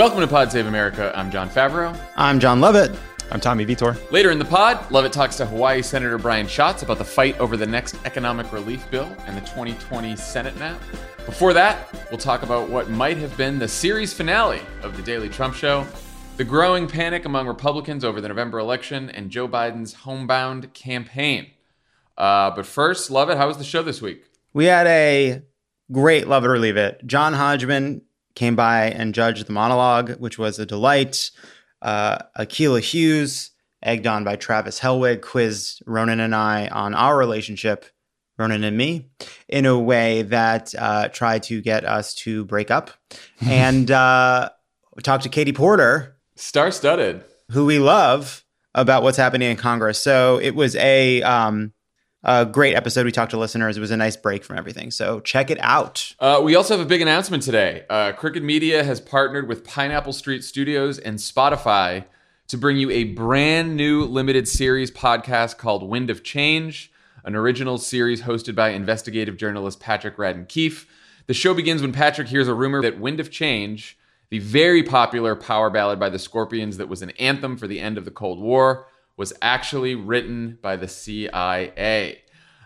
Welcome 0.00 0.20
to 0.20 0.26
Pod 0.26 0.50
Save 0.50 0.66
America. 0.66 1.12
I'm 1.14 1.30
Jon 1.30 1.50
Favreau. 1.50 1.94
I'm 2.16 2.40
Jon 2.40 2.58
Lovett. 2.58 2.98
I'm 3.30 3.38
Tommy 3.38 3.64
Vietor. 3.64 3.98
Later 4.10 4.30
in 4.30 4.38
the 4.38 4.46
pod, 4.46 4.90
Lovett 4.90 5.12
talks 5.12 5.36
to 5.36 5.44
Hawaii 5.44 5.82
Senator 5.82 6.16
Brian 6.16 6.46
Schatz 6.46 6.82
about 6.82 6.96
the 6.96 7.04
fight 7.04 7.38
over 7.38 7.54
the 7.54 7.66
next 7.66 7.96
economic 8.06 8.50
relief 8.50 8.90
bill 8.90 9.14
and 9.26 9.36
the 9.36 9.42
2020 9.42 10.16
Senate 10.16 10.58
map. 10.58 10.80
Before 11.26 11.52
that, 11.52 11.94
we'll 12.10 12.16
talk 12.16 12.42
about 12.42 12.70
what 12.70 12.88
might 12.88 13.18
have 13.18 13.36
been 13.36 13.58
the 13.58 13.68
series 13.68 14.14
finale 14.14 14.62
of 14.82 14.96
The 14.96 15.02
Daily 15.02 15.28
Trump 15.28 15.54
Show, 15.54 15.86
the 16.38 16.44
growing 16.44 16.88
panic 16.88 17.26
among 17.26 17.46
Republicans 17.46 18.02
over 18.02 18.22
the 18.22 18.28
November 18.28 18.58
election, 18.58 19.10
and 19.10 19.28
Joe 19.28 19.46
Biden's 19.46 19.92
homebound 19.92 20.72
campaign. 20.72 21.50
Uh, 22.16 22.50
but 22.52 22.64
first, 22.64 23.10
Lovett, 23.10 23.36
how 23.36 23.48
was 23.48 23.58
the 23.58 23.64
show 23.64 23.82
this 23.82 24.00
week? 24.00 24.24
We 24.54 24.64
had 24.64 24.86
a 24.86 25.42
great 25.92 26.26
Love 26.26 26.46
It 26.46 26.48
or 26.48 26.58
Leave 26.58 26.78
It. 26.78 27.02
John 27.06 27.34
Hodgman 27.34 28.00
came 28.34 28.56
by 28.56 28.86
and 28.90 29.14
judged 29.14 29.46
the 29.46 29.52
monologue, 29.52 30.12
which 30.18 30.38
was 30.38 30.58
a 30.58 30.66
delight. 30.66 31.30
Uh, 31.82 32.18
Akilah 32.38 32.80
Hughes, 32.80 33.50
egged 33.82 34.06
on 34.06 34.24
by 34.24 34.36
Travis 34.36 34.80
Helwig, 34.80 35.22
quizzed 35.22 35.82
Ronan 35.86 36.20
and 36.20 36.34
I 36.34 36.68
on 36.68 36.94
our 36.94 37.16
relationship, 37.16 37.86
Ronan 38.38 38.64
and 38.64 38.76
me, 38.76 39.10
in 39.48 39.66
a 39.66 39.78
way 39.78 40.22
that 40.22 40.74
uh, 40.78 41.08
tried 41.08 41.42
to 41.44 41.60
get 41.60 41.84
us 41.84 42.14
to 42.16 42.44
break 42.44 42.70
up. 42.70 42.90
and 43.40 43.90
uh, 43.90 44.50
talked 45.02 45.22
to 45.24 45.28
Katie 45.28 45.52
Porter, 45.52 46.16
Star 46.36 46.70
studded. 46.70 47.24
who 47.50 47.66
we 47.66 47.78
love, 47.78 48.44
about 48.74 49.02
what's 49.02 49.16
happening 49.16 49.50
in 49.50 49.56
Congress. 49.56 49.98
So 49.98 50.38
it 50.38 50.54
was 50.54 50.76
a 50.76 51.22
um, 51.22 51.72
a 52.22 52.44
great 52.44 52.74
episode. 52.74 53.06
We 53.06 53.12
talked 53.12 53.30
to 53.30 53.38
listeners. 53.38 53.76
It 53.76 53.80
was 53.80 53.90
a 53.90 53.96
nice 53.96 54.16
break 54.16 54.44
from 54.44 54.58
everything. 54.58 54.90
So 54.90 55.20
check 55.20 55.50
it 55.50 55.58
out. 55.60 56.14
Uh, 56.18 56.40
we 56.42 56.54
also 56.54 56.76
have 56.76 56.84
a 56.84 56.88
big 56.88 57.00
announcement 57.00 57.42
today. 57.42 57.84
Uh, 57.88 58.12
Crooked 58.12 58.42
Media 58.42 58.84
has 58.84 59.00
partnered 59.00 59.48
with 59.48 59.64
Pineapple 59.64 60.12
Street 60.12 60.44
Studios 60.44 60.98
and 60.98 61.18
Spotify 61.18 62.04
to 62.48 62.58
bring 62.58 62.76
you 62.76 62.90
a 62.90 63.04
brand 63.04 63.76
new 63.76 64.04
limited 64.04 64.48
series 64.48 64.90
podcast 64.90 65.56
called 65.56 65.88
Wind 65.88 66.10
of 66.10 66.22
Change, 66.24 66.92
an 67.24 67.36
original 67.36 67.78
series 67.78 68.22
hosted 68.22 68.54
by 68.54 68.70
investigative 68.70 69.36
journalist 69.36 69.80
Patrick 69.80 70.16
Radden 70.16 70.48
Keefe. 70.48 70.86
The 71.26 71.34
show 71.34 71.54
begins 71.54 71.80
when 71.80 71.92
Patrick 71.92 72.28
hears 72.28 72.48
a 72.48 72.54
rumor 72.54 72.82
that 72.82 72.98
Wind 72.98 73.20
of 73.20 73.30
Change, 73.30 73.96
the 74.30 74.40
very 74.40 74.82
popular 74.82 75.36
power 75.36 75.70
ballad 75.70 76.00
by 76.00 76.08
the 76.08 76.18
Scorpions 76.18 76.76
that 76.76 76.88
was 76.88 77.02
an 77.02 77.10
anthem 77.10 77.56
for 77.56 77.68
the 77.68 77.80
end 77.80 77.96
of 77.96 78.04
the 78.04 78.10
Cold 78.10 78.40
War, 78.40 78.86
was 79.20 79.34
actually 79.42 79.94
written 79.94 80.58
by 80.62 80.76
the 80.76 80.88
CIA. 80.88 82.22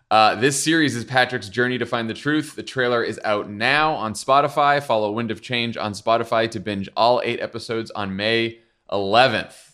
Uh, 0.08 0.36
this 0.36 0.62
series 0.62 0.94
is 0.94 1.04
Patrick's 1.04 1.48
journey 1.48 1.78
to 1.78 1.84
find 1.84 2.08
the 2.08 2.14
truth. 2.14 2.54
The 2.54 2.62
trailer 2.62 3.02
is 3.02 3.18
out 3.24 3.50
now 3.50 3.94
on 3.94 4.12
Spotify. 4.14 4.80
Follow 4.80 5.10
Wind 5.10 5.32
of 5.32 5.42
Change 5.42 5.76
on 5.76 5.94
Spotify 5.94 6.48
to 6.52 6.60
binge 6.60 6.88
all 6.96 7.20
eight 7.24 7.40
episodes 7.40 7.90
on 7.90 8.14
May 8.14 8.60
11th. 8.92 9.72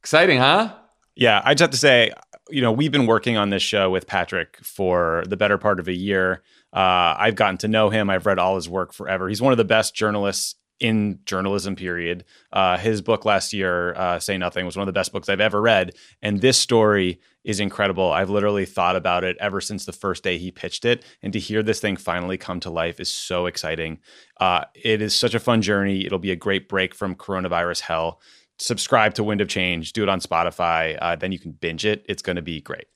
Exciting, 0.00 0.38
huh? 0.38 0.74
Yeah, 1.14 1.42
I 1.44 1.52
just 1.52 1.60
have 1.60 1.70
to 1.72 1.76
say, 1.76 2.10
you 2.48 2.62
know, 2.62 2.72
we've 2.72 2.90
been 2.90 3.06
working 3.06 3.36
on 3.36 3.50
this 3.50 3.62
show 3.62 3.90
with 3.90 4.06
Patrick 4.06 4.56
for 4.62 5.24
the 5.28 5.36
better 5.36 5.58
part 5.58 5.78
of 5.78 5.88
a 5.88 5.94
year. 5.94 6.42
Uh, 6.72 7.16
I've 7.18 7.34
gotten 7.34 7.58
to 7.58 7.68
know 7.68 7.90
him. 7.90 8.08
I've 8.08 8.24
read 8.24 8.38
all 8.38 8.54
his 8.54 8.66
work 8.66 8.94
forever. 8.94 9.28
He's 9.28 9.42
one 9.42 9.52
of 9.52 9.58
the 9.58 9.64
best 9.64 9.94
journalists 9.94 10.54
in 10.82 11.20
journalism. 11.24 11.76
Period. 11.76 12.24
Uh, 12.52 12.76
his 12.76 13.00
book 13.00 13.24
last 13.24 13.52
year, 13.52 13.94
uh, 13.94 14.18
"Say 14.18 14.36
Nothing," 14.36 14.66
was 14.66 14.76
one 14.76 14.82
of 14.82 14.92
the 14.92 14.98
best 14.98 15.12
books 15.12 15.28
I've 15.28 15.40
ever 15.40 15.60
read, 15.60 15.92
and 16.20 16.40
this 16.40 16.58
story 16.58 17.20
is 17.44 17.58
incredible. 17.58 18.12
I've 18.12 18.30
literally 18.30 18.66
thought 18.66 18.96
about 18.96 19.24
it 19.24 19.36
ever 19.40 19.60
since 19.60 19.84
the 19.84 19.92
first 19.92 20.22
day 20.22 20.38
he 20.38 20.50
pitched 20.50 20.84
it, 20.84 21.04
and 21.22 21.32
to 21.32 21.38
hear 21.38 21.62
this 21.62 21.80
thing 21.80 21.96
finally 21.96 22.36
come 22.36 22.60
to 22.60 22.70
life 22.70 23.00
is 23.00 23.10
so 23.10 23.46
exciting. 23.46 23.98
Uh, 24.40 24.64
it 24.74 25.00
is 25.00 25.14
such 25.14 25.34
a 25.34 25.40
fun 25.40 25.62
journey. 25.62 26.04
It'll 26.04 26.18
be 26.18 26.30
a 26.30 26.36
great 26.36 26.68
break 26.68 26.94
from 26.94 27.14
coronavirus 27.14 27.80
hell 27.80 28.20
subscribe 28.58 29.14
to 29.14 29.24
Wind 29.24 29.40
of 29.40 29.48
Change, 29.48 29.92
do 29.92 30.02
it 30.02 30.08
on 30.08 30.20
Spotify. 30.20 30.96
Uh, 31.00 31.16
then 31.16 31.32
you 31.32 31.38
can 31.38 31.52
binge 31.52 31.84
it. 31.84 32.04
It's 32.08 32.22
going 32.22 32.36
to 32.36 32.42
be 32.42 32.60
great. 32.60 32.86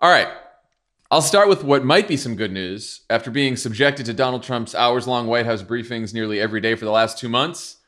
All 0.00 0.10
right. 0.10 0.28
I'll 1.12 1.22
start 1.22 1.48
with 1.48 1.64
what 1.64 1.84
might 1.84 2.06
be 2.06 2.16
some 2.16 2.36
good 2.36 2.52
news. 2.52 3.00
After 3.10 3.32
being 3.32 3.56
subjected 3.56 4.06
to 4.06 4.14
Donald 4.14 4.44
Trump's 4.44 4.76
hours 4.76 5.08
long 5.08 5.26
White 5.26 5.44
House 5.44 5.60
briefings 5.60 6.14
nearly 6.14 6.40
every 6.40 6.60
day 6.60 6.76
for 6.76 6.84
the 6.84 6.92
last 6.92 7.18
two 7.18 7.28
months, 7.28 7.78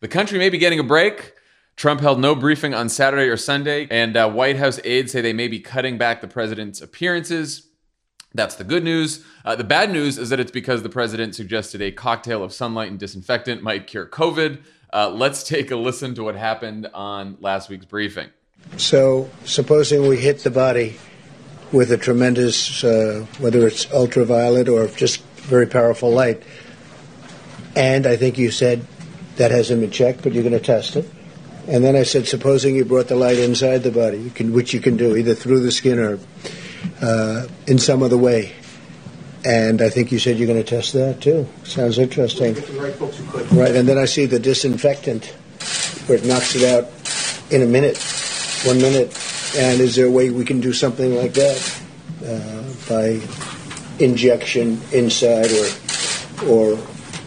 the 0.00 0.08
country 0.08 0.38
may 0.38 0.48
be 0.48 0.56
getting 0.56 0.78
a 0.78 0.82
break. 0.82 1.34
Trump 1.76 2.00
held 2.00 2.18
no 2.18 2.34
briefing 2.34 2.72
on 2.72 2.88
Saturday 2.88 3.28
or 3.28 3.36
Sunday, 3.36 3.86
and 3.90 4.16
uh, 4.16 4.30
White 4.30 4.56
House 4.56 4.80
aides 4.84 5.12
say 5.12 5.20
they 5.20 5.34
may 5.34 5.48
be 5.48 5.60
cutting 5.60 5.98
back 5.98 6.22
the 6.22 6.28
president's 6.28 6.80
appearances. 6.80 7.68
That's 8.32 8.54
the 8.54 8.64
good 8.64 8.84
news. 8.84 9.22
Uh, 9.44 9.54
the 9.54 9.64
bad 9.64 9.92
news 9.92 10.16
is 10.16 10.30
that 10.30 10.40
it's 10.40 10.50
because 10.50 10.82
the 10.82 10.88
president 10.88 11.34
suggested 11.34 11.82
a 11.82 11.92
cocktail 11.92 12.42
of 12.42 12.54
sunlight 12.54 12.90
and 12.90 12.98
disinfectant 12.98 13.62
might 13.62 13.86
cure 13.86 14.06
COVID. 14.06 14.62
Uh, 14.90 15.10
let's 15.10 15.42
take 15.42 15.70
a 15.70 15.76
listen 15.76 16.14
to 16.14 16.24
what 16.24 16.36
happened 16.36 16.88
on 16.94 17.36
last 17.38 17.68
week's 17.68 17.84
briefing. 17.84 18.30
So, 18.78 19.28
supposing 19.44 20.06
we 20.06 20.16
hit 20.16 20.38
the 20.38 20.50
body 20.50 20.96
with 21.72 21.90
a 21.90 21.96
tremendous, 21.96 22.84
uh, 22.84 23.26
whether 23.38 23.66
it's 23.66 23.90
ultraviolet 23.92 24.68
or 24.68 24.86
just 24.88 25.22
very 25.42 25.66
powerful 25.66 26.10
light, 26.10 26.42
and 27.74 28.06
I 28.06 28.16
think 28.16 28.38
you 28.38 28.50
said 28.50 28.84
that 29.36 29.50
hasn't 29.50 29.80
been 29.80 29.90
checked, 29.90 30.22
but 30.22 30.32
you're 30.32 30.42
going 30.42 30.52
to 30.52 30.60
test 30.60 30.96
it. 30.96 31.08
And 31.68 31.84
then 31.84 31.96
I 31.96 32.02
said, 32.02 32.26
supposing 32.26 32.74
you 32.76 32.84
brought 32.84 33.08
the 33.08 33.14
light 33.14 33.38
inside 33.38 33.78
the 33.78 33.90
body, 33.90 34.18
you 34.18 34.30
can, 34.30 34.52
which 34.52 34.74
you 34.74 34.80
can 34.80 34.96
do 34.96 35.16
either 35.16 35.34
through 35.34 35.60
the 35.60 35.70
skin 35.70 35.98
or 35.98 36.18
uh, 37.00 37.46
in 37.66 37.78
some 37.78 38.02
other 38.02 38.18
way. 38.18 38.52
And 39.44 39.80
I 39.80 39.88
think 39.88 40.12
you 40.12 40.18
said 40.18 40.38
you're 40.38 40.46
going 40.46 40.62
to 40.62 40.68
test 40.68 40.92
that 40.92 41.20
too. 41.20 41.48
Sounds 41.64 41.98
interesting. 41.98 42.54
Right, 43.52 43.74
and 43.74 43.88
then 43.88 43.98
I 43.98 44.04
see 44.04 44.26
the 44.26 44.38
disinfectant 44.38 45.26
where 46.06 46.18
it 46.18 46.24
knocks 46.24 46.54
it 46.54 46.64
out 46.64 46.90
in 47.50 47.62
a 47.62 47.66
minute, 47.66 47.98
one 48.64 48.78
minute. 48.78 49.31
And 49.56 49.80
is 49.80 49.96
there 49.96 50.06
a 50.06 50.10
way 50.10 50.30
we 50.30 50.44
can 50.44 50.60
do 50.60 50.72
something 50.72 51.14
like 51.14 51.34
that 51.34 51.82
uh, 52.24 52.62
by 52.88 53.20
injection 54.02 54.80
inside 54.92 55.50
or 55.50 55.68
or 56.48 56.78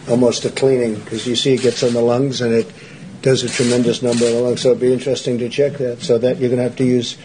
almost 0.08 0.44
a 0.44 0.50
cleaning 0.50 0.94
because 0.96 1.26
you 1.26 1.34
see 1.36 1.54
it 1.54 1.62
gets 1.62 1.82
on 1.82 1.92
the 1.92 2.00
lungs 2.00 2.40
and 2.40 2.52
it 2.52 2.70
does 3.22 3.42
a 3.42 3.48
tremendous 3.48 4.02
number 4.02 4.26
on 4.26 4.32
the 4.32 4.40
lungs. 4.40 4.62
So 4.62 4.70
it'd 4.70 4.80
be 4.80 4.92
interesting 4.92 5.38
to 5.38 5.48
check 5.48 5.74
that. 5.74 6.02
So 6.02 6.18
that 6.18 6.38
you're 6.38 6.48
going 6.48 6.58
to 6.58 6.64
have 6.64 6.76
to 6.76 6.84
use 6.84 7.16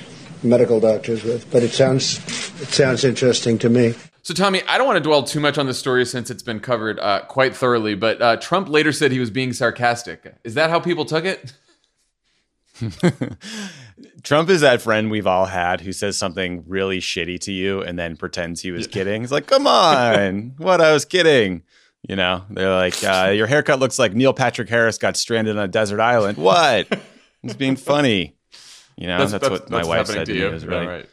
medical 0.43 0.79
doctors 0.79 1.23
with. 1.23 1.49
But 1.51 1.63
it 1.63 1.71
sounds 1.71 2.17
it 2.61 2.69
sounds 2.69 3.03
interesting 3.03 3.57
to 3.59 3.69
me. 3.69 3.95
So, 4.23 4.35
Tommy, 4.35 4.61
I 4.67 4.77
don't 4.77 4.85
want 4.85 4.97
to 4.97 5.03
dwell 5.03 5.23
too 5.23 5.39
much 5.39 5.57
on 5.57 5.65
this 5.65 5.79
story 5.79 6.05
since 6.05 6.29
it's 6.29 6.43
been 6.43 6.59
covered 6.59 6.99
uh, 6.99 7.21
quite 7.21 7.55
thoroughly, 7.55 7.95
but 7.95 8.21
uh, 8.21 8.37
Trump 8.37 8.69
later 8.69 8.91
said 8.91 9.11
he 9.11 9.19
was 9.19 9.31
being 9.31 9.51
sarcastic. 9.51 10.35
Is 10.43 10.53
that 10.53 10.69
how 10.69 10.79
people 10.79 11.05
took 11.05 11.25
it? 11.25 11.53
Trump 14.23 14.49
is 14.49 14.61
that 14.61 14.81
friend 14.81 15.11
we've 15.11 15.27
all 15.27 15.45
had 15.45 15.81
who 15.81 15.91
says 15.91 16.17
something 16.17 16.63
really 16.67 16.99
shitty 16.99 17.39
to 17.41 17.51
you 17.51 17.81
and 17.81 17.97
then 17.97 18.15
pretends 18.15 18.61
he 18.61 18.71
was 18.71 18.87
kidding. 18.87 19.21
He's 19.21 19.31
like, 19.31 19.47
come 19.47 19.67
on, 19.67 20.53
what? 20.57 20.81
I 20.81 20.93
was 20.93 21.05
kidding. 21.05 21.63
You 22.07 22.15
know, 22.15 22.43
they're 22.49 22.73
like, 22.73 23.03
uh, 23.03 23.31
your 23.35 23.47
haircut 23.47 23.79
looks 23.79 23.99
like 23.99 24.13
Neil 24.13 24.33
Patrick 24.33 24.69
Harris 24.69 24.97
got 24.97 25.15
stranded 25.15 25.57
on 25.57 25.63
a 25.63 25.67
desert 25.67 25.99
island. 25.99 26.37
What? 26.37 26.87
He's 27.41 27.55
being 27.55 27.75
funny. 27.75 28.35
You 28.97 29.07
know, 29.07 29.19
that's, 29.19 29.31
that's, 29.31 29.47
that's 29.47 29.61
what 29.61 29.69
my 29.69 29.85
wife 29.85 30.07
said 30.07 30.25
to, 30.25 30.33
to 30.33 30.39
me. 30.39 30.53
Was 30.53 30.65
really, 30.65 30.87
right. 30.87 31.09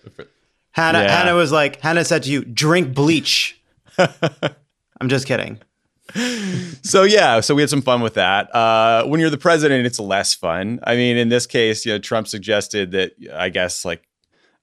Hannah, 0.73 1.03
yeah. 1.03 1.19
Hannah 1.19 1.35
was 1.35 1.53
like, 1.53 1.81
Hannah 1.81 2.05
said 2.05 2.23
to 2.25 2.31
you, 2.31 2.45
drink 2.45 2.95
bleach. 2.95 3.61
I'm 3.99 5.09
just 5.09 5.27
kidding. 5.27 5.59
So 6.83 7.03
yeah, 7.03 7.41
so 7.41 7.55
we 7.55 7.63
had 7.63 7.71
some 7.71 7.83
fun 7.83 8.01
with 8.01 8.15
that. 8.15 8.55
Uh, 8.55 9.05
when 9.05 9.21
you're 9.21 9.31
the 9.31 9.37
president, 9.37 9.85
it's 9.85 10.01
less 10.01 10.35
fun. 10.35 10.81
I 10.83 10.97
mean, 10.97 11.17
in 11.17 11.29
this 11.29 11.47
case, 11.47 11.85
you 11.85 11.93
know, 11.93 11.99
Trump 11.99 12.29
suggested 12.29 12.93
that 12.93 13.13
I 13.35 13.51
guess 13.51 13.85
like 13.85 14.08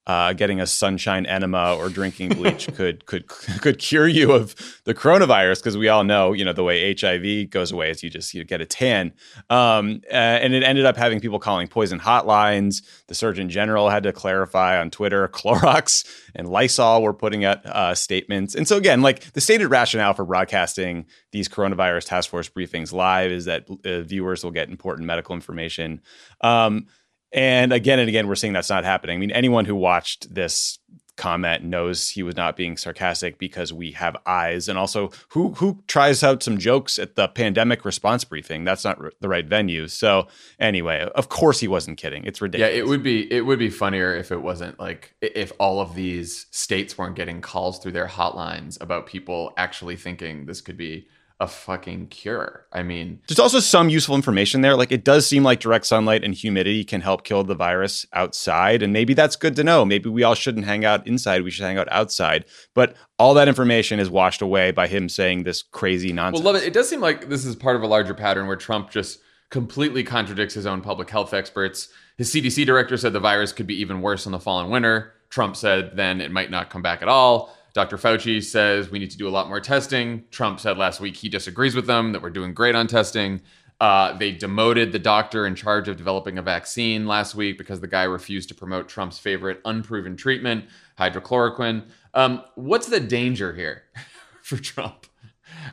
uh, 0.07 0.33
getting 0.33 0.61
a 0.61 0.67
sunshine 0.67 1.25
enema 1.25 1.75
or 1.75 1.89
drinking 1.89 2.29
bleach 2.29 2.67
could 2.75 3.05
could 3.05 3.27
could 3.27 3.79
cure 3.79 4.07
you 4.07 4.31
of 4.31 4.55
the 4.83 4.93
coronavirus 4.93 5.59
because 5.59 5.77
we 5.77 5.87
all 5.87 6.03
know 6.03 6.33
you 6.33 6.45
know 6.45 6.53
the 6.53 6.63
way 6.63 6.93
HIV 6.93 7.49
goes 7.49 7.71
away 7.71 7.89
is 7.89 8.03
you 8.03 8.09
just 8.09 8.33
you 8.33 8.43
get 8.43 8.61
a 8.61 8.65
tan, 8.65 9.13
um, 9.49 10.01
uh, 10.11 10.15
and 10.15 10.53
it 10.53 10.63
ended 10.63 10.85
up 10.85 10.95
having 10.95 11.19
people 11.19 11.39
calling 11.39 11.67
poison 11.67 11.99
hotlines. 11.99 12.83
The 13.07 13.15
Surgeon 13.15 13.49
General 13.49 13.89
had 13.89 14.03
to 14.03 14.13
clarify 14.13 14.79
on 14.79 14.91
Twitter. 14.91 15.27
Clorox 15.35 16.05
and 16.35 16.47
Lysol 16.47 17.01
were 17.01 17.13
putting 17.13 17.45
out 17.45 17.65
uh, 17.65 17.95
statements, 17.95 18.55
and 18.55 18.67
so 18.67 18.77
again, 18.77 19.01
like 19.01 19.33
the 19.33 19.41
stated 19.41 19.67
rationale 19.67 20.13
for 20.13 20.25
broadcasting 20.25 21.05
these 21.31 21.49
coronavirus 21.49 22.05
task 22.05 22.29
force 22.29 22.49
briefings 22.49 22.93
live 22.93 23.31
is 23.31 23.45
that 23.45 23.67
uh, 23.85 24.01
viewers 24.01 24.43
will 24.43 24.51
get 24.51 24.69
important 24.69 25.07
medical 25.07 25.35
information. 25.35 26.01
Um, 26.41 26.87
and 27.35 27.73
again 27.73 27.99
and 27.99 28.07
again, 28.07 28.27
we're 28.27 28.35
seeing 28.35 28.53
that's 28.53 28.69
not 28.69 28.85
happening. 28.85 29.17
I 29.17 29.19
mean, 29.19 29.31
anyone 29.31 29.65
who 29.65 29.75
watched 29.75 30.33
this 30.33 30.79
comment 31.17 31.63
knows 31.63 32.09
he 32.09 32.23
was 32.23 32.35
not 32.35 32.57
being 32.57 32.77
sarcastic 32.77 33.37
because 33.37 33.71
we 33.71 33.91
have 33.91 34.17
eyes. 34.25 34.67
And 34.67 34.77
also 34.77 35.11
who 35.29 35.53
who 35.53 35.81
tries 35.87 36.23
out 36.23 36.43
some 36.43 36.57
jokes 36.57 36.97
at 36.97 37.15
the 37.15 37.27
pandemic 37.27 37.85
response 37.85 38.23
briefing? 38.23 38.63
That's 38.63 38.83
not 38.83 38.99
r- 38.99 39.11
the 39.19 39.29
right 39.29 39.45
venue. 39.45 39.87
So 39.87 40.27
anyway 40.59 41.07
of 41.15 41.29
course 41.29 41.59
he 41.59 41.67
wasn't 41.67 41.97
kidding. 41.97 42.23
It's 42.25 42.41
ridiculous 42.41 42.73
yeah 42.73 42.79
it 42.79 42.87
would 42.87 43.03
be 43.03 43.31
it 43.31 43.41
would 43.41 43.59
be 43.59 43.69
funnier 43.69 44.15
if 44.15 44.31
it 44.31 44.41
wasn't 44.41 44.79
like 44.79 45.13
if 45.21 45.51
all 45.59 45.79
of 45.79 45.95
these 45.95 46.47
states 46.51 46.97
weren't 46.97 47.15
getting 47.15 47.41
calls 47.41 47.79
through 47.79 47.93
their 47.93 48.07
hotlines 48.07 48.81
about 48.81 49.05
people 49.05 49.53
actually 49.57 49.95
thinking 49.95 50.45
this 50.45 50.61
could 50.61 50.77
be 50.77 51.07
a 51.39 51.47
fucking 51.47 52.07
cure. 52.07 52.65
I 52.71 52.81
mean, 52.81 53.19
there's 53.27 53.39
also 53.39 53.59
some 53.59 53.89
useful 53.89 54.15
information 54.15 54.61
there. 54.61 54.75
Like 54.75 54.91
it 54.91 55.03
does 55.03 55.27
seem 55.27 55.43
like 55.43 55.59
direct 55.59 55.85
sunlight 55.85 56.23
and 56.23 56.33
humidity 56.33 56.85
can 56.85 57.01
help 57.01 57.25
kill 57.25 57.43
the 57.43 57.55
virus 57.55 58.05
outside. 58.13 58.81
And 58.81 58.93
maybe 58.93 59.13
that's 59.13 59.35
good 59.35 59.55
to 59.57 59.63
know. 59.63 59.83
Maybe 59.83 60.09
we 60.09 60.23
all 60.23 60.35
shouldn't 60.35 60.65
hang 60.65 60.85
out 60.85 61.05
inside. 61.05 61.43
We 61.43 61.51
should 61.51 61.65
hang 61.65 61.77
out 61.77 61.91
outside. 61.91 62.45
But 62.73 62.95
all 63.19 63.33
that 63.33 63.49
information 63.49 63.99
is 63.99 64.09
washed 64.09 64.41
away 64.41 64.71
by 64.71 64.87
him 64.87 65.09
saying 65.09 65.43
this 65.43 65.61
crazy 65.61 66.13
nonsense. 66.13 66.41
Well, 66.43 66.53
Lovett. 66.53 66.67
It 66.67 66.73
does 66.73 66.87
seem 66.87 67.01
like 67.01 67.27
this 67.27 67.43
is 67.45 67.55
part 67.55 67.75
of 67.75 67.81
a 67.81 67.87
larger 67.87 68.13
pattern 68.13 68.47
where 68.47 68.55
Trump 68.55 68.89
just 68.89 69.19
completely 69.49 70.03
contradicts 70.03 70.53
his 70.53 70.65
own 70.65 70.81
public 70.81 71.09
health 71.09 71.33
experts. 71.33 71.89
His 72.17 72.31
CDC 72.31 72.65
director 72.65 72.95
said 72.95 73.11
the 73.11 73.19
virus 73.19 73.51
could 73.51 73.67
be 73.67 73.79
even 73.81 74.01
worse 74.01 74.25
in 74.25 74.31
the 74.31 74.39
fall 74.39 74.61
and 74.61 74.71
winter. 74.71 75.13
Trump 75.29 75.57
said 75.57 75.97
then 75.97 76.21
it 76.21 76.31
might 76.31 76.49
not 76.49 76.69
come 76.69 76.81
back 76.81 77.01
at 77.01 77.09
all. 77.09 77.55
Dr. 77.75 77.97
Fauci 77.97 78.41
says 78.41 78.89
we 78.89 78.99
need 78.99 79.11
to 79.11 79.17
do 79.17 79.27
a 79.27 79.29
lot 79.29 79.49
more 79.49 79.59
testing. 79.59 80.23
Trump 80.31 80.61
said 80.61 80.77
last 80.77 81.01
week 81.01 81.17
he 81.17 81.27
disagrees 81.27 81.75
with 81.75 81.85
them, 81.85 82.13
that 82.13 82.21
we're 82.21 82.29
doing 82.29 82.53
great 82.53 82.73
on 82.73 82.87
testing. 82.87 83.41
Uh, 83.81 84.17
they 84.17 84.31
demoted 84.31 84.93
the 84.93 84.99
doctor 84.99 85.45
in 85.45 85.53
charge 85.55 85.89
of 85.89 85.97
developing 85.97 86.37
a 86.37 86.41
vaccine 86.41 87.05
last 87.05 87.35
week 87.35 87.57
because 87.57 87.81
the 87.81 87.87
guy 87.87 88.03
refused 88.03 88.47
to 88.47 88.55
promote 88.55 88.87
Trump's 88.87 89.19
favorite 89.19 89.59
unproven 89.65 90.15
treatment, 90.15 90.63
hydroxychloroquine. 90.97 91.83
Um, 92.13 92.41
what's 92.55 92.87
the 92.87 93.01
danger 93.01 93.53
here 93.53 93.83
for 94.41 94.55
Trump? 94.55 95.07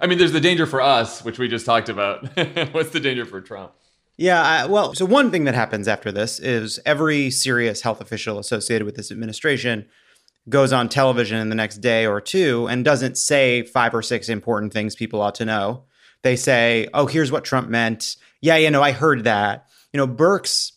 I 0.01 0.09
mean, 0.09 0.19
there's 0.19 0.33
the 0.33 0.41
danger 0.41 0.67
for 0.67 0.81
us, 0.81 1.25
which 1.25 1.39
we 1.39 1.47
just 1.47 1.65
talked 1.65 1.89
about. 1.89 2.27
what's 2.73 2.91
the 2.91 2.99
danger 2.99 3.25
for 3.25 3.41
Trump? 3.41 3.75
Yeah, 4.17 4.43
I, 4.43 4.67
well, 4.67 4.95
so 4.95 5.05
one 5.05 5.31
thing 5.31 5.45
that 5.45 5.55
happens 5.55 5.87
after 5.87 6.11
this 6.11 6.41
is 6.41 6.81
every 6.85 7.31
serious 7.31 7.83
health 7.83 8.01
official 8.01 8.41
associated 8.41 8.85
with 8.85 8.97
this 8.97 9.13
administration 9.13 9.87
goes 10.49 10.73
on 10.73 10.89
television 10.89 11.39
in 11.39 11.49
the 11.49 11.55
next 11.55 11.79
day 11.79 12.07
or 12.07 12.21
two 12.21 12.67
and 12.69 12.85
doesn't 12.85 13.17
say 13.17 13.63
five 13.63 13.95
or 13.95 14.03
six 14.03 14.29
important 14.29 14.73
things 14.73 14.97
people 14.97 15.21
ought 15.21 15.37
to 15.37 15.45
know. 15.45 15.85
They 16.23 16.37
say, 16.37 16.89
"Oh, 16.95 17.07
here's 17.07 17.33
what 17.33 17.45
Trump 17.45 17.69
meant." 17.69 18.17
Yeah, 18.41 18.57
you 18.57 18.71
know, 18.71 18.83
I 18.83 18.93
heard 18.93 19.25
that. 19.25 19.67
You 19.93 19.99
know, 19.99 20.09
Birx 20.09 20.73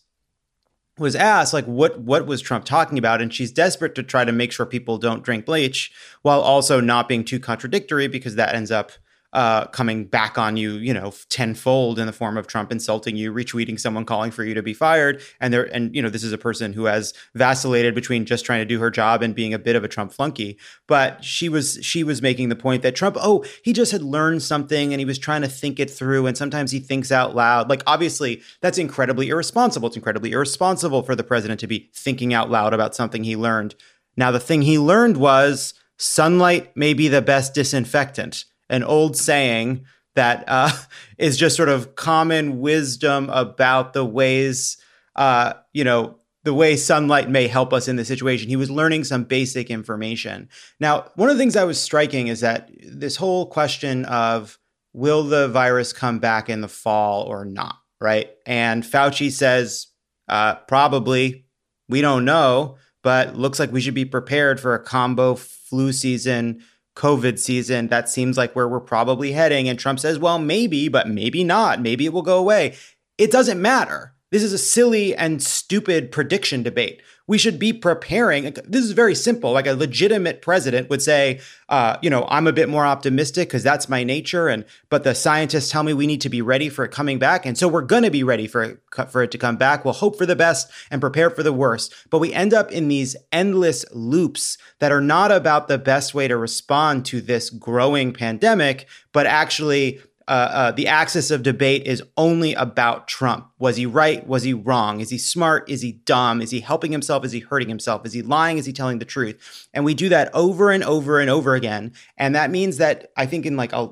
was 0.98 1.14
asked 1.14 1.52
like 1.52 1.66
what 1.66 2.00
what 2.00 2.26
was 2.26 2.40
Trump 2.40 2.64
talking 2.64 2.96
about 2.96 3.20
and 3.20 3.32
she's 3.32 3.52
desperate 3.52 3.94
to 3.94 4.02
try 4.02 4.24
to 4.24 4.32
make 4.32 4.50
sure 4.50 4.64
people 4.64 4.96
don't 4.98 5.22
drink 5.22 5.44
bleach 5.44 5.92
while 6.22 6.40
also 6.40 6.80
not 6.80 7.08
being 7.08 7.24
too 7.24 7.38
contradictory 7.38 8.08
because 8.08 8.36
that 8.36 8.54
ends 8.54 8.70
up 8.70 8.92
uh, 9.36 9.66
coming 9.66 10.06
back 10.06 10.38
on 10.38 10.56
you, 10.56 10.72
you 10.76 10.94
know, 10.94 11.12
tenfold 11.28 11.98
in 11.98 12.06
the 12.06 12.12
form 12.12 12.38
of 12.38 12.46
Trump 12.46 12.72
insulting 12.72 13.16
you, 13.16 13.30
retweeting 13.30 13.78
someone 13.78 14.06
calling 14.06 14.30
for 14.30 14.42
you 14.42 14.54
to 14.54 14.62
be 14.62 14.72
fired, 14.72 15.20
and 15.40 15.52
there, 15.52 15.64
and 15.74 15.94
you 15.94 16.00
know, 16.00 16.08
this 16.08 16.24
is 16.24 16.32
a 16.32 16.38
person 16.38 16.72
who 16.72 16.86
has 16.86 17.12
vacillated 17.34 17.94
between 17.94 18.24
just 18.24 18.46
trying 18.46 18.60
to 18.60 18.64
do 18.64 18.80
her 18.80 18.90
job 18.90 19.22
and 19.22 19.34
being 19.34 19.52
a 19.52 19.58
bit 19.58 19.76
of 19.76 19.84
a 19.84 19.88
Trump 19.88 20.10
flunky. 20.10 20.56
But 20.86 21.22
she 21.22 21.50
was 21.50 21.78
she 21.82 22.02
was 22.02 22.22
making 22.22 22.48
the 22.48 22.56
point 22.56 22.82
that 22.82 22.96
Trump, 22.96 23.18
oh, 23.20 23.44
he 23.62 23.74
just 23.74 23.92
had 23.92 24.00
learned 24.00 24.42
something 24.42 24.94
and 24.94 25.00
he 25.00 25.04
was 25.04 25.18
trying 25.18 25.42
to 25.42 25.48
think 25.48 25.78
it 25.78 25.90
through, 25.90 26.26
and 26.26 26.34
sometimes 26.34 26.70
he 26.70 26.80
thinks 26.80 27.12
out 27.12 27.36
loud. 27.36 27.68
Like 27.68 27.82
obviously, 27.86 28.40
that's 28.62 28.78
incredibly 28.78 29.28
irresponsible. 29.28 29.88
It's 29.88 29.96
incredibly 29.96 30.32
irresponsible 30.32 31.02
for 31.02 31.14
the 31.14 31.24
president 31.24 31.60
to 31.60 31.66
be 31.66 31.90
thinking 31.92 32.32
out 32.32 32.50
loud 32.50 32.72
about 32.72 32.94
something 32.94 33.22
he 33.22 33.36
learned. 33.36 33.74
Now, 34.16 34.30
the 34.30 34.40
thing 34.40 34.62
he 34.62 34.78
learned 34.78 35.18
was 35.18 35.74
sunlight 35.98 36.74
may 36.74 36.94
be 36.94 37.08
the 37.08 37.20
best 37.20 37.52
disinfectant 37.52 38.46
an 38.68 38.82
old 38.82 39.16
saying 39.16 39.84
that 40.14 40.44
uh, 40.48 40.70
is 41.18 41.36
just 41.36 41.56
sort 41.56 41.68
of 41.68 41.94
common 41.94 42.60
wisdom 42.60 43.30
about 43.30 43.92
the 43.92 44.04
ways, 44.04 44.76
uh, 45.14 45.54
you 45.72 45.84
know, 45.84 46.18
the 46.42 46.54
way 46.54 46.76
sunlight 46.76 47.28
may 47.28 47.48
help 47.48 47.72
us 47.72 47.88
in 47.88 47.96
the 47.96 48.04
situation. 48.04 48.48
He 48.48 48.54
was 48.54 48.70
learning 48.70 49.02
some 49.02 49.24
basic 49.24 49.68
information. 49.68 50.48
Now, 50.78 51.10
one 51.16 51.28
of 51.28 51.36
the 51.36 51.42
things 51.42 51.56
I 51.56 51.64
was 51.64 51.80
striking 51.80 52.28
is 52.28 52.40
that 52.40 52.70
this 52.80 53.16
whole 53.16 53.46
question 53.46 54.04
of 54.04 54.56
will 54.92 55.24
the 55.24 55.48
virus 55.48 55.92
come 55.92 56.20
back 56.20 56.48
in 56.48 56.60
the 56.60 56.68
fall 56.68 57.24
or 57.24 57.44
not, 57.44 57.76
right? 58.00 58.30
And 58.46 58.84
Fauci 58.84 59.32
says 59.32 59.88
uh, 60.28 60.54
probably, 60.68 61.46
we 61.88 62.00
don't 62.00 62.24
know, 62.24 62.76
but 63.02 63.36
looks 63.36 63.58
like 63.58 63.72
we 63.72 63.80
should 63.80 63.94
be 63.94 64.04
prepared 64.04 64.60
for 64.60 64.74
a 64.74 64.82
combo 64.82 65.34
flu 65.34 65.92
season 65.92 66.62
COVID 66.96 67.38
season, 67.38 67.88
that 67.88 68.08
seems 68.08 68.36
like 68.36 68.56
where 68.56 68.68
we're 68.68 68.80
probably 68.80 69.32
heading. 69.32 69.68
And 69.68 69.78
Trump 69.78 70.00
says, 70.00 70.18
well, 70.18 70.38
maybe, 70.38 70.88
but 70.88 71.08
maybe 71.08 71.44
not. 71.44 71.80
Maybe 71.80 72.06
it 72.06 72.12
will 72.12 72.22
go 72.22 72.38
away. 72.38 72.74
It 73.18 73.30
doesn't 73.30 73.60
matter. 73.62 74.14
This 74.32 74.42
is 74.42 74.52
a 74.52 74.58
silly 74.58 75.14
and 75.14 75.42
stupid 75.42 76.10
prediction 76.10 76.62
debate 76.62 77.02
we 77.26 77.38
should 77.38 77.58
be 77.58 77.72
preparing. 77.72 78.54
This 78.66 78.84
is 78.84 78.92
very 78.92 79.14
simple. 79.14 79.52
Like 79.52 79.66
a 79.66 79.74
legitimate 79.74 80.42
president 80.42 80.88
would 80.90 81.02
say, 81.02 81.40
uh, 81.68 81.96
you 82.00 82.08
know, 82.08 82.26
I'm 82.28 82.46
a 82.46 82.52
bit 82.52 82.68
more 82.68 82.86
optimistic 82.86 83.48
because 83.48 83.62
that's 83.62 83.88
my 83.88 84.04
nature, 84.04 84.48
and 84.48 84.64
but 84.88 85.04
the 85.04 85.14
scientists 85.14 85.70
tell 85.70 85.82
me 85.82 85.92
we 85.92 86.06
need 86.06 86.20
to 86.20 86.28
be 86.28 86.42
ready 86.42 86.68
for 86.68 86.84
it 86.84 86.92
coming 86.92 87.18
back, 87.18 87.44
and 87.44 87.58
so 87.58 87.68
we're 87.68 87.82
going 87.82 88.04
to 88.04 88.10
be 88.10 88.22
ready 88.22 88.46
for 88.46 88.62
it, 88.62 89.10
for 89.10 89.22
it 89.22 89.30
to 89.32 89.38
come 89.38 89.56
back. 89.56 89.84
We'll 89.84 89.94
hope 89.94 90.16
for 90.16 90.26
the 90.26 90.36
best 90.36 90.70
and 90.90 91.00
prepare 91.00 91.30
for 91.30 91.42
the 91.42 91.52
worst. 91.52 91.94
But 92.10 92.18
we 92.18 92.32
end 92.32 92.54
up 92.54 92.70
in 92.70 92.88
these 92.88 93.16
endless 93.32 93.84
loops 93.92 94.58
that 94.78 94.92
are 94.92 95.00
not 95.00 95.32
about 95.32 95.68
the 95.68 95.78
best 95.78 96.14
way 96.14 96.28
to 96.28 96.36
respond 96.36 97.06
to 97.06 97.20
this 97.20 97.50
growing 97.50 98.12
pandemic, 98.12 98.86
but 99.12 99.26
actually 99.26 100.00
uh, 100.28 100.50
uh, 100.52 100.70
the 100.72 100.88
axis 100.88 101.30
of 101.30 101.42
debate 101.42 101.86
is 101.86 102.02
only 102.16 102.52
about 102.54 103.06
Trump. 103.06 103.48
Was 103.58 103.76
he 103.76 103.86
right? 103.86 104.26
Was 104.26 104.42
he 104.42 104.52
wrong? 104.52 105.00
Is 105.00 105.10
he 105.10 105.18
smart? 105.18 105.70
Is 105.70 105.82
he 105.82 105.92
dumb? 105.92 106.42
Is 106.42 106.50
he 106.50 106.60
helping 106.60 106.90
himself? 106.90 107.24
Is 107.24 107.32
he 107.32 107.40
hurting 107.40 107.68
himself? 107.68 108.04
Is 108.04 108.12
he 108.12 108.22
lying? 108.22 108.58
Is 108.58 108.66
he 108.66 108.72
telling 108.72 108.98
the 108.98 109.04
truth? 109.04 109.68
And 109.72 109.84
we 109.84 109.94
do 109.94 110.08
that 110.08 110.34
over 110.34 110.70
and 110.70 110.82
over 110.82 111.20
and 111.20 111.30
over 111.30 111.54
again. 111.54 111.92
And 112.16 112.34
that 112.34 112.50
means 112.50 112.78
that 112.78 113.12
I 113.16 113.26
think 113.26 113.46
in 113.46 113.56
like 113.56 113.72
a, 113.72 113.88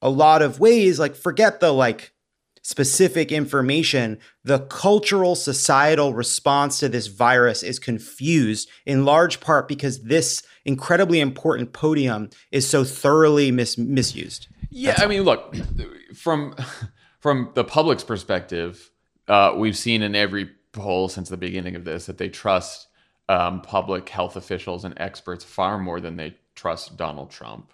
a 0.00 0.08
lot 0.08 0.40
of 0.40 0.60
ways, 0.60 1.00
like 1.00 1.16
forget 1.16 1.58
the 1.58 1.72
like 1.72 2.12
specific 2.62 3.32
information, 3.32 4.18
the 4.44 4.60
cultural 4.60 5.34
societal 5.34 6.14
response 6.14 6.78
to 6.78 6.88
this 6.88 7.08
virus 7.08 7.64
is 7.64 7.80
confused 7.80 8.68
in 8.86 9.04
large 9.04 9.40
part 9.40 9.66
because 9.66 10.04
this 10.04 10.44
incredibly 10.64 11.18
important 11.18 11.72
podium 11.72 12.30
is 12.52 12.68
so 12.68 12.84
thoroughly 12.84 13.50
mis- 13.50 13.76
misused. 13.76 14.46
Yeah, 14.72 14.94
I 14.98 15.06
mean, 15.06 15.22
look 15.22 15.54
from 16.14 16.56
from 17.20 17.50
the 17.54 17.64
public's 17.64 18.04
perspective, 18.04 18.90
uh, 19.28 19.54
we've 19.56 19.76
seen 19.76 20.02
in 20.02 20.14
every 20.14 20.50
poll 20.72 21.08
since 21.08 21.28
the 21.28 21.36
beginning 21.36 21.76
of 21.76 21.84
this 21.84 22.06
that 22.06 22.18
they 22.18 22.28
trust 22.28 22.88
um, 23.28 23.60
public 23.60 24.08
health 24.08 24.34
officials 24.34 24.84
and 24.84 24.94
experts 24.96 25.44
far 25.44 25.78
more 25.78 26.00
than 26.00 26.16
they 26.16 26.36
trust 26.54 26.96
Donald 26.96 27.30
Trump, 27.30 27.72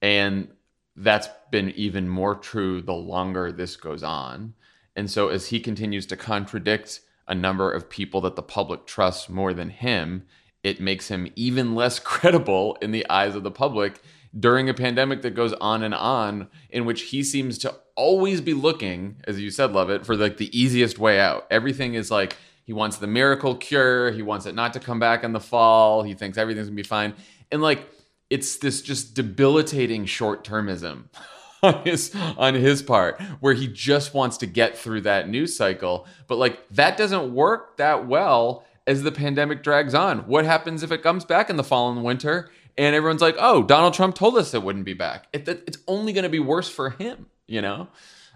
and 0.00 0.48
that's 0.96 1.28
been 1.50 1.70
even 1.70 2.08
more 2.08 2.34
true 2.34 2.80
the 2.80 2.94
longer 2.94 3.52
this 3.52 3.76
goes 3.76 4.02
on. 4.02 4.54
And 4.96 5.10
so, 5.10 5.28
as 5.28 5.48
he 5.48 5.60
continues 5.60 6.06
to 6.06 6.16
contradict 6.16 7.00
a 7.28 7.34
number 7.34 7.70
of 7.70 7.88
people 7.88 8.22
that 8.22 8.36
the 8.36 8.42
public 8.42 8.86
trusts 8.86 9.28
more 9.28 9.52
than 9.52 9.70
him, 9.70 10.24
it 10.62 10.80
makes 10.80 11.08
him 11.08 11.30
even 11.36 11.74
less 11.74 11.98
credible 12.00 12.78
in 12.80 12.92
the 12.92 13.08
eyes 13.10 13.34
of 13.34 13.42
the 13.42 13.50
public 13.50 14.00
during 14.38 14.68
a 14.68 14.74
pandemic 14.74 15.22
that 15.22 15.34
goes 15.34 15.52
on 15.54 15.82
and 15.82 15.94
on, 15.94 16.48
in 16.70 16.84
which 16.84 17.02
he 17.02 17.22
seems 17.22 17.58
to 17.58 17.74
always 17.96 18.40
be 18.40 18.54
looking, 18.54 19.16
as 19.24 19.40
you 19.40 19.50
said, 19.50 19.72
Lovett, 19.72 20.06
for 20.06 20.16
like 20.16 20.36
the 20.36 20.58
easiest 20.58 20.98
way 20.98 21.18
out. 21.18 21.46
Everything 21.50 21.94
is 21.94 22.10
like 22.10 22.36
he 22.64 22.72
wants 22.72 22.98
the 22.98 23.06
miracle 23.06 23.56
cure. 23.56 24.12
He 24.12 24.22
wants 24.22 24.46
it 24.46 24.54
not 24.54 24.72
to 24.74 24.80
come 24.80 25.00
back 25.00 25.24
in 25.24 25.32
the 25.32 25.40
fall. 25.40 26.02
He 26.02 26.14
thinks 26.14 26.38
everything's 26.38 26.68
gonna 26.68 26.76
be 26.76 26.82
fine. 26.82 27.14
And 27.50 27.60
like 27.60 27.88
it's 28.30 28.58
this 28.58 28.80
just 28.80 29.14
debilitating 29.14 30.06
short 30.06 30.44
termism 30.44 31.06
on 31.62 31.82
his 31.84 32.14
on 32.38 32.54
his 32.54 32.82
part 32.82 33.20
where 33.40 33.54
he 33.54 33.66
just 33.66 34.14
wants 34.14 34.36
to 34.38 34.46
get 34.46 34.78
through 34.78 35.00
that 35.02 35.28
news 35.28 35.56
cycle. 35.56 36.06
But 36.28 36.38
like 36.38 36.66
that 36.70 36.96
doesn't 36.96 37.34
work 37.34 37.76
that 37.78 38.06
well 38.06 38.64
as 38.86 39.02
the 39.02 39.12
pandemic 39.12 39.62
drags 39.62 39.94
on. 39.94 40.20
What 40.20 40.44
happens 40.44 40.82
if 40.82 40.92
it 40.92 41.02
comes 41.02 41.24
back 41.24 41.50
in 41.50 41.56
the 41.56 41.64
fall 41.64 41.90
and 41.90 42.04
winter 42.04 42.50
and 42.86 42.94
everyone's 42.96 43.22
like, 43.22 43.36
"Oh, 43.38 43.62
Donald 43.62 43.94
Trump 43.94 44.14
told 44.14 44.36
us 44.36 44.54
it 44.54 44.62
wouldn't 44.62 44.84
be 44.84 44.94
back." 44.94 45.26
It, 45.32 45.46
it's 45.48 45.78
only 45.86 46.12
going 46.12 46.24
to 46.24 46.28
be 46.30 46.40
worse 46.40 46.68
for 46.68 46.90
him, 46.90 47.26
you 47.46 47.60
know. 47.62 47.88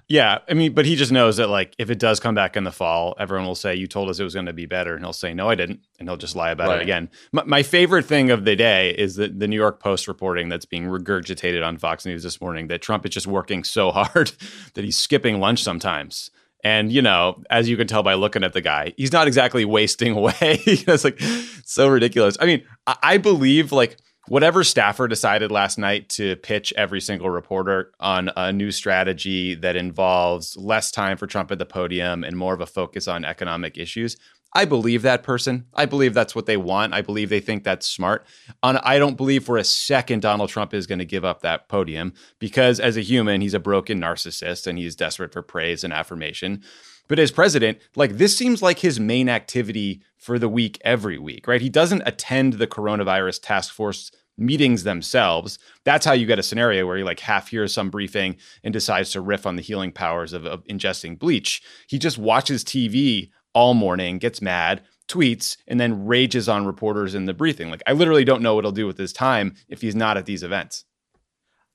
Yeah, 0.06 0.40
I 0.50 0.52
mean, 0.52 0.74
but 0.74 0.84
he 0.84 0.96
just 0.96 1.12
knows 1.12 1.38
that 1.38 1.48
like 1.48 1.74
if 1.78 1.88
it 1.88 1.98
does 1.98 2.20
come 2.20 2.34
back 2.34 2.58
in 2.58 2.64
the 2.64 2.70
fall, 2.70 3.14
everyone 3.18 3.46
will 3.46 3.54
say 3.54 3.74
you 3.74 3.86
told 3.86 4.10
us 4.10 4.20
it 4.20 4.24
was 4.24 4.34
going 4.34 4.44
to 4.46 4.52
be 4.52 4.66
better, 4.66 4.94
and 4.94 5.02
he'll 5.02 5.14
say 5.14 5.32
no, 5.32 5.48
I 5.48 5.54
didn't, 5.54 5.80
and 5.98 6.06
he'll 6.06 6.18
just 6.18 6.36
lie 6.36 6.50
about 6.50 6.68
Right. 6.68 6.80
it 6.80 6.82
again. 6.82 7.08
My, 7.32 7.42
my 7.44 7.62
favorite 7.62 8.04
thing 8.04 8.30
of 8.30 8.44
the 8.44 8.54
day 8.54 8.90
is 8.90 9.16
that 9.16 9.40
the 9.40 9.48
New 9.48 9.56
York 9.56 9.80
Post 9.80 10.06
reporting 10.06 10.50
that's 10.50 10.66
being 10.66 10.84
regurgitated 10.84 11.66
on 11.66 11.78
Fox 11.78 12.04
News 12.04 12.22
this 12.22 12.38
morning 12.38 12.66
that 12.68 12.82
Trump 12.82 13.06
is 13.06 13.12
just 13.14 13.26
working 13.26 13.64
so 13.64 13.90
hard 13.98 14.32
that 14.74 14.84
he's 14.84 14.98
skipping 14.98 15.40
lunch 15.40 15.62
sometimes. 15.62 16.30
And 16.62 16.92
you 16.92 17.00
know, 17.00 17.42
as 17.48 17.70
you 17.70 17.76
can 17.78 17.86
tell 17.86 18.02
by 18.02 18.12
looking 18.12 18.44
at 18.44 18.52
the 18.52 18.60
guy, 18.60 18.92
he's 18.98 19.12
not 19.12 19.26
exactly 19.26 19.64
wasting 19.78 20.12
away. 20.12 20.34
it's 20.42 21.04
like 21.04 21.18
so 21.64 21.88
ridiculous. 21.88 22.36
I 22.40 22.44
mean, 22.44 22.62
I, 22.86 22.96
I 23.02 23.16
believe 23.18 23.72
like 23.72 23.96
whatever 24.28 24.64
staffer 24.64 25.08
decided 25.08 25.50
last 25.50 25.78
night 25.78 26.08
to 26.10 26.36
pitch 26.36 26.72
every 26.76 27.00
single 27.00 27.30
reporter 27.30 27.92
on 28.00 28.30
a 28.36 28.52
new 28.52 28.70
strategy 28.70 29.54
that 29.54 29.76
involves 29.76 30.56
less 30.56 30.90
time 30.90 31.16
for 31.16 31.26
Trump 31.26 31.50
at 31.50 31.58
the 31.58 31.66
podium 31.66 32.24
and 32.24 32.36
more 32.36 32.54
of 32.54 32.60
a 32.60 32.66
focus 32.66 33.08
on 33.08 33.24
economic 33.24 33.76
issues. 33.76 34.16
I 34.56 34.66
believe 34.66 35.02
that 35.02 35.24
person. 35.24 35.66
I 35.74 35.84
believe 35.86 36.14
that's 36.14 36.34
what 36.34 36.46
they 36.46 36.56
want. 36.56 36.94
I 36.94 37.02
believe 37.02 37.28
they 37.28 37.40
think 37.40 37.64
that's 37.64 37.88
smart. 37.88 38.24
On 38.62 38.76
I 38.78 38.98
don't 39.00 39.16
believe 39.16 39.44
for 39.44 39.56
a 39.56 39.64
second 39.64 40.22
Donald 40.22 40.48
Trump 40.48 40.72
is 40.72 40.86
going 40.86 41.00
to 41.00 41.04
give 41.04 41.24
up 41.24 41.40
that 41.40 41.68
podium 41.68 42.12
because 42.38 42.78
as 42.78 42.96
a 42.96 43.00
human, 43.00 43.40
he's 43.40 43.54
a 43.54 43.58
broken 43.58 44.00
narcissist 44.00 44.68
and 44.68 44.78
he's 44.78 44.94
desperate 44.94 45.32
for 45.32 45.42
praise 45.42 45.82
and 45.82 45.92
affirmation. 45.92 46.62
But 47.08 47.18
as 47.18 47.30
president, 47.30 47.78
like 47.96 48.12
this 48.12 48.36
seems 48.36 48.62
like 48.62 48.78
his 48.78 48.98
main 48.98 49.28
activity 49.28 50.02
for 50.16 50.38
the 50.38 50.48
week 50.48 50.78
every 50.84 51.18
week, 51.18 51.46
right? 51.46 51.60
He 51.60 51.68
doesn't 51.68 52.02
attend 52.06 52.54
the 52.54 52.66
coronavirus 52.66 53.40
task 53.42 53.74
force 53.74 54.10
meetings 54.36 54.82
themselves. 54.82 55.58
That's 55.84 56.06
how 56.06 56.12
you 56.12 56.26
get 56.26 56.38
a 56.38 56.42
scenario 56.42 56.86
where 56.86 56.96
he 56.96 57.04
like 57.04 57.20
half 57.20 57.48
hears 57.48 57.72
some 57.72 57.90
briefing 57.90 58.36
and 58.62 58.72
decides 58.72 59.10
to 59.12 59.20
riff 59.20 59.46
on 59.46 59.56
the 59.56 59.62
healing 59.62 59.92
powers 59.92 60.32
of, 60.32 60.44
of 60.46 60.64
ingesting 60.64 61.18
bleach. 61.18 61.62
He 61.88 61.98
just 61.98 62.18
watches 62.18 62.64
TV 62.64 63.30
all 63.54 63.74
morning, 63.74 64.18
gets 64.18 64.42
mad, 64.42 64.82
tweets, 65.08 65.56
and 65.68 65.78
then 65.78 66.06
rages 66.06 66.48
on 66.48 66.66
reporters 66.66 67.14
in 67.14 67.26
the 67.26 67.34
briefing. 67.34 67.70
Like 67.70 67.82
I 67.86 67.92
literally 67.92 68.24
don't 68.24 68.42
know 68.42 68.54
what 68.54 68.64
he'll 68.64 68.72
do 68.72 68.86
with 68.86 68.98
his 68.98 69.12
time 69.12 69.54
if 69.68 69.80
he's 69.80 69.94
not 69.94 70.16
at 70.16 70.26
these 70.26 70.42
events. 70.42 70.84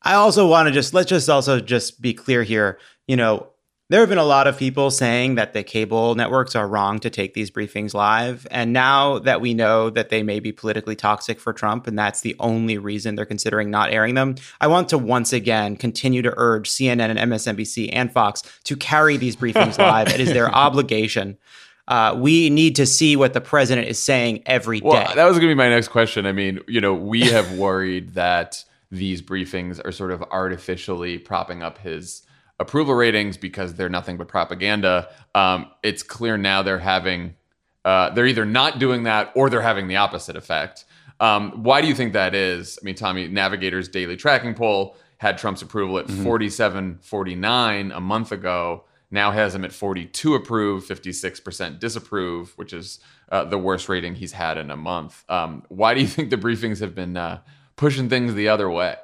I 0.01 0.13
also 0.13 0.47
want 0.47 0.67
to 0.67 0.73
just 0.73 0.93
let's 0.93 1.09
just 1.09 1.29
also 1.29 1.59
just 1.59 2.01
be 2.01 2.13
clear 2.13 2.43
here. 2.43 2.79
You 3.07 3.17
know, 3.17 3.47
there 3.89 4.01
have 4.01 4.09
been 4.09 4.19
a 4.19 4.23
lot 4.23 4.45
of 4.45 4.55
people 4.55 4.91
saying 4.91 5.33
that 5.35 5.53
the 5.53 5.63
cable 5.63 6.13
networks 6.13 6.55
are 6.55 6.67
wrong 6.67 6.99
to 6.99 7.09
take 7.09 7.33
these 7.33 7.49
briefings 7.49 7.95
live. 7.95 8.45
And 8.51 8.71
now 8.71 9.17
that 9.19 9.41
we 9.41 9.55
know 9.55 9.89
that 9.89 10.09
they 10.09 10.21
may 10.21 10.39
be 10.39 10.51
politically 10.51 10.95
toxic 10.95 11.39
for 11.39 11.53
Trump, 11.53 11.87
and 11.87 11.97
that's 11.97 12.21
the 12.21 12.35
only 12.39 12.77
reason 12.77 13.15
they're 13.15 13.25
considering 13.25 13.71
not 13.71 13.91
airing 13.91 14.13
them, 14.13 14.35
I 14.61 14.67
want 14.67 14.89
to 14.89 14.99
once 14.99 15.33
again 15.33 15.75
continue 15.75 16.21
to 16.21 16.31
urge 16.37 16.69
CNN 16.69 17.09
and 17.09 17.17
MSNBC 17.31 17.89
and 17.91 18.11
Fox 18.11 18.43
to 18.65 18.75
carry 18.75 19.17
these 19.17 19.35
briefings 19.35 19.77
live. 19.79 20.09
It 20.09 20.19
is 20.19 20.33
their 20.33 20.53
obligation. 20.53 21.39
Uh, 21.87 22.15
we 22.15 22.51
need 22.51 22.75
to 22.75 22.85
see 22.85 23.15
what 23.15 23.33
the 23.33 23.41
president 23.41 23.87
is 23.87 23.97
saying 23.97 24.43
every 24.45 24.81
day. 24.81 24.87
Well, 24.87 25.15
that 25.15 25.25
was 25.25 25.37
going 25.37 25.49
to 25.49 25.55
be 25.55 25.57
my 25.57 25.69
next 25.69 25.87
question. 25.87 26.27
I 26.27 26.31
mean, 26.31 26.59
you 26.67 26.79
know, 26.79 26.93
we 26.93 27.21
have 27.21 27.53
worried 27.53 28.13
that 28.13 28.63
these 28.91 29.23
briefings 29.23 29.83
are 29.83 29.91
sort 29.91 30.11
of 30.11 30.21
artificially 30.29 31.17
propping 31.17 31.63
up 31.63 31.79
his 31.79 32.21
approval 32.59 32.93
ratings 32.93 33.37
because 33.37 33.75
they're 33.75 33.89
nothing 33.89 34.17
but 34.17 34.27
propaganda. 34.27 35.09
Um, 35.33 35.67
it's 35.83 36.03
clear 36.03 36.37
now 36.37 36.61
they're 36.61 36.79
having, 36.79 37.35
uh, 37.85 38.09
they're 38.11 38.27
either 38.27 38.45
not 38.45 38.79
doing 38.79 39.03
that 39.03 39.31
or 39.35 39.49
they're 39.49 39.61
having 39.61 39.87
the 39.87 39.95
opposite 39.95 40.35
effect. 40.35 40.85
Um, 41.19 41.63
why 41.63 41.81
do 41.81 41.87
you 41.87 41.95
think 41.95 42.13
that 42.13 42.33
is? 42.33 42.79
I 42.81 42.85
mean, 42.85 42.95
Tommy, 42.95 43.27
Navigator's 43.27 43.89
daily 43.89 44.15
tracking 44.15 44.53
poll 44.53 44.95
had 45.17 45.37
Trump's 45.37 45.61
approval 45.61 45.99
at 45.99 46.09
47 46.09 46.99
49 47.01 47.91
a 47.91 47.99
month 47.99 48.31
ago. 48.31 48.85
Now 49.11 49.31
has 49.31 49.55
him 49.55 49.65
at 49.65 49.73
42 49.73 50.35
approve, 50.35 50.85
56% 50.85 51.79
disapprove, 51.79 52.53
which 52.57 52.73
is 52.73 52.99
uh, 53.31 53.43
the 53.43 53.57
worst 53.57 53.89
rating 53.89 54.15
he's 54.15 54.33
had 54.33 54.57
in 54.57 54.69
a 54.69 54.77
month. 54.77 55.25
Um, 55.27 55.63
why 55.67 55.93
do 55.93 56.01
you 56.01 56.07
think 56.07 56.29
the 56.29 56.37
briefings 56.37 56.79
have 56.79 56.93
been 56.93 57.17
uh, 57.17 57.41
pushing 57.75 58.07
things 58.07 58.33
the 58.35 58.49
other 58.49 58.69
way? 58.69 58.95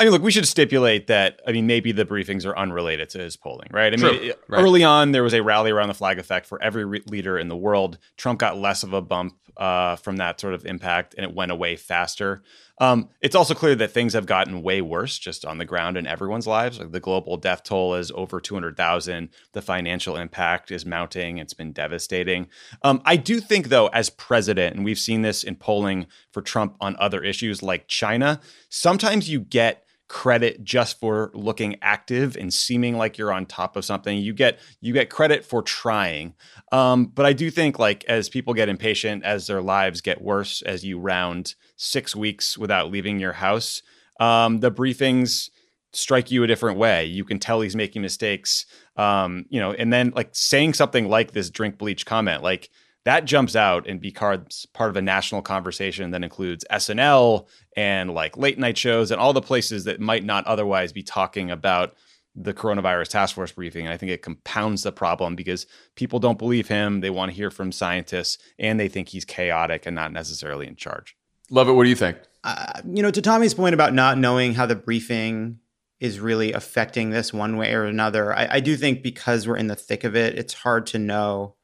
I 0.00 0.04
mean, 0.04 0.12
look, 0.12 0.22
we 0.22 0.30
should 0.32 0.48
stipulate 0.48 1.08
that. 1.08 1.40
I 1.46 1.52
mean, 1.52 1.66
maybe 1.66 1.92
the 1.92 2.06
briefings 2.06 2.46
are 2.46 2.56
unrelated 2.56 3.10
to 3.10 3.18
his 3.18 3.36
polling, 3.36 3.68
right? 3.70 3.92
I 3.92 3.96
True. 3.96 4.12
mean, 4.18 4.32
Right. 4.48 4.62
early 4.62 4.82
on, 4.82 5.12
there 5.12 5.22
was 5.22 5.34
a 5.34 5.42
rally 5.42 5.70
around 5.70 5.88
the 5.88 5.94
flag 5.94 6.18
effect 6.18 6.46
for 6.46 6.60
every 6.62 6.86
re- 6.86 7.02
leader 7.06 7.38
in 7.38 7.48
the 7.48 7.56
world. 7.56 7.98
Trump 8.16 8.38
got 8.40 8.56
less 8.56 8.82
of 8.82 8.94
a 8.94 9.02
bump 9.02 9.34
uh, 9.58 9.96
from 9.96 10.16
that 10.16 10.40
sort 10.40 10.54
of 10.54 10.64
impact, 10.64 11.14
and 11.18 11.24
it 11.24 11.34
went 11.34 11.52
away 11.52 11.76
faster. 11.76 12.42
Um, 12.78 13.10
it's 13.20 13.36
also 13.36 13.52
clear 13.52 13.74
that 13.74 13.90
things 13.92 14.14
have 14.14 14.24
gotten 14.24 14.62
way 14.62 14.80
worse 14.80 15.18
just 15.18 15.44
on 15.44 15.58
the 15.58 15.66
ground 15.66 15.98
in 15.98 16.06
everyone's 16.06 16.46
lives. 16.46 16.78
Like 16.78 16.92
the 16.92 17.00
global 17.00 17.36
death 17.36 17.62
toll 17.62 17.94
is 17.94 18.10
over 18.12 18.40
200,000. 18.40 19.28
The 19.52 19.60
financial 19.60 20.16
impact 20.16 20.70
is 20.70 20.86
mounting. 20.86 21.36
It's 21.36 21.52
been 21.52 21.72
devastating. 21.72 22.46
Um, 22.82 23.02
I 23.04 23.16
do 23.16 23.38
think, 23.38 23.68
though, 23.68 23.88
as 23.88 24.08
president, 24.08 24.76
and 24.76 24.84
we've 24.84 24.98
seen 24.98 25.20
this 25.20 25.44
in 25.44 25.56
polling 25.56 26.06
for 26.32 26.40
Trump 26.40 26.76
on 26.80 26.96
other 26.98 27.22
issues 27.22 27.62
like 27.62 27.86
China, 27.86 28.40
sometimes 28.70 29.28
you 29.28 29.40
get 29.40 29.84
credit 30.10 30.64
just 30.64 30.98
for 30.98 31.30
looking 31.34 31.76
active 31.82 32.36
and 32.36 32.52
seeming 32.52 32.98
like 32.98 33.16
you're 33.16 33.32
on 33.32 33.46
top 33.46 33.76
of 33.76 33.84
something. 33.84 34.18
You 34.18 34.34
get 34.34 34.58
you 34.80 34.92
get 34.92 35.08
credit 35.08 35.44
for 35.44 35.62
trying. 35.62 36.34
Um, 36.72 37.06
but 37.06 37.26
I 37.26 37.32
do 37.32 37.48
think 37.48 37.78
like 37.78 38.04
as 38.06 38.28
people 38.28 38.52
get 38.52 38.68
impatient, 38.68 39.24
as 39.24 39.46
their 39.46 39.62
lives 39.62 40.00
get 40.00 40.20
worse, 40.20 40.62
as 40.62 40.84
you 40.84 40.98
round 40.98 41.54
six 41.76 42.16
weeks 42.16 42.58
without 42.58 42.90
leaving 42.90 43.20
your 43.20 43.34
house, 43.34 43.82
um, 44.18 44.58
the 44.58 44.72
briefings 44.72 45.48
strike 45.92 46.28
you 46.28 46.42
a 46.42 46.48
different 46.48 46.76
way. 46.76 47.04
You 47.04 47.24
can 47.24 47.38
tell 47.38 47.60
he's 47.60 47.76
making 47.76 48.02
mistakes. 48.02 48.66
Um, 48.96 49.46
you 49.48 49.60
know, 49.60 49.72
and 49.72 49.92
then 49.92 50.12
like 50.16 50.30
saying 50.32 50.74
something 50.74 51.08
like 51.08 51.30
this 51.30 51.50
drink 51.50 51.78
bleach 51.78 52.04
comment, 52.04 52.42
like 52.42 52.68
that 53.04 53.24
jumps 53.24 53.56
out 53.56 53.86
and 53.86 54.00
becomes 54.00 54.66
part 54.74 54.90
of 54.90 54.96
a 54.96 55.02
national 55.02 55.42
conversation 55.42 56.10
that 56.10 56.22
includes 56.22 56.64
SNL 56.70 57.46
and 57.76 58.12
like 58.12 58.36
late 58.36 58.58
night 58.58 58.76
shows 58.76 59.10
and 59.10 59.20
all 59.20 59.32
the 59.32 59.40
places 59.40 59.84
that 59.84 60.00
might 60.00 60.24
not 60.24 60.46
otherwise 60.46 60.92
be 60.92 61.02
talking 61.02 61.50
about 61.50 61.94
the 62.36 62.54
coronavirus 62.54 63.08
task 63.08 63.34
force 63.34 63.52
briefing. 63.52 63.86
And 63.86 63.92
I 63.92 63.96
think 63.96 64.12
it 64.12 64.22
compounds 64.22 64.82
the 64.82 64.92
problem 64.92 65.34
because 65.34 65.66
people 65.96 66.18
don't 66.18 66.38
believe 66.38 66.68
him. 66.68 67.00
They 67.00 67.10
want 67.10 67.30
to 67.30 67.36
hear 67.36 67.50
from 67.50 67.72
scientists 67.72 68.38
and 68.58 68.78
they 68.78 68.88
think 68.88 69.08
he's 69.08 69.24
chaotic 69.24 69.86
and 69.86 69.96
not 69.96 70.12
necessarily 70.12 70.66
in 70.66 70.76
charge. 70.76 71.16
Lovett. 71.50 71.74
What 71.74 71.84
do 71.84 71.90
you 71.90 71.96
think? 71.96 72.18
uh, 72.44 72.80
you 72.86 73.02
know, 73.02 73.10
to 73.10 73.22
Tommy's 73.22 73.54
point 73.54 73.74
about 73.74 73.94
not 73.94 74.18
knowing 74.18 74.54
how 74.54 74.66
the 74.66 74.76
briefing 74.76 75.58
is 75.98 76.18
really 76.18 76.52
affecting 76.52 77.10
this 77.10 77.32
one 77.32 77.56
way 77.56 77.74
or 77.74 77.84
another, 77.84 78.34
I, 78.34 78.48
I 78.52 78.60
do 78.60 78.76
think 78.76 79.02
because 79.02 79.46
we're 79.46 79.56
in 79.56 79.66
the 79.66 79.76
thick 79.76 80.04
of 80.04 80.16
it, 80.16 80.38
it's 80.38 80.54
hard 80.54 80.86
to 80.86 80.98
know 80.98 81.56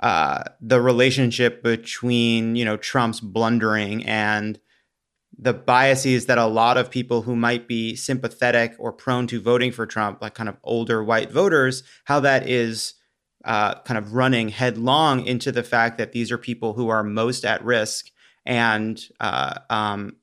uh, 0.00 0.44
the 0.60 0.80
relationship 0.80 1.62
between 1.62 2.56
you 2.56 2.64
know 2.64 2.76
Trump's 2.76 3.20
blundering 3.20 4.04
and 4.04 4.58
the 5.36 5.52
biases 5.52 6.26
that 6.26 6.38
a 6.38 6.46
lot 6.46 6.76
of 6.76 6.90
people 6.90 7.22
who 7.22 7.34
might 7.34 7.66
be 7.66 7.96
sympathetic 7.96 8.74
or 8.78 8.92
prone 8.92 9.26
to 9.26 9.40
voting 9.40 9.72
for 9.72 9.86
Trump, 9.86 10.22
like 10.22 10.34
kind 10.34 10.48
of 10.48 10.56
older 10.62 11.02
white 11.02 11.30
voters, 11.30 11.82
how 12.04 12.20
that 12.20 12.48
is 12.48 12.94
uh, 13.44 13.74
kind 13.80 13.98
of 13.98 14.14
running 14.14 14.48
headlong 14.48 15.26
into 15.26 15.52
the 15.52 15.62
fact 15.62 15.98
that 15.98 16.12
these 16.12 16.30
are 16.30 16.38
people 16.38 16.74
who 16.74 16.88
are 16.88 17.02
most 17.02 17.44
at 17.44 17.64
risk 17.64 18.10
and 18.46 19.08
uh, 19.20 19.58
um, 19.70 20.16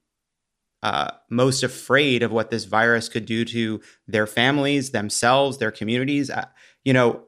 uh, 0.83 1.11
most 1.29 1.61
afraid 1.63 2.23
of 2.23 2.31
what 2.31 2.49
this 2.49 2.65
virus 2.65 3.09
could 3.09 3.25
do 3.25 3.45
to 3.45 3.81
their 4.07 4.25
families, 4.25 4.91
themselves, 4.91 5.57
their 5.57 5.71
communities. 5.71 6.29
Uh, 6.29 6.45
you 6.83 6.93
know, 6.93 7.23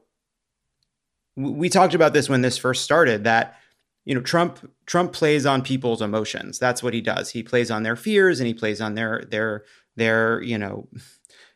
we 1.36 1.68
talked 1.68 1.94
about 1.94 2.12
this 2.12 2.28
when 2.28 2.42
this 2.42 2.58
first 2.58 2.84
started 2.84 3.24
that 3.24 3.56
you 4.04 4.14
know 4.14 4.20
Trump 4.20 4.70
Trump 4.86 5.12
plays 5.12 5.46
on 5.46 5.62
people's 5.62 6.02
emotions. 6.02 6.58
That's 6.58 6.82
what 6.82 6.94
he 6.94 7.00
does. 7.00 7.30
He 7.30 7.42
plays 7.42 7.70
on 7.70 7.82
their 7.82 7.96
fears 7.96 8.40
and 8.40 8.46
he 8.46 8.54
plays 8.54 8.80
on 8.80 8.94
their 8.94 9.24
their 9.30 9.64
their 9.96 10.42
you 10.42 10.58
know 10.58 10.88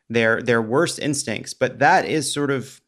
their 0.08 0.42
their 0.42 0.62
worst 0.62 0.99
instincts. 0.99 1.54
But 1.54 1.78
that 1.78 2.04
is 2.04 2.32
sort 2.32 2.50
of 2.50 2.80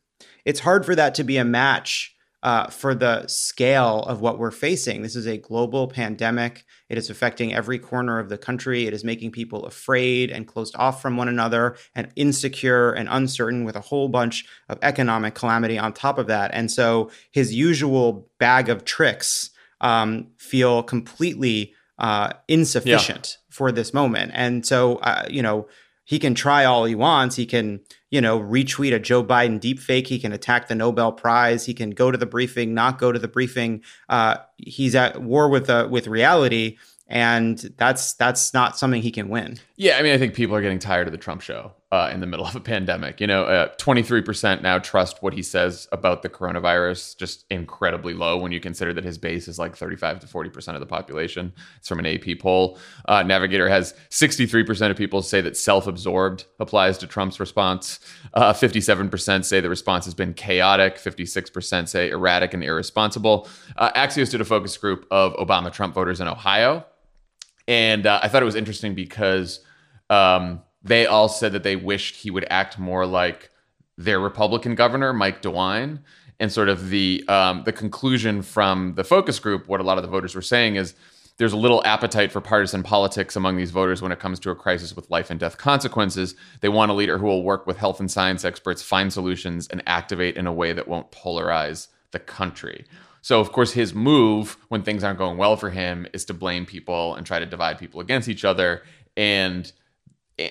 it's 0.44 0.60
hard 0.60 0.86
for 0.86 0.94
that 0.94 1.14
to 1.16 1.24
be 1.24 1.36
a 1.36 1.44
match 1.44 2.14
uh, 2.42 2.68
for 2.68 2.94
the 2.94 3.26
scale 3.26 4.00
of 4.00 4.20
what 4.20 4.38
we're 4.38 4.50
facing. 4.50 5.02
This 5.02 5.16
is 5.16 5.26
a 5.26 5.36
global 5.36 5.88
pandemic. 5.88 6.64
It 6.90 6.98
is 6.98 7.08
affecting 7.08 7.54
every 7.54 7.78
corner 7.78 8.18
of 8.18 8.28
the 8.28 8.36
country. 8.36 8.86
It 8.86 8.92
is 8.92 9.04
making 9.04 9.30
people 9.30 9.64
afraid 9.64 10.30
and 10.30 10.46
closed 10.46 10.74
off 10.76 11.00
from 11.00 11.16
one 11.16 11.28
another 11.28 11.76
and 11.94 12.08
insecure 12.16 12.92
and 12.92 13.08
uncertain 13.10 13.64
with 13.64 13.76
a 13.76 13.80
whole 13.80 14.08
bunch 14.08 14.44
of 14.68 14.78
economic 14.82 15.34
calamity 15.34 15.78
on 15.78 15.92
top 15.92 16.18
of 16.18 16.26
that. 16.26 16.50
And 16.52 16.70
so 16.70 17.10
his 17.30 17.54
usual 17.54 18.28
bag 18.38 18.68
of 18.68 18.84
tricks 18.84 19.50
um, 19.80 20.26
feel 20.36 20.82
completely 20.82 21.74
uh, 21.98 22.32
insufficient 22.48 23.38
yeah. 23.38 23.54
for 23.54 23.70
this 23.70 23.94
moment. 23.94 24.32
And 24.34 24.66
so, 24.66 24.96
uh, 24.96 25.26
you 25.30 25.42
know, 25.42 25.68
he 26.04 26.18
can 26.18 26.34
try 26.34 26.64
all 26.64 26.84
he 26.84 26.96
wants. 26.96 27.36
He 27.36 27.46
can, 27.46 27.80
you 28.10 28.20
know, 28.20 28.40
retweet 28.40 28.94
a 28.94 28.98
Joe 28.98 29.24
Biden 29.24 29.60
deepfake. 29.60 30.06
He 30.06 30.18
can 30.18 30.32
attack 30.32 30.68
the 30.68 30.74
Nobel 30.74 31.12
Prize. 31.12 31.64
He 31.64 31.74
can 31.74 31.90
go 31.90 32.10
to 32.10 32.18
the 32.18 32.26
briefing, 32.26 32.74
not 32.74 32.98
go 32.98 33.12
to 33.12 33.18
the 33.18 33.28
briefing. 33.28 33.82
Uh, 34.08 34.36
he's 34.56 34.94
at 34.94 35.22
war 35.22 35.48
with 35.48 35.70
uh, 35.70 35.88
with 35.90 36.06
reality, 36.06 36.76
and 37.06 37.58
that's 37.76 38.14
that's 38.14 38.52
not 38.52 38.76
something 38.76 39.00
he 39.00 39.10
can 39.10 39.28
win. 39.28 39.58
Yeah, 39.76 39.96
I 39.96 40.02
mean, 40.02 40.12
I 40.12 40.18
think 40.18 40.34
people 40.34 40.56
are 40.56 40.62
getting 40.62 40.78
tired 40.78 41.06
of 41.06 41.12
the 41.12 41.18
Trump 41.18 41.40
show 41.40 41.72
uh, 41.92 42.08
in 42.12 42.20
the 42.20 42.26
middle 42.26 42.46
of 42.46 42.54
a 42.54 42.60
pandemic. 42.60 43.20
You 43.20 43.26
know, 43.26 43.68
twenty 43.78 44.02
three 44.02 44.22
percent 44.22 44.62
now 44.62 44.78
trust 44.78 45.22
what 45.22 45.32
he 45.32 45.42
says 45.42 45.88
about 45.92 46.22
the 46.22 46.28
coronavirus, 46.28 47.16
just 47.16 47.44
incredibly 47.50 48.14
low 48.14 48.36
when 48.36 48.52
you 48.52 48.60
consider 48.60 48.92
that 48.94 49.04
his 49.04 49.18
base 49.18 49.48
is 49.48 49.58
like 49.58 49.76
thirty 49.76 49.96
five 49.96 50.20
to 50.20 50.26
forty 50.26 50.50
percent 50.50 50.76
of 50.76 50.80
the 50.80 50.86
population. 50.86 51.52
It's 51.78 51.88
from 51.88 51.98
an 51.98 52.06
AP 52.06 52.38
poll. 52.38 52.78
Uh, 53.06 53.22
Navigator 53.22 53.68
has 53.68 53.94
sixty 54.08 54.46
three 54.46 54.64
percent 54.64 54.90
of 54.90 54.96
people 54.96 55.22
say 55.22 55.40
that 55.40 55.56
self 55.56 55.86
absorbed 55.86 56.44
applies 56.60 56.98
to 56.98 57.06
Trump's 57.06 57.40
response. 57.40 58.00
Uh, 58.34 58.52
fifty 58.52 58.80
seven 58.80 59.08
percent 59.08 59.46
say 59.46 59.60
the 59.60 59.70
response 59.70 60.04
has 60.04 60.14
been 60.14 60.34
chaotic. 60.34 60.98
Fifty 60.98 61.26
six 61.26 61.50
percent 61.50 61.88
say 61.88 62.10
erratic 62.10 62.54
and 62.54 62.62
irresponsible. 62.62 63.48
Uh, 63.76 63.90
Axios 63.92 64.30
did 64.30 64.40
a 64.40 64.44
focus 64.44 64.76
group 64.76 65.06
of 65.10 65.34
Obama 65.34 65.72
Trump 65.72 65.94
voters 65.94 66.20
in 66.20 66.28
Ohio 66.28 66.84
and 67.70 68.04
uh, 68.04 68.18
I 68.20 68.26
thought 68.28 68.42
it 68.42 68.46
was 68.46 68.56
interesting 68.56 68.96
because 68.96 69.60
um, 70.10 70.60
they 70.82 71.06
all 71.06 71.28
said 71.28 71.52
that 71.52 71.62
they 71.62 71.76
wished 71.76 72.16
he 72.16 72.30
would 72.30 72.46
act 72.50 72.78
more 72.78 73.06
like 73.06 73.50
their 73.96 74.20
Republican 74.20 74.74
governor, 74.74 75.12
Mike 75.12 75.42
DeWine. 75.42 76.00
And 76.38 76.50
sort 76.50 76.70
of 76.70 76.88
the 76.88 77.22
um, 77.28 77.64
the 77.64 77.72
conclusion 77.72 78.40
from 78.40 78.94
the 78.94 79.04
focus 79.04 79.38
group, 79.38 79.68
what 79.68 79.78
a 79.78 79.82
lot 79.82 79.98
of 79.98 80.02
the 80.02 80.08
voters 80.08 80.34
were 80.34 80.40
saying 80.40 80.76
is 80.76 80.94
there's 81.36 81.52
a 81.52 81.56
little 81.56 81.82
appetite 81.84 82.32
for 82.32 82.40
partisan 82.40 82.82
politics 82.82 83.36
among 83.36 83.56
these 83.56 83.70
voters 83.70 84.00
when 84.00 84.12
it 84.12 84.18
comes 84.18 84.38
to 84.40 84.50
a 84.50 84.54
crisis 84.54 84.96
with 84.96 85.10
life 85.10 85.30
and 85.30 85.38
death 85.38 85.58
consequences. 85.58 86.34
They 86.60 86.68
want 86.68 86.90
a 86.90 86.94
leader 86.94 87.18
who 87.18 87.26
will 87.26 87.42
work 87.42 87.66
with 87.66 87.78
health 87.78 87.98
and 87.98 88.10
science 88.10 88.44
experts, 88.44 88.82
find 88.82 89.12
solutions, 89.12 89.66
and 89.68 89.82
activate 89.86 90.36
in 90.36 90.46
a 90.46 90.52
way 90.52 90.72
that 90.72 90.88
won't 90.88 91.10
polarize 91.10 91.88
the 92.10 92.18
country. 92.18 92.84
So, 93.22 93.40
of 93.40 93.52
course, 93.52 93.72
his 93.72 93.94
move 93.94 94.56
when 94.68 94.82
things 94.82 95.04
aren't 95.04 95.18
going 95.18 95.36
well 95.36 95.56
for 95.56 95.70
him 95.70 96.06
is 96.12 96.24
to 96.26 96.34
blame 96.34 96.66
people 96.66 97.14
and 97.14 97.26
try 97.26 97.38
to 97.38 97.46
divide 97.46 97.78
people 97.78 98.00
against 98.00 98.28
each 98.28 98.44
other. 98.44 98.82
And 99.16 99.70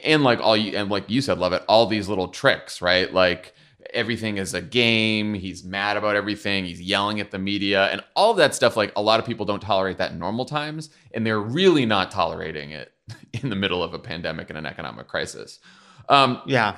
and 0.03 0.23
like 0.23 0.39
all 0.39 0.55
you 0.55 0.77
and 0.77 0.89
like 0.89 1.09
you 1.09 1.21
said, 1.21 1.37
Lovett, 1.37 1.63
all 1.67 1.85
these 1.85 2.07
little 2.07 2.27
tricks, 2.27 2.81
right? 2.81 3.11
Like 3.13 3.53
everything 3.93 4.37
is 4.37 4.53
a 4.53 4.61
game. 4.61 5.33
He's 5.33 5.63
mad 5.63 5.97
about 5.97 6.15
everything. 6.15 6.65
He's 6.65 6.81
yelling 6.81 7.19
at 7.19 7.31
the 7.31 7.39
media 7.39 7.85
and 7.87 8.01
all 8.15 8.33
that 8.35 8.53
stuff. 8.55 8.77
Like 8.77 8.91
a 8.95 9.01
lot 9.01 9.19
of 9.19 9.25
people 9.25 9.45
don't 9.45 9.61
tolerate 9.61 9.97
that 9.97 10.11
in 10.11 10.19
normal 10.19 10.45
times, 10.45 10.89
and 11.13 11.25
they're 11.25 11.39
really 11.39 11.85
not 11.85 12.11
tolerating 12.11 12.71
it 12.71 12.91
in 13.41 13.49
the 13.49 13.55
middle 13.55 13.83
of 13.83 13.93
a 13.93 13.99
pandemic 13.99 14.49
and 14.49 14.57
an 14.57 14.65
economic 14.65 15.07
crisis. 15.07 15.59
Um, 16.07 16.41
yeah. 16.45 16.75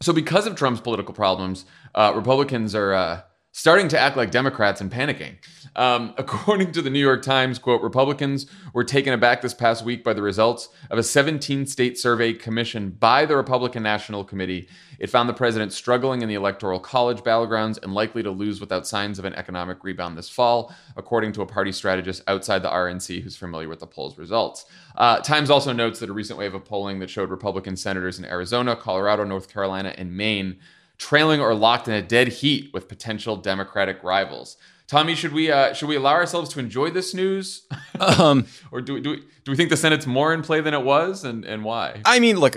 So, 0.00 0.12
because 0.12 0.46
of 0.46 0.56
Trump's 0.56 0.80
political 0.80 1.14
problems, 1.14 1.64
uh, 1.94 2.12
Republicans 2.14 2.74
are. 2.74 2.94
Uh, 2.94 3.20
starting 3.56 3.86
to 3.86 3.96
act 3.96 4.16
like 4.16 4.32
Democrats 4.32 4.80
and 4.80 4.90
panicking. 4.90 5.36
Um, 5.76 6.12
according 6.18 6.72
to 6.72 6.82
the 6.82 6.90
New 6.90 6.98
York 6.98 7.22
Times, 7.22 7.60
quote, 7.60 7.82
Republicans 7.82 8.46
were 8.72 8.82
taken 8.82 9.12
aback 9.12 9.42
this 9.42 9.54
past 9.54 9.84
week 9.84 10.02
by 10.02 10.12
the 10.12 10.22
results 10.22 10.70
of 10.90 10.98
a 10.98 11.04
17 11.04 11.66
state 11.66 11.96
survey 11.96 12.32
commissioned 12.32 12.98
by 12.98 13.24
the 13.24 13.36
Republican 13.36 13.84
National 13.84 14.24
Committee. 14.24 14.68
It 14.98 15.08
found 15.08 15.28
the 15.28 15.34
president 15.34 15.72
struggling 15.72 16.20
in 16.20 16.28
the 16.28 16.34
electoral 16.34 16.80
college 16.80 17.20
battlegrounds 17.20 17.80
and 17.80 17.94
likely 17.94 18.24
to 18.24 18.30
lose 18.32 18.60
without 18.60 18.88
signs 18.88 19.20
of 19.20 19.24
an 19.24 19.34
economic 19.34 19.84
rebound 19.84 20.18
this 20.18 20.28
fall, 20.28 20.74
according 20.96 21.30
to 21.34 21.42
a 21.42 21.46
party 21.46 21.70
strategist 21.70 22.24
outside 22.26 22.64
the 22.64 22.70
RNC 22.70 23.22
who's 23.22 23.36
familiar 23.36 23.68
with 23.68 23.78
the 23.78 23.86
poll's 23.86 24.18
results. 24.18 24.64
Uh, 24.96 25.20
Times 25.20 25.48
also 25.48 25.72
notes 25.72 26.00
that 26.00 26.10
a 26.10 26.12
recent 26.12 26.40
wave 26.40 26.54
of 26.54 26.64
polling 26.64 26.98
that 26.98 27.10
showed 27.10 27.30
Republican 27.30 27.76
senators 27.76 28.18
in 28.18 28.24
Arizona, 28.24 28.74
Colorado, 28.74 29.22
North 29.22 29.48
Carolina, 29.48 29.94
and 29.96 30.16
Maine 30.16 30.56
trailing 30.98 31.40
or 31.40 31.54
locked 31.54 31.88
in 31.88 31.94
a 31.94 32.02
dead 32.02 32.28
heat 32.28 32.70
with 32.72 32.88
potential 32.88 33.36
Democratic 33.36 34.02
rivals. 34.02 34.56
Tommy, 34.86 35.14
should 35.14 35.32
we 35.32 35.50
uh, 35.50 35.72
should 35.72 35.88
we 35.88 35.96
allow 35.96 36.12
ourselves 36.12 36.50
to 36.50 36.60
enjoy 36.60 36.90
this 36.90 37.14
news, 37.14 37.66
um, 38.00 38.46
or 38.70 38.80
do 38.80 38.94
we, 38.94 39.00
do 39.00 39.10
we 39.10 39.16
do 39.16 39.50
we 39.50 39.56
think 39.56 39.70
the 39.70 39.76
Senate's 39.76 40.06
more 40.06 40.34
in 40.34 40.42
play 40.42 40.60
than 40.60 40.74
it 40.74 40.82
was, 40.82 41.24
and 41.24 41.44
and 41.44 41.64
why? 41.64 42.02
I 42.04 42.20
mean, 42.20 42.38
look, 42.38 42.54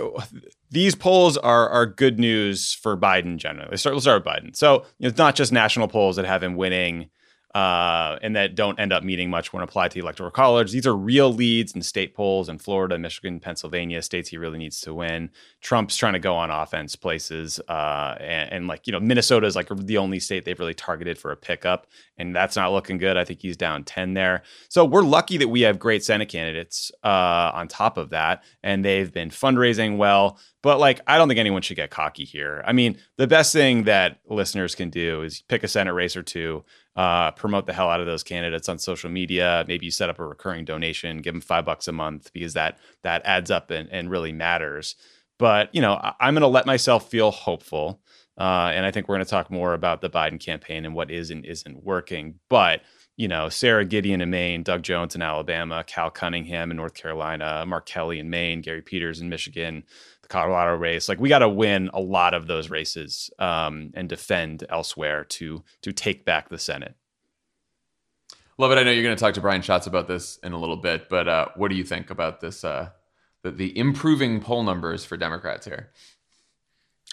these 0.69 0.93
polls 0.93 1.37
are 1.37 1.69
are 1.69 1.85
good 1.85 2.19
news 2.19 2.73
for 2.73 2.97
Biden 2.97 3.37
generally. 3.37 3.69
Let's 3.71 3.81
start, 3.81 3.95
let's 3.95 4.03
start 4.03 4.25
with 4.25 4.33
Biden. 4.33 4.55
So 4.55 4.85
you 4.99 5.03
know, 5.03 5.07
it's 5.07 5.17
not 5.17 5.35
just 5.35 5.53
national 5.53 5.87
polls 5.87 6.17
that 6.17 6.25
have 6.25 6.43
him 6.43 6.55
winning 6.55 7.09
uh, 7.57 8.19
and 8.21 8.35
that 8.35 8.53
don't 8.53 8.79
end 8.79 8.93
up 8.93 9.03
meaning 9.03 9.31
much 9.31 9.51
when 9.51 9.63
applied 9.63 9.89
to 9.89 9.95
the 9.95 10.01
electoral 10.01 10.29
college. 10.29 10.71
These 10.71 10.85
are 10.85 10.95
real 10.95 11.33
leads 11.33 11.73
in 11.73 11.81
state 11.81 12.13
polls 12.13 12.49
in 12.49 12.59
Florida, 12.59 12.99
Michigan, 12.99 13.39
Pennsylvania, 13.39 14.03
states 14.03 14.29
he 14.29 14.37
really 14.37 14.59
needs 14.59 14.79
to 14.81 14.93
win. 14.93 15.31
Trump's 15.59 15.97
trying 15.97 16.13
to 16.13 16.19
go 16.19 16.35
on 16.35 16.51
offense 16.51 16.95
places, 16.95 17.59
uh, 17.67 18.15
and, 18.19 18.53
and, 18.53 18.67
like 18.67 18.85
you 18.85 18.93
know, 18.93 18.99
Minnesota 18.99 19.47
is 19.47 19.55
like 19.55 19.69
the 19.75 19.97
only 19.97 20.19
state 20.19 20.45
they've 20.45 20.59
really 20.59 20.75
targeted 20.75 21.17
for 21.17 21.31
a 21.31 21.35
pickup, 21.35 21.87
and 22.15 22.35
that's 22.35 22.55
not 22.55 22.71
looking 22.71 22.99
good. 22.99 23.17
I 23.17 23.23
think 23.23 23.41
he's 23.41 23.57
down 23.57 23.83
ten 23.83 24.13
there. 24.13 24.43
So 24.69 24.85
we're 24.85 25.01
lucky 25.01 25.37
that 25.37 25.47
we 25.47 25.61
have 25.61 25.79
great 25.79 26.03
Senate 26.03 26.29
candidates 26.29 26.91
uh, 27.03 27.51
on 27.55 27.67
top 27.67 27.97
of 27.97 28.11
that, 28.11 28.43
and 28.61 28.85
they've 28.85 29.11
been 29.11 29.31
fundraising 29.31 29.97
well. 29.97 30.37
But 30.61 30.79
like, 30.79 31.01
I 31.07 31.17
don't 31.17 31.27
think 31.27 31.39
anyone 31.39 31.61
should 31.61 31.77
get 31.77 31.89
cocky 31.89 32.25
here. 32.25 32.63
I 32.67 32.73
mean, 32.73 32.97
the 33.15 33.25
best 33.25 33.53
thing 33.53 33.85
that 33.85 34.19
listeners 34.27 34.75
can 34.75 34.89
do 34.89 35.23
is 35.23 35.41
pick 35.47 35.63
a 35.63 35.67
Senate 35.67 35.93
race 35.93 36.15
or 36.15 36.23
two 36.23 36.65
uh, 36.97 37.29
promote 37.31 37.67
the 37.67 37.73
hell 37.73 37.89
out 37.89 37.99
of 37.99 38.07
those 38.07 38.23
candidates 38.23 38.67
on 38.67 38.79
social 38.79 39.09
media. 39.09 39.63
Maybe 39.67 39.85
you 39.85 39.91
set 39.91 40.09
up 40.09 40.17
a 40.19 40.25
recurring 40.25 40.65
donation, 40.65 41.21
give 41.21 41.33
them 41.35 41.41
five 41.41 41.63
bucks 41.63 41.87
a 41.87 41.91
month 41.91 42.33
because 42.33 42.53
that 42.53 42.79
that 43.03 43.21
adds 43.23 43.51
up 43.51 43.69
and, 43.69 43.87
and 43.91 44.09
really 44.09 44.33
matters. 44.33 44.95
But 45.37 45.73
you 45.73 45.81
know, 45.81 45.93
I, 45.93 46.27
am 46.27 46.33
going 46.33 46.41
to 46.41 46.47
let 46.47 46.65
myself 46.65 47.09
feel 47.09 47.29
hopeful, 47.29 48.01
uh, 48.39 48.71
and 48.73 48.83
I 48.83 48.89
think 48.89 49.07
we're 49.07 49.15
going 49.15 49.25
to 49.25 49.29
talk 49.29 49.51
more 49.51 49.75
about 49.75 50.01
the 50.01 50.09
Biden 50.09 50.39
campaign 50.39 50.85
and 50.85 50.95
what 50.95 51.11
is 51.11 51.29
and 51.29 51.45
isn't 51.45 51.83
working. 51.83 52.39
But 52.49 52.81
you 53.15 53.27
know, 53.27 53.49
Sara 53.49 53.85
Gideon 53.85 54.21
in 54.21 54.31
Maine, 54.31 54.63
Doug 54.63 54.81
Jones 54.81 55.13
in 55.13 55.21
Alabama, 55.21 55.83
Cal 55.85 56.09
Cunningham 56.09 56.71
in 56.71 56.77
North 56.77 56.95
Carolina, 56.95 57.63
Mark 57.67 57.85
Kelly 57.85 58.19
in 58.19 58.31
Maine, 58.31 58.61
Gary 58.61 58.81
Peters 58.81 59.21
in 59.21 59.29
Michigan, 59.29 59.83
the 60.27 60.33
Colorado 60.33 60.75
race. 60.75 61.07
Like 61.09 61.19
we 61.19 61.29
got 61.29 61.39
to 61.39 61.49
win 61.49 61.89
a 61.93 62.01
lot 62.01 62.33
of 62.33 62.47
those 62.47 62.69
races 62.69 63.29
um, 63.39 63.91
and 63.93 64.09
defend 64.09 64.65
elsewhere 64.69 65.23
to 65.23 65.63
to 65.81 65.91
take 65.91 66.25
back 66.25 66.49
the 66.49 66.57
Senate. 66.57 66.95
Lovett. 68.57 68.79
I 68.79 68.83
know 68.83 68.91
you're 68.91 69.03
going 69.03 69.15
to 69.15 69.19
talk 69.19 69.35
to 69.35 69.41
Brian 69.41 69.61
Schatz 69.61 69.87
about 69.87 70.07
this 70.07 70.37
in 70.43 70.51
a 70.51 70.57
little 70.57 70.77
bit, 70.77 71.09
but 71.09 71.27
uh, 71.27 71.47
what 71.55 71.69
do 71.69 71.75
you 71.75 71.83
think 71.83 72.09
about 72.09 72.41
this? 72.41 72.63
Uh, 72.63 72.89
the, 73.43 73.51
the 73.51 73.77
improving 73.77 74.41
poll 74.41 74.63
numbers 74.63 75.05
for 75.05 75.15
Democrats 75.15 75.65
here. 75.65 75.91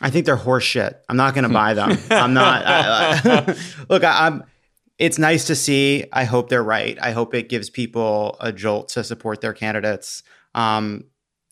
I 0.01 0.11
think 0.11 0.27
they're 0.27 0.37
horseshit. 0.37 0.97
I'm 1.09 1.17
not 1.17 1.35
going 1.35 1.45
to 1.45 1.53
buy 1.53 1.75
them. 1.75 1.99
I'm 2.11 2.33
not. 2.33 2.65
I, 2.65 3.21
I, 3.25 3.57
look, 3.89 4.05
I, 4.05 4.27
I'm. 4.27 4.45
It's 4.99 5.19
nice 5.19 5.47
to 5.49 5.57
see. 5.57 6.07
I 6.13 6.25
hope 6.25 6.49
they're 6.49 6.65
right. 6.65 6.97
I 7.01 7.11
hope 7.11 7.35
it 7.35 7.49
gives 7.49 7.69
people 7.69 8.37
a 8.41 8.53
jolt 8.53 8.91
to 8.91 9.05
support 9.05 9.41
their 9.41 9.53
candidates. 9.53 10.23
Um, 10.55 11.05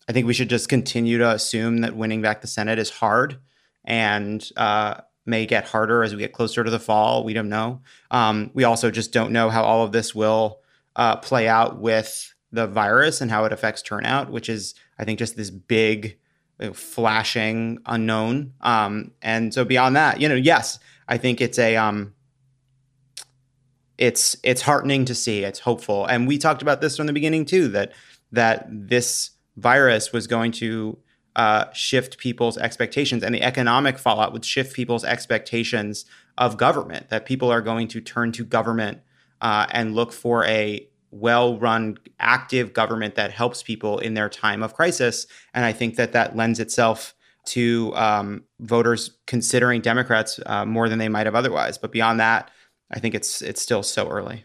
I 0.08 0.12
think 0.12 0.26
we 0.26 0.34
should 0.34 0.50
just 0.50 0.68
continue 0.68 1.18
to 1.18 1.30
assume 1.30 1.78
that 1.78 1.96
winning 1.96 2.22
back 2.22 2.40
the 2.40 2.46
Senate 2.46 2.78
is 2.78 2.90
hard 2.90 3.38
and 3.84 4.48
uh, 4.56 5.00
may 5.24 5.46
get 5.46 5.68
harder 5.68 6.02
as 6.02 6.12
we 6.14 6.20
get 6.20 6.32
closer 6.32 6.64
to 6.64 6.70
the 6.70 6.80
fall. 6.80 7.24
We 7.24 7.34
don't 7.34 7.48
know. 7.48 7.80
Um, 8.10 8.50
we 8.54 8.64
also 8.64 8.90
just 8.90 9.12
don't 9.12 9.32
know 9.32 9.50
how 9.50 9.62
all 9.62 9.84
of 9.84 9.92
this 9.92 10.14
will 10.14 10.60
uh, 10.96 11.16
play 11.16 11.48
out 11.48 11.78
with 11.78 12.34
the 12.50 12.66
virus 12.66 13.20
and 13.20 13.30
how 13.30 13.44
it 13.44 13.52
affects 13.52 13.82
turnout, 13.82 14.30
which 14.30 14.48
is, 14.48 14.74
I 14.98 15.04
think, 15.04 15.18
just 15.18 15.36
this 15.36 15.50
big, 15.50 16.18
uh, 16.60 16.72
flashing 16.72 17.78
unknown. 17.86 18.54
Um, 18.60 19.12
and 19.22 19.54
so 19.54 19.64
beyond 19.64 19.96
that, 19.96 20.20
you 20.20 20.28
know, 20.28 20.34
yes, 20.34 20.78
I 21.08 21.16
think 21.16 21.40
it's 21.40 21.58
a 21.58 21.76
um, 21.76 22.14
it's 23.98 24.36
it's 24.42 24.62
heartening 24.62 25.04
to 25.06 25.14
see. 25.14 25.44
It's 25.44 25.60
hopeful, 25.60 26.06
and 26.06 26.26
we 26.26 26.38
talked 26.38 26.62
about 26.62 26.80
this 26.80 26.96
from 26.96 27.06
the 27.06 27.12
beginning 27.12 27.44
too. 27.44 27.68
That 27.68 27.92
that 28.32 28.66
this 28.68 29.30
virus 29.56 30.12
was 30.12 30.26
going 30.26 30.52
to 30.52 30.98
uh, 31.36 31.72
shift 31.72 32.18
people's 32.18 32.58
expectations, 32.58 33.22
and 33.22 33.34
the 33.34 33.42
economic 33.42 33.98
fallout 33.98 34.32
would 34.32 34.44
shift 34.44 34.74
people's 34.74 35.04
expectations 35.04 36.04
of 36.36 36.56
government. 36.56 37.08
That 37.08 37.26
people 37.26 37.50
are 37.50 37.62
going 37.62 37.88
to 37.88 38.00
turn 38.00 38.32
to 38.32 38.44
government 38.44 39.00
uh, 39.40 39.66
and 39.70 39.94
look 39.94 40.12
for 40.12 40.44
a 40.44 40.86
well-run, 41.10 41.98
active 42.18 42.72
government 42.72 43.16
that 43.16 43.30
helps 43.30 43.62
people 43.62 43.98
in 43.98 44.14
their 44.14 44.28
time 44.28 44.62
of 44.62 44.74
crisis. 44.74 45.26
And 45.52 45.64
I 45.64 45.72
think 45.72 45.96
that 45.96 46.12
that 46.12 46.36
lends 46.36 46.58
itself 46.58 47.14
to 47.44 47.92
um, 47.96 48.44
voters 48.60 49.10
considering 49.26 49.80
Democrats 49.80 50.40
uh, 50.46 50.64
more 50.64 50.88
than 50.88 50.98
they 50.98 51.08
might 51.08 51.26
have 51.26 51.34
otherwise. 51.34 51.76
But 51.76 51.92
beyond 51.92 52.20
that, 52.20 52.50
I 52.90 52.98
think 52.98 53.14
it's 53.14 53.42
it's 53.42 53.60
still 53.60 53.82
so 53.82 54.08
early. 54.08 54.44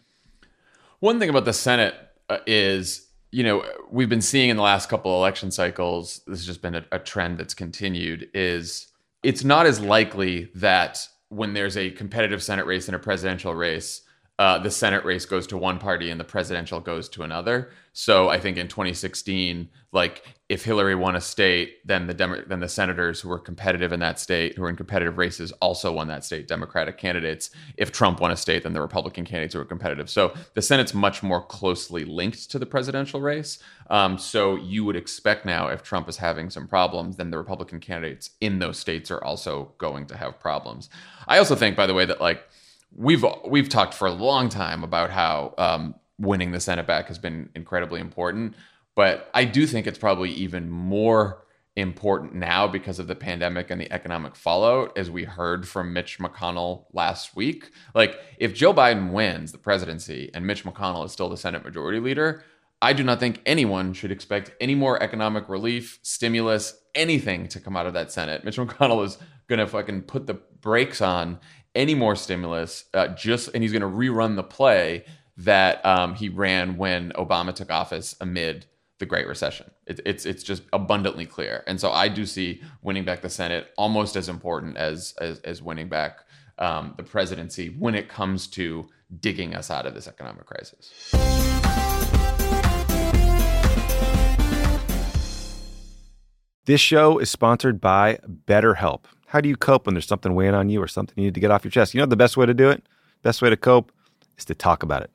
One 0.99 1.19
thing 1.19 1.29
about 1.29 1.45
the 1.45 1.53
Senate 1.53 1.95
uh, 2.29 2.39
is, 2.47 3.06
you 3.31 3.43
know, 3.43 3.63
we've 3.91 4.09
been 4.09 4.21
seeing 4.21 4.49
in 4.49 4.57
the 4.57 4.63
last 4.63 4.89
couple 4.89 5.15
election 5.15 5.51
cycles. 5.51 6.21
This 6.27 6.39
has 6.39 6.45
just 6.45 6.61
been 6.61 6.75
a, 6.75 6.85
a 6.91 6.99
trend 6.99 7.37
that's 7.37 7.53
continued. 7.53 8.29
Is 8.33 8.87
it's 9.23 9.43
not 9.43 9.65
as 9.65 9.79
likely 9.79 10.49
that 10.55 11.07
when 11.29 11.53
there's 11.53 11.75
a 11.75 11.91
competitive 11.91 12.41
Senate 12.41 12.65
race 12.65 12.87
and 12.87 12.95
a 12.95 12.99
presidential 12.99 13.53
race, 13.53 14.01
uh, 14.39 14.59
the 14.59 14.71
Senate 14.71 15.03
race 15.03 15.25
goes 15.25 15.47
to 15.47 15.57
one 15.57 15.79
party 15.79 16.09
and 16.11 16.19
the 16.19 16.25
presidential 16.25 16.79
goes 16.79 17.09
to 17.09 17.23
another. 17.23 17.71
So 17.93 18.29
I 18.29 18.39
think 18.39 18.57
in 18.57 18.67
2016, 18.67 19.69
like 19.91 20.23
if 20.49 20.63
Hillary 20.63 20.95
won 20.95 21.15
a 21.15 21.19
state, 21.19 21.85
then 21.85 22.07
the 22.07 22.13
Demo- 22.13 22.43
then 22.47 22.61
the 22.61 22.69
senators 22.69 23.19
who 23.19 23.27
were 23.27 23.39
competitive 23.39 23.91
in 23.91 23.99
that 23.99 24.17
state, 24.17 24.55
who 24.55 24.61
were 24.61 24.69
in 24.69 24.77
competitive 24.77 25.17
races, 25.17 25.51
also 25.53 25.91
won 25.91 26.07
that 26.07 26.23
state. 26.23 26.47
Democratic 26.47 26.97
candidates. 26.97 27.49
If 27.75 27.91
Trump 27.91 28.21
won 28.21 28.31
a 28.31 28.37
state, 28.37 28.63
then 28.63 28.71
the 28.71 28.81
Republican 28.81 29.25
candidates 29.25 29.53
who 29.53 29.59
were 29.59 29.65
competitive. 29.65 30.09
So 30.09 30.33
the 30.53 30.61
Senate's 30.61 30.93
much 30.93 31.21
more 31.21 31.41
closely 31.41 32.05
linked 32.05 32.49
to 32.51 32.59
the 32.59 32.65
presidential 32.65 33.19
race. 33.19 33.59
Um, 33.89 34.17
so 34.17 34.55
you 34.55 34.85
would 34.85 34.95
expect 34.95 35.45
now, 35.45 35.67
if 35.67 35.83
Trump 35.83 36.07
is 36.07 36.17
having 36.17 36.49
some 36.49 36.67
problems, 36.67 37.17
then 37.17 37.29
the 37.29 37.37
Republican 37.37 37.81
candidates 37.81 38.29
in 38.39 38.59
those 38.59 38.79
states 38.79 39.11
are 39.11 39.21
also 39.23 39.73
going 39.77 40.05
to 40.07 40.15
have 40.15 40.39
problems. 40.39 40.89
I 41.27 41.39
also 41.39 41.55
think, 41.55 41.75
by 41.75 41.87
the 41.87 41.93
way, 41.93 42.05
that 42.05 42.21
like 42.21 42.47
we've 42.95 43.25
we've 43.45 43.67
talked 43.67 43.93
for 43.93 44.07
a 44.07 44.13
long 44.13 44.47
time 44.47 44.83
about 44.83 45.09
how 45.09 45.53
um, 45.57 45.95
winning 46.17 46.51
the 46.51 46.59
Senate 46.61 46.87
back 46.87 47.07
has 47.09 47.19
been 47.19 47.49
incredibly 47.53 47.99
important, 47.99 48.55
but 48.97 49.29
I 49.35 49.45
do 49.45 49.67
think 49.67 49.85
it's 49.85 49.99
probably 49.99 50.31
even 50.31 50.71
more 50.71 51.45
important 51.75 52.33
now 52.33 52.67
because 52.67 52.97
of 52.97 53.05
the 53.05 53.13
pandemic 53.13 53.69
and 53.69 53.79
the 53.79 53.93
economic 53.93 54.35
fallout, 54.35 54.97
as 54.97 55.11
we 55.11 55.23
heard 55.23 55.67
from 55.67 55.93
Mitch 55.93 56.17
McConnell 56.17 56.85
last 56.93 57.35
week. 57.35 57.69
Like, 57.93 58.19
if 58.39 58.55
Joe 58.55 58.73
Biden 58.73 59.11
wins 59.11 59.51
the 59.51 59.59
presidency 59.59 60.31
and 60.33 60.47
Mitch 60.47 60.63
McConnell 60.63 61.05
is 61.05 61.11
still 61.11 61.29
the 61.29 61.37
Senate 61.37 61.63
Majority 61.63 61.99
Leader, 61.99 62.43
I 62.81 62.93
do 62.93 63.03
not 63.03 63.19
think 63.19 63.39
anyone 63.45 63.93
should 63.93 64.11
expect 64.11 64.49
any 64.59 64.73
more 64.73 65.01
economic 65.03 65.47
relief, 65.47 65.99
stimulus, 66.01 66.75
anything 66.95 67.47
to 67.49 67.59
come 67.59 67.77
out 67.77 67.85
of 67.85 67.93
that 67.93 68.11
Senate. 68.11 68.43
Mitch 68.43 68.57
McConnell 68.57 69.05
is 69.05 69.19
going 69.47 69.59
to 69.59 69.67
fucking 69.67 70.01
put 70.01 70.25
the 70.25 70.41
brakes 70.59 71.01
on 71.01 71.39
any 71.75 71.93
more 71.93 72.15
stimulus. 72.15 72.85
Uh, 72.95 73.09
just 73.09 73.49
and 73.53 73.61
he's 73.61 73.71
going 73.71 73.83
to 73.83 73.87
rerun 73.87 74.35
the 74.35 74.43
play 74.43 75.05
that 75.37 75.85
um, 75.85 76.15
he 76.15 76.29
ran 76.29 76.77
when 76.77 77.11
Obama 77.11 77.53
took 77.53 77.69
office 77.69 78.15
amid 78.19 78.65
the 78.99 79.05
Great 79.05 79.27
Recession. 79.27 79.69
It, 79.85 79.99
it's 80.05 80.25
it's 80.25 80.43
just 80.43 80.63
abundantly 80.73 81.25
clear, 81.25 81.63
and 81.67 81.79
so 81.79 81.91
I 81.91 82.07
do 82.07 82.25
see 82.25 82.61
winning 82.81 83.05
back 83.05 83.21
the 83.21 83.29
Senate 83.29 83.67
almost 83.77 84.15
as 84.15 84.29
important 84.29 84.77
as 84.77 85.13
as, 85.19 85.39
as 85.39 85.61
winning 85.61 85.89
back 85.89 86.19
um, 86.57 86.93
the 86.97 87.03
presidency 87.03 87.69
when 87.69 87.95
it 87.95 88.09
comes 88.09 88.47
to 88.47 88.87
digging 89.19 89.55
us 89.55 89.71
out 89.71 89.85
of 89.85 89.93
this 89.93 90.07
economic 90.07 90.45
crisis. 90.45 90.91
This 96.65 96.81
show 96.81 97.17
is 97.17 97.29
sponsored 97.29 97.79
by 97.79 98.19
BetterHelp. 98.45 99.05
How 99.27 99.39
do 99.39 99.47
you 99.47 99.55
cope 99.55 99.85
when 99.85 99.95
there's 99.95 100.07
something 100.07 100.35
weighing 100.35 100.53
on 100.53 100.67
you 100.67 100.81
or 100.81 100.87
something 100.87 101.13
you 101.15 101.25
need 101.25 101.33
to 101.35 101.39
get 101.39 101.49
off 101.49 101.63
your 101.63 101.71
chest? 101.71 101.93
You 101.93 102.01
know 102.01 102.05
the 102.05 102.17
best 102.17 102.35
way 102.35 102.45
to 102.45 102.53
do 102.53 102.69
it? 102.69 102.83
Best 103.23 103.41
way 103.41 103.49
to 103.49 103.55
cope 103.55 103.93
is 104.37 104.43
to 104.45 104.55
talk 104.55 104.83
about 104.83 105.01
it. 105.01 105.11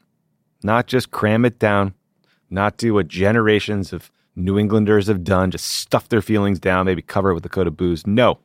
Not 0.63 0.87
just 0.87 1.11
cram 1.11 1.45
it 1.45 1.59
down, 1.59 1.93
not 2.53 2.77
do 2.77 2.95
what 2.95 3.09
generations 3.09 3.93
of 3.93 4.11
New 4.37 4.59
Englanders 4.59 5.09
have 5.09 5.25
done, 5.25 5.51
just 5.51 5.67
stuff 5.67 6.09
their 6.09 6.23
feelings 6.23 6.59
down, 6.59 6.87
maybe 6.87 7.03
cover 7.03 7.31
it 7.31 7.35
with 7.35 7.45
a 7.45 7.51
coat 7.51 7.67
of 7.67 7.77
booze. 7.77 8.07
No. 8.07 8.39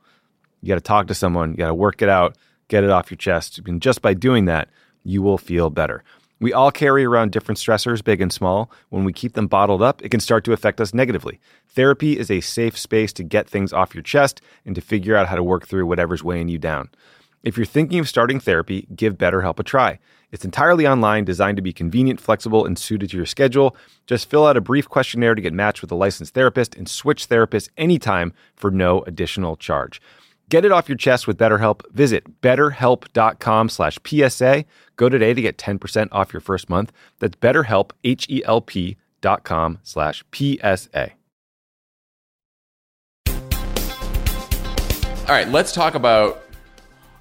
You 0.62 0.70
got 0.70 0.76
to 0.76 0.82
talk 0.82 1.08
to 1.08 1.14
someone, 1.14 1.52
you 1.52 1.58
got 1.58 1.68
to 1.68 1.76
work 1.76 2.02
it 2.02 2.10
out, 2.10 2.36
get 2.68 2.84
it 2.84 2.90
off 2.90 3.12
your 3.12 3.18
chest. 3.18 3.60
And 3.66 3.82
just 3.82 4.02
by 4.02 4.14
doing 4.14 4.46
that, 4.46 4.70
you 5.04 5.22
will 5.22 5.38
feel 5.38 5.70
better. 5.70 6.04
We 6.40 6.54
all 6.54 6.72
carry 6.72 7.04
around 7.04 7.32
different 7.32 7.58
stressors, 7.58 8.04
big 8.04 8.22
and 8.22 8.32
small. 8.32 8.70
When 8.90 9.04
we 9.04 9.14
keep 9.14 9.34
them 9.34 9.48
bottled 9.48 9.82
up, 9.82 10.04
it 10.04 10.10
can 10.10 10.20
start 10.20 10.44
to 10.46 10.54
affect 10.54 10.80
us 10.80 10.94
negatively. 10.94 11.40
Therapy 11.68 12.18
is 12.18 12.30
a 12.30 12.42
safe 12.42 12.78
space 12.78 13.12
to 13.14 13.24
get 13.24 13.50
things 13.50 13.74
off 13.74 13.96
your 13.96 14.04
chest 14.04 14.42
and 14.66 14.76
to 14.76 14.82
figure 14.82 15.16
out 15.16 15.28
how 15.28 15.36
to 15.36 15.44
work 15.44 15.68
through 15.68 15.88
whatever's 15.88 16.24
weighing 16.24 16.48
you 16.48 16.60
down. 16.60 16.90
If 17.44 17.58
you're 17.58 17.66
thinking 17.66 18.00
of 18.00 18.10
starting 18.10 18.40
therapy, 18.40 18.88
give 18.96 19.18
BetterHelp 19.18 19.60
a 19.60 19.64
try. 19.64 20.00
It's 20.32 20.46
entirely 20.46 20.86
online, 20.86 21.24
designed 21.24 21.56
to 21.56 21.62
be 21.62 21.72
convenient, 21.72 22.20
flexible, 22.20 22.66
and 22.66 22.78
suited 22.78 23.10
to 23.12 23.18
your 23.18 23.26
schedule. 23.26 23.76
Just 24.06 24.30
fill 24.30 24.46
out 24.46 24.58
a 24.58 24.62
brief 24.62 24.90
questionnaire 24.90 25.36
to 25.36 25.42
get 25.42 25.54
matched 25.54 25.82
with 25.82 25.92
a 25.92 25.96
licensed 25.96 26.34
therapist 26.34 26.76
and 26.76 26.90
switch 26.90 27.30
therapists 27.30 27.70
anytime 27.78 28.34
for 28.56 28.70
no 28.70 29.02
additional 29.04 29.56
charge. 29.56 30.02
Get 30.50 30.64
it 30.64 30.72
off 30.72 30.88
your 30.88 30.98
chest 30.98 31.28
with 31.28 31.38
BetterHelp. 31.38 31.82
Visit 31.92 32.42
betterhelp.com 32.42 33.70
slash 33.70 34.00
PSA. 34.06 34.66
Go 34.96 35.10
today 35.10 35.34
to 35.34 35.42
get 35.42 35.58
10% 35.58 36.08
off 36.12 36.34
your 36.34 36.40
first 36.40 36.70
month. 36.70 36.92
That's 37.20 37.36
betterhelp, 37.36 37.92
H-E-L-P 38.04 38.98
dot 39.20 39.44
com 39.44 39.80
slash 39.84 40.24
PSA. 40.34 41.12
All 45.28 45.34
right, 45.34 45.50
let's 45.50 45.74
talk 45.74 45.96
about 45.96 46.44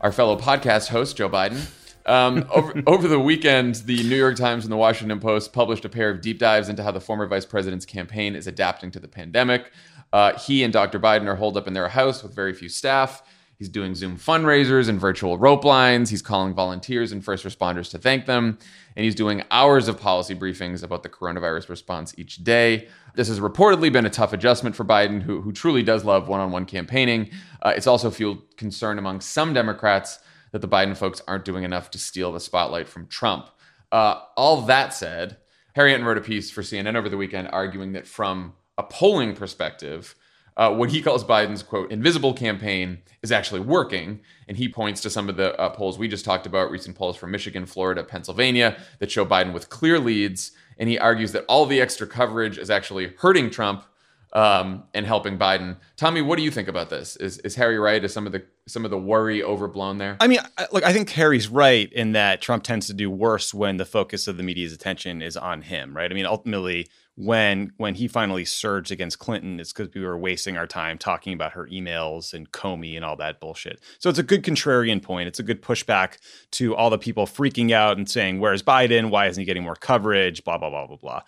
our 0.01 0.13
fellow 0.13 0.39
podcast 0.39 0.89
host, 0.89 1.17
Joe 1.17 1.29
Biden. 1.29 1.69
Um, 2.07 2.47
over, 2.51 2.83
over 2.87 3.09
the 3.09 3.21
weekend, 3.21 3.77
the 3.87 4.03
New 4.05 4.17
York 4.17 4.37
Times 4.37 4.65
and 4.65 4.73
the 4.73 4.77
Washington 4.77 5.21
Post 5.21 5.53
published 5.53 5.85
a 5.85 5.89
pair 5.89 6.09
of 6.09 6.21
deep 6.21 6.39
dives 6.39 6.69
into 6.69 6.83
how 6.83 6.93
the 6.93 7.01
former 7.01 7.27
vice 7.27 7.45
president's 7.45 7.85
campaign 7.85 8.35
is 8.35 8.47
adapting 8.47 8.91
to 8.93 9.01
the 9.01 9.09
pandemic. 9.09 9.71
Uh, 10.13 10.39
he 10.39 10.63
and 10.63 10.73
Dr. 10.73 10.99
Biden 10.99 11.27
are 11.27 11.37
holed 11.37 11.57
up 11.57 11.67
in 11.67 11.75
their 11.75 11.89
house 11.89 12.23
with 12.23 12.35
very 12.35 12.55
few 12.55 12.69
staff. 12.69 13.23
He's 13.59 13.69
doing 13.71 13.95
Zoom 13.95 14.19
fundraisers 14.19 14.89
and 14.89 15.01
virtual 15.01 15.39
rope 15.39 15.65
lines. 15.65 16.11
He's 16.11 16.21
calling 16.21 16.53
volunteers 16.53 17.11
and 17.11 17.25
first 17.25 17.45
responders 17.45 17.91
to 17.91 17.99
thank 17.99 18.27
them. 18.27 18.59
And 18.95 19.05
he's 19.05 19.15
doing 19.15 19.45
hours 19.51 19.89
of 19.89 19.99
policy 19.99 20.35
briefings 20.35 20.83
about 20.83 21.03
the 21.03 21.09
coronavirus 21.09 21.71
response 21.71 22.15
each 22.19 22.45
day. 22.45 22.89
This 23.15 23.29
has 23.29 23.41
reportedly 23.41 23.91
been 23.91 24.05
a 24.05 24.11
tough 24.11 24.35
adjustment 24.35 24.77
for 24.77 24.85
Biden, 24.85 25.23
who, 25.23 25.41
who 25.41 25.53
truly 25.53 25.83
does 25.83 26.05
love 26.05 26.29
one 26.29 26.41
on 26.41 26.53
one 26.53 26.67
campaigning. 26.67 27.31
Uh, 27.63 27.73
it's 27.75 27.87
also 27.87 28.11
fueled 28.11 28.43
concern 28.59 28.99
among 28.99 29.23
some 29.23 29.55
Democrats 29.55 30.19
that 30.53 30.61
the 30.61 30.69
Biden 30.69 30.97
folks 30.97 31.23
aren't 31.27 31.45
doing 31.45 31.65
enough 31.65 31.91
to 31.91 31.99
steal 31.99 32.33
the 32.33 32.41
spotlight 32.41 32.89
from 32.89 33.07
Trump. 33.07 33.49
Uh, 33.93 34.21
all 34.37 34.63
that 34.63 34.95
said, 34.95 35.39
Harry 35.75 35.93
Enten 35.93 36.05
wrote 36.05 36.19
a 36.19 36.23
piece 36.23 36.51
for 36.51 36.63
CNN 36.63 36.97
over 36.97 37.09
the 37.09 37.17
weekend 37.17 37.49
arguing 37.53 37.93
that 37.93 38.07
from 38.07 38.55
a 38.79 38.83
polling 38.83 39.35
perspective, 39.35 40.15
uh, 40.57 40.75
what 40.75 40.91
he 40.91 41.03
calls 41.03 41.23
Biden's 41.23 41.63
quote 41.63 41.93
invisible 41.93 42.33
campaign 42.33 42.99
is 43.23 43.31
actually 43.31 43.61
working. 43.61 44.21
And 44.49 44.57
he 44.57 44.69
points 44.69 45.03
to 45.03 45.11
some 45.11 45.29
of 45.29 45.37
the 45.37 45.59
uh, 45.61 45.71
polls 45.71 45.99
we 45.99 46.09
just 46.09 46.25
talked 46.25 46.47
about, 46.47 46.71
recent 46.71 46.97
polls 46.97 47.17
from 47.17 47.31
Michigan, 47.31 47.67
Florida, 47.67 48.03
Pennsylvania, 48.03 48.79
that 48.99 49.11
show 49.11 49.27
Biden 49.27 49.53
with 49.53 49.69
clear 49.69 49.99
leads. 49.99 50.53
And 50.79 50.89
he 50.89 50.99
argues 50.99 51.33
that 51.33 51.45
all 51.47 51.67
the 51.67 51.81
extra 51.81 52.07
coverage 52.07 52.57
is 52.57 52.71
actually 52.71 53.13
hurting 53.19 53.51
Trump 53.51 53.85
um, 54.33 54.85
and 54.95 55.05
helping 55.07 55.39
Biden. 55.39 55.77
Tommy, 55.97 56.23
what 56.23 56.37
do 56.37 56.43
you 56.43 56.51
think 56.51 56.69
about 56.69 56.91
this? 56.91 57.17
Is 57.17 57.39
is 57.39 57.55
Harry 57.55 57.79
right? 57.79 58.03
Is 58.03 58.13
some 58.13 58.27
of 58.27 58.33
the 58.33 58.45
some 58.69 58.85
of 58.85 58.91
the 58.91 58.99
worry 58.99 59.43
overblown 59.43 59.99
there? 59.99 60.17
I 60.21 60.27
mean, 60.27 60.41
look, 60.73 60.85
I 60.85 60.93
think 60.93 61.11
Harry's 61.11 61.49
right 61.49 61.93
in 61.93 62.13
that 62.13 62.41
Trump 62.41 62.65
tends 62.65 62.87
to 62.89 62.95
do 62.95 63.11
worse 63.11 63.55
when 63.55 63.77
the 63.77 63.85
focus 63.85 64.27
of 64.27 64.37
the 64.37 64.43
media's 64.43 64.73
attention 64.73 65.23
is 65.23 65.37
on 65.37 65.63
him, 65.63 65.97
right? 65.97 66.11
I 66.11 66.15
mean, 66.15 66.27
ultimately, 66.27 66.89
when 67.17 67.73
when 67.79 67.95
he 67.95 68.09
finally 68.09 68.45
surged 68.45 68.93
against 68.93 69.19
Clinton, 69.19 69.59
it's 69.59 69.73
because 69.73 69.93
we 69.95 70.03
were 70.03 70.19
wasting 70.19 70.59
our 70.59 70.67
time 70.67 70.99
talking 70.99 71.33
about 71.33 71.53
her 71.53 71.67
emails 71.67 72.35
and 72.35 72.53
Comey 72.53 72.95
and 72.95 73.05
all 73.05 73.17
that 73.17 73.41
bullshit. 73.41 73.81
So 73.99 74.11
it's 74.11 74.19
a 74.19 74.23
good 74.23 74.43
contrarian 74.43 75.03
point. 75.03 75.27
It's 75.27 75.39
a 75.39 75.43
good 75.43 75.63
pushback 75.63 76.19
to 76.53 76.77
all 76.77 76.91
the 76.91 76.99
people 76.99 77.27
freaking 77.27 77.71
out 77.71 77.97
and 77.97 78.09
saying, 78.09 78.39
"Where's 78.39 78.63
Biden? 78.63 79.09
Why 79.09 79.29
isn't 79.29 79.41
he 79.41 79.47
getting 79.47 79.63
more 79.63 79.77
coverage?" 79.77 80.45
Blah 80.45 80.59
blah 80.59 80.69
blah 80.69 80.87
blah 80.87 80.97
blah. 80.97 81.21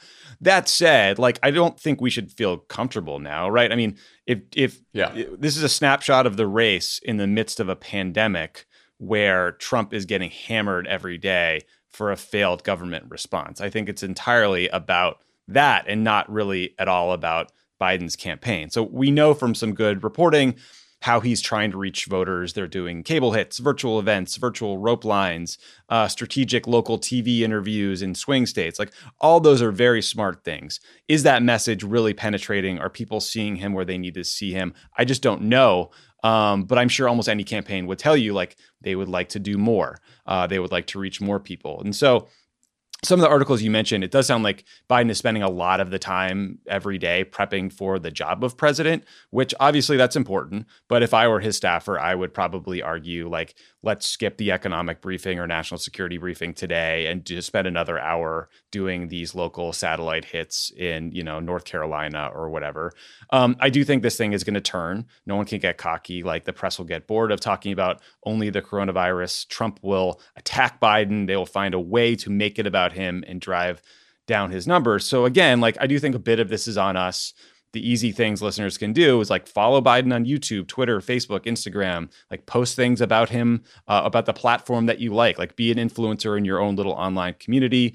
That 0.42 0.68
said, 0.68 1.18
like 1.18 1.38
I 1.42 1.50
don't 1.50 1.80
think 1.80 2.02
we 2.02 2.10
should 2.10 2.32
feel 2.32 2.58
comfortable 2.58 3.18
now, 3.18 3.48
right? 3.48 3.72
I 3.72 3.74
mean, 3.74 3.96
if 4.28 4.40
if 4.54 4.80
yeah. 4.92 5.10
this 5.38 5.56
is 5.56 5.62
a 5.62 5.68
snapshot 5.68 6.26
of 6.26 6.36
the 6.36 6.46
race 6.46 7.00
in 7.02 7.16
the 7.16 7.26
midst 7.26 7.58
of 7.58 7.68
a 7.70 7.74
pandemic 7.74 8.66
where 8.98 9.52
Trump 9.52 9.94
is 9.94 10.04
getting 10.04 10.30
hammered 10.30 10.86
every 10.86 11.16
day 11.16 11.62
for 11.88 12.12
a 12.12 12.16
failed 12.16 12.62
government 12.62 13.06
response. 13.08 13.60
I 13.60 13.70
think 13.70 13.88
it's 13.88 14.02
entirely 14.02 14.68
about 14.68 15.22
that 15.48 15.86
and 15.88 16.04
not 16.04 16.30
really 16.30 16.74
at 16.78 16.88
all 16.88 17.12
about 17.12 17.50
Biden's 17.80 18.16
campaign. 18.16 18.68
So 18.68 18.82
we 18.82 19.10
know 19.10 19.32
from 19.32 19.54
some 19.54 19.72
good 19.72 20.04
reporting 20.04 20.56
how 21.00 21.20
he's 21.20 21.40
trying 21.40 21.70
to 21.70 21.78
reach 21.78 22.06
voters. 22.06 22.52
They're 22.52 22.66
doing 22.66 23.02
cable 23.02 23.32
hits, 23.32 23.58
virtual 23.58 23.98
events, 23.98 24.36
virtual 24.36 24.78
rope 24.78 25.04
lines, 25.04 25.58
uh, 25.88 26.08
strategic 26.08 26.66
local 26.66 26.98
TV 26.98 27.40
interviews 27.40 28.02
in 28.02 28.14
swing 28.14 28.46
states. 28.46 28.78
Like 28.78 28.92
all 29.20 29.40
those 29.40 29.62
are 29.62 29.70
very 29.70 30.02
smart 30.02 30.44
things. 30.44 30.80
Is 31.06 31.22
that 31.22 31.42
message 31.42 31.84
really 31.84 32.14
penetrating? 32.14 32.78
Are 32.78 32.90
people 32.90 33.20
seeing 33.20 33.56
him 33.56 33.72
where 33.72 33.84
they 33.84 33.98
need 33.98 34.14
to 34.14 34.24
see 34.24 34.52
him? 34.52 34.74
I 34.96 35.04
just 35.04 35.22
don't 35.22 35.42
know. 35.42 35.90
Um, 36.24 36.64
but 36.64 36.78
I'm 36.78 36.88
sure 36.88 37.08
almost 37.08 37.28
any 37.28 37.44
campaign 37.44 37.86
would 37.86 37.98
tell 38.00 38.16
you 38.16 38.32
like 38.32 38.56
they 38.80 38.96
would 38.96 39.08
like 39.08 39.28
to 39.30 39.38
do 39.38 39.56
more. 39.56 40.00
Uh, 40.26 40.48
they 40.48 40.58
would 40.58 40.72
like 40.72 40.86
to 40.88 40.98
reach 40.98 41.20
more 41.20 41.38
people. 41.38 41.80
And 41.80 41.94
so 41.94 42.28
some 43.04 43.20
of 43.20 43.22
the 43.22 43.28
articles 43.28 43.62
you 43.62 43.70
mentioned, 43.70 44.02
it 44.02 44.10
does 44.10 44.26
sound 44.26 44.42
like 44.42 44.64
Biden 44.90 45.10
is 45.10 45.18
spending 45.18 45.42
a 45.42 45.48
lot 45.48 45.80
of 45.80 45.90
the 45.90 45.98
time 45.98 46.58
every 46.66 46.98
day 46.98 47.24
prepping 47.24 47.72
for 47.72 47.98
the 47.98 48.10
job 48.10 48.42
of 48.42 48.56
president, 48.56 49.04
which 49.30 49.54
obviously 49.60 49.96
that's 49.96 50.16
important. 50.16 50.66
But 50.88 51.04
if 51.04 51.14
I 51.14 51.28
were 51.28 51.40
his 51.40 51.56
staffer, 51.56 51.98
I 51.98 52.14
would 52.14 52.34
probably 52.34 52.82
argue 52.82 53.28
like, 53.28 53.54
let's 53.88 54.06
skip 54.06 54.36
the 54.36 54.52
economic 54.52 55.00
briefing 55.00 55.38
or 55.38 55.46
national 55.46 55.78
security 55.78 56.18
briefing 56.18 56.52
today 56.52 57.06
and 57.06 57.24
just 57.24 57.46
spend 57.46 57.66
another 57.66 57.98
hour 57.98 58.50
doing 58.70 59.08
these 59.08 59.34
local 59.34 59.72
satellite 59.72 60.26
hits 60.26 60.70
in, 60.76 61.10
you 61.10 61.22
know, 61.22 61.40
North 61.40 61.64
Carolina 61.64 62.30
or 62.34 62.50
whatever. 62.50 62.92
Um, 63.30 63.56
I 63.60 63.70
do 63.70 63.84
think 63.84 64.02
this 64.02 64.18
thing 64.18 64.34
is 64.34 64.44
going 64.44 64.52
to 64.52 64.60
turn. 64.60 65.06
No 65.24 65.36
one 65.36 65.46
can 65.46 65.58
get 65.58 65.78
cocky. 65.78 66.22
Like 66.22 66.44
the 66.44 66.52
press 66.52 66.76
will 66.76 66.84
get 66.84 67.06
bored 67.06 67.32
of 67.32 67.40
talking 67.40 67.72
about 67.72 68.02
only 68.24 68.50
the 68.50 68.60
coronavirus. 68.60 69.48
Trump 69.48 69.80
will 69.80 70.20
attack 70.36 70.80
Biden. 70.80 71.26
They 71.26 71.36
will 71.36 71.46
find 71.46 71.72
a 71.72 71.80
way 71.80 72.14
to 72.16 72.28
make 72.28 72.58
it 72.58 72.66
about 72.66 72.92
him 72.92 73.24
and 73.26 73.40
drive 73.40 73.80
down 74.26 74.50
his 74.50 74.66
numbers. 74.66 75.06
So 75.06 75.24
again, 75.24 75.62
like 75.62 75.78
I 75.80 75.86
do 75.86 75.98
think 75.98 76.14
a 76.14 76.18
bit 76.18 76.40
of 76.40 76.50
this 76.50 76.68
is 76.68 76.76
on 76.76 76.98
us. 76.98 77.32
The 77.72 77.86
easy 77.86 78.12
things 78.12 78.40
listeners 78.40 78.78
can 78.78 78.92
do 78.92 79.20
is 79.20 79.28
like 79.28 79.46
follow 79.46 79.80
Biden 79.80 80.14
on 80.14 80.24
YouTube, 80.24 80.68
Twitter, 80.68 81.00
Facebook, 81.00 81.40
Instagram, 81.40 82.10
like 82.30 82.46
post 82.46 82.76
things 82.76 83.00
about 83.00 83.28
him, 83.28 83.62
uh, 83.86 84.02
about 84.04 84.26
the 84.26 84.32
platform 84.32 84.86
that 84.86 85.00
you 85.00 85.14
like, 85.14 85.38
like 85.38 85.54
be 85.54 85.70
an 85.70 85.76
influencer 85.76 86.38
in 86.38 86.44
your 86.44 86.60
own 86.60 86.76
little 86.76 86.92
online 86.92 87.34
community, 87.38 87.94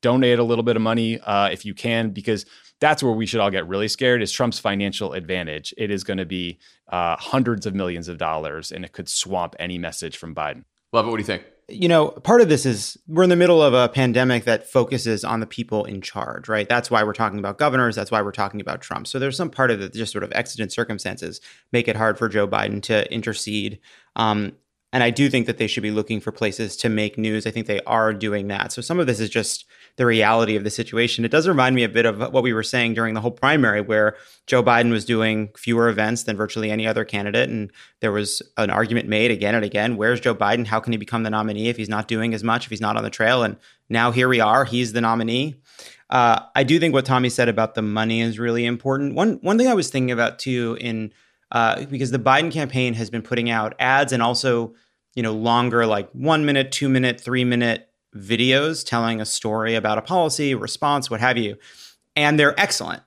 donate 0.00 0.38
a 0.38 0.44
little 0.44 0.64
bit 0.64 0.76
of 0.76 0.82
money 0.82 1.20
uh, 1.20 1.48
if 1.50 1.64
you 1.64 1.74
can, 1.74 2.10
because 2.10 2.46
that's 2.80 3.02
where 3.02 3.12
we 3.12 3.26
should 3.26 3.40
all 3.40 3.50
get 3.50 3.66
really 3.68 3.88
scared 3.88 4.22
is 4.22 4.32
Trump's 4.32 4.58
financial 4.58 5.12
advantage. 5.12 5.74
It 5.76 5.90
is 5.90 6.04
going 6.04 6.18
to 6.18 6.26
be 6.26 6.58
uh, 6.88 7.16
hundreds 7.16 7.66
of 7.66 7.74
millions 7.74 8.08
of 8.08 8.18
dollars 8.18 8.72
and 8.72 8.84
it 8.84 8.92
could 8.92 9.08
swamp 9.08 9.56
any 9.58 9.78
message 9.78 10.16
from 10.16 10.34
Biden. 10.34 10.64
Lovett. 10.92 11.10
What 11.10 11.16
do 11.16 11.22
you 11.22 11.26
think? 11.26 11.44
You 11.68 11.88
know, 11.88 12.08
part 12.08 12.40
of 12.40 12.48
this 12.48 12.64
is 12.64 12.96
we're 13.08 13.24
in 13.24 13.30
the 13.30 13.36
middle 13.36 13.60
of 13.60 13.74
a 13.74 13.88
pandemic 13.88 14.44
that 14.44 14.68
focuses 14.68 15.24
on 15.24 15.40
the 15.40 15.46
people 15.46 15.84
in 15.84 16.00
charge, 16.00 16.48
right? 16.48 16.68
That's 16.68 16.90
why 16.92 17.02
we're 17.02 17.12
talking 17.12 17.40
about 17.40 17.58
governors. 17.58 17.96
That's 17.96 18.10
why 18.10 18.22
we're 18.22 18.30
talking 18.30 18.60
about 18.60 18.80
Trump. 18.80 19.08
So 19.08 19.18
there's 19.18 19.36
some 19.36 19.50
part 19.50 19.72
of 19.72 19.80
it 19.80 19.92
that 19.92 19.98
just 19.98 20.12
sort 20.12 20.22
of 20.22 20.32
exigent 20.32 20.72
circumstances 20.72 21.40
make 21.72 21.88
it 21.88 21.96
hard 21.96 22.18
for 22.18 22.28
Joe 22.28 22.46
Biden 22.46 22.80
to 22.82 23.12
intercede. 23.12 23.80
Um, 24.14 24.52
and 24.92 25.02
I 25.02 25.10
do 25.10 25.28
think 25.28 25.46
that 25.46 25.58
they 25.58 25.66
should 25.66 25.82
be 25.82 25.90
looking 25.90 26.20
for 26.20 26.30
places 26.30 26.76
to 26.78 26.88
make 26.88 27.18
news. 27.18 27.46
I 27.46 27.50
think 27.50 27.66
they 27.66 27.80
are 27.80 28.12
doing 28.14 28.46
that. 28.48 28.70
So 28.70 28.80
some 28.80 29.00
of 29.00 29.08
this 29.08 29.18
is 29.18 29.28
just 29.28 29.66
the 29.96 30.06
reality 30.06 30.56
of 30.56 30.64
the 30.64 30.70
situation. 30.70 31.24
It 31.24 31.30
does 31.30 31.48
remind 31.48 31.74
me 31.74 31.82
a 31.82 31.88
bit 31.88 32.04
of 32.04 32.18
what 32.32 32.42
we 32.42 32.52
were 32.52 32.62
saying 32.62 32.94
during 32.94 33.14
the 33.14 33.20
whole 33.20 33.30
primary, 33.30 33.80
where 33.80 34.16
Joe 34.46 34.62
Biden 34.62 34.90
was 34.90 35.06
doing 35.06 35.50
fewer 35.56 35.88
events 35.88 36.24
than 36.24 36.36
virtually 36.36 36.70
any 36.70 36.86
other 36.86 37.04
candidate. 37.04 37.48
And 37.48 37.70
there 38.00 38.12
was 38.12 38.42
an 38.58 38.68
argument 38.68 39.08
made 39.08 39.30
again 39.30 39.54
and 39.54 39.64
again 39.64 39.96
where's 39.96 40.20
Joe 40.20 40.34
Biden? 40.34 40.66
How 40.66 40.80
can 40.80 40.92
he 40.92 40.98
become 40.98 41.22
the 41.22 41.30
nominee 41.30 41.68
if 41.68 41.78
he's 41.78 41.88
not 41.88 42.08
doing 42.08 42.34
as 42.34 42.44
much, 42.44 42.66
if 42.66 42.70
he's 42.70 42.80
not 42.80 42.96
on 42.96 43.04
the 43.04 43.10
trail? 43.10 43.42
And 43.42 43.56
now 43.88 44.10
here 44.10 44.28
we 44.28 44.40
are. 44.40 44.66
He's 44.66 44.92
the 44.92 45.00
nominee. 45.00 45.56
Uh, 46.10 46.40
I 46.54 46.62
do 46.62 46.78
think 46.78 46.92
what 46.92 47.06
Tommy 47.06 47.30
said 47.30 47.48
about 47.48 47.74
the 47.74 47.82
money 47.82 48.20
is 48.20 48.38
really 48.38 48.66
important. 48.66 49.14
One 49.14 49.38
one 49.42 49.58
thing 49.58 49.66
I 49.66 49.74
was 49.74 49.90
thinking 49.90 50.12
about 50.12 50.38
too 50.38 50.76
in 50.80 51.12
uh, 51.50 51.84
because 51.86 52.10
the 52.10 52.18
Biden 52.18 52.52
campaign 52.52 52.94
has 52.94 53.08
been 53.08 53.22
putting 53.22 53.50
out 53.50 53.74
ads 53.78 54.12
and 54.12 54.22
also 54.22 54.74
you 55.14 55.22
know 55.22 55.32
longer 55.32 55.86
like 55.86 56.10
one 56.12 56.44
minute, 56.44 56.70
two 56.70 56.88
minute, 56.88 57.20
three 57.20 57.44
minute 57.44 57.85
videos 58.16 58.86
telling 58.86 59.20
a 59.20 59.26
story 59.26 59.74
about 59.74 59.98
a 59.98 60.02
policy, 60.02 60.54
response, 60.54 61.10
what 61.10 61.20
have 61.20 61.36
you. 61.36 61.56
And 62.14 62.38
they're 62.38 62.58
excellent. 62.58 63.02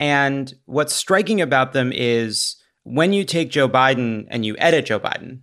And 0.00 0.52
what's 0.66 0.94
striking 0.94 1.40
about 1.40 1.72
them 1.72 1.92
is 1.94 2.56
when 2.82 3.12
you 3.12 3.24
take 3.24 3.50
Joe 3.50 3.68
Biden 3.68 4.26
and 4.28 4.44
you 4.44 4.54
edit 4.58 4.86
Joe 4.86 5.00
Biden 5.00 5.40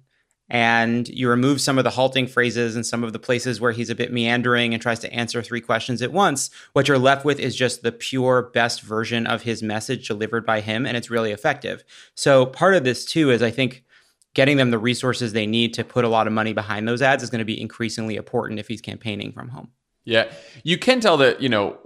and 0.50 1.08
you 1.08 1.30
remove 1.30 1.62
some 1.62 1.78
of 1.78 1.86
the 1.86 1.90
halting 1.90 2.28
phrases 2.28 2.76
and 2.76 2.86
some 2.86 3.06
of 3.06 3.14
the 3.14 3.20
places 3.20 3.62
where 3.62 3.72
he's 3.72 3.90
a 3.90 3.96
bit 3.96 4.12
meandering 4.12 4.74
and 4.74 4.82
tries 4.82 5.00
to 5.00 5.14
answer 5.14 5.42
three 5.42 5.62
questions 5.62 6.02
at 6.02 6.12
once, 6.12 6.50
what 6.74 6.90
you're 6.90 6.98
left 7.00 7.24
with 7.24 7.40
is 7.40 7.56
just 7.56 7.84
the 7.84 7.92
pure 7.92 8.52
best 8.54 8.82
version 8.82 9.26
of 9.26 9.44
his 9.44 9.64
message 9.64 10.10
delivered 10.10 10.46
by 10.46 10.60
him. 10.60 10.86
And 10.86 10.98
it's 10.98 11.10
really 11.10 11.32
effective. 11.32 11.86
So 12.16 12.46
part 12.46 12.76
of 12.76 12.84
this, 12.84 13.06
too, 13.06 13.32
is 13.32 13.42
I 13.42 13.50
think 13.50 13.86
getting 14.34 14.58
them 14.58 14.72
the 14.72 14.80
resources 14.80 15.34
they 15.34 15.46
need 15.46 15.74
to 15.74 15.84
put 15.84 16.06
a 16.06 16.10
lot 16.10 16.28
of 16.28 16.34
money 16.34 16.54
behind 16.54 16.88
those 16.88 17.02
ads 17.02 17.24
is 17.24 17.30
going 17.30 17.40
to 17.40 17.46
be 17.46 17.60
increasingly 17.60 18.16
important 18.16 18.60
if 18.60 18.68
he's 18.68 18.82
campaigning 18.82 19.32
from 19.32 19.50
home. 19.50 19.70
Yeah, 20.04 20.32
you 20.64 20.78
can 20.78 21.00
tell 21.00 21.18
that 21.18 21.42
you 21.42 21.50
know 21.50 21.78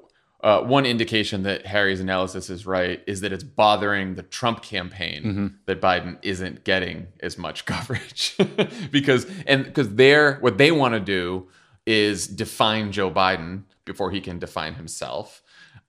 uh, 0.45 0.61
one 0.61 0.85
indication 0.85 1.43
that 1.43 1.65
Harry's 1.65 1.99
analysis 1.99 2.49
is 2.49 2.65
right 2.65 3.01
is 3.07 3.21
that 3.21 3.33
it's 3.33 3.43
bothering 3.43 4.15
the 4.15 4.21
Trump 4.21 4.61
campaign 4.61 5.23
mm-hmm. 5.23 5.47
that 5.65 5.81
Biden 5.81 6.17
isn't 6.21 6.63
getting 6.63 7.07
as 7.19 7.37
much 7.37 7.65
coverage 7.65 8.37
because 8.91 9.25
and 9.47 9.65
because 9.65 9.95
they're 9.95 10.35
what 10.35 10.57
they 10.57 10.71
want 10.71 10.93
to 10.93 10.99
do 10.99 11.47
is 11.85 12.27
define 12.27 12.91
Joe 12.91 13.11
Biden 13.11 13.63
before 13.85 14.11
he 14.11 14.21
can 14.21 14.39
define 14.39 14.75
himself. 14.75 15.41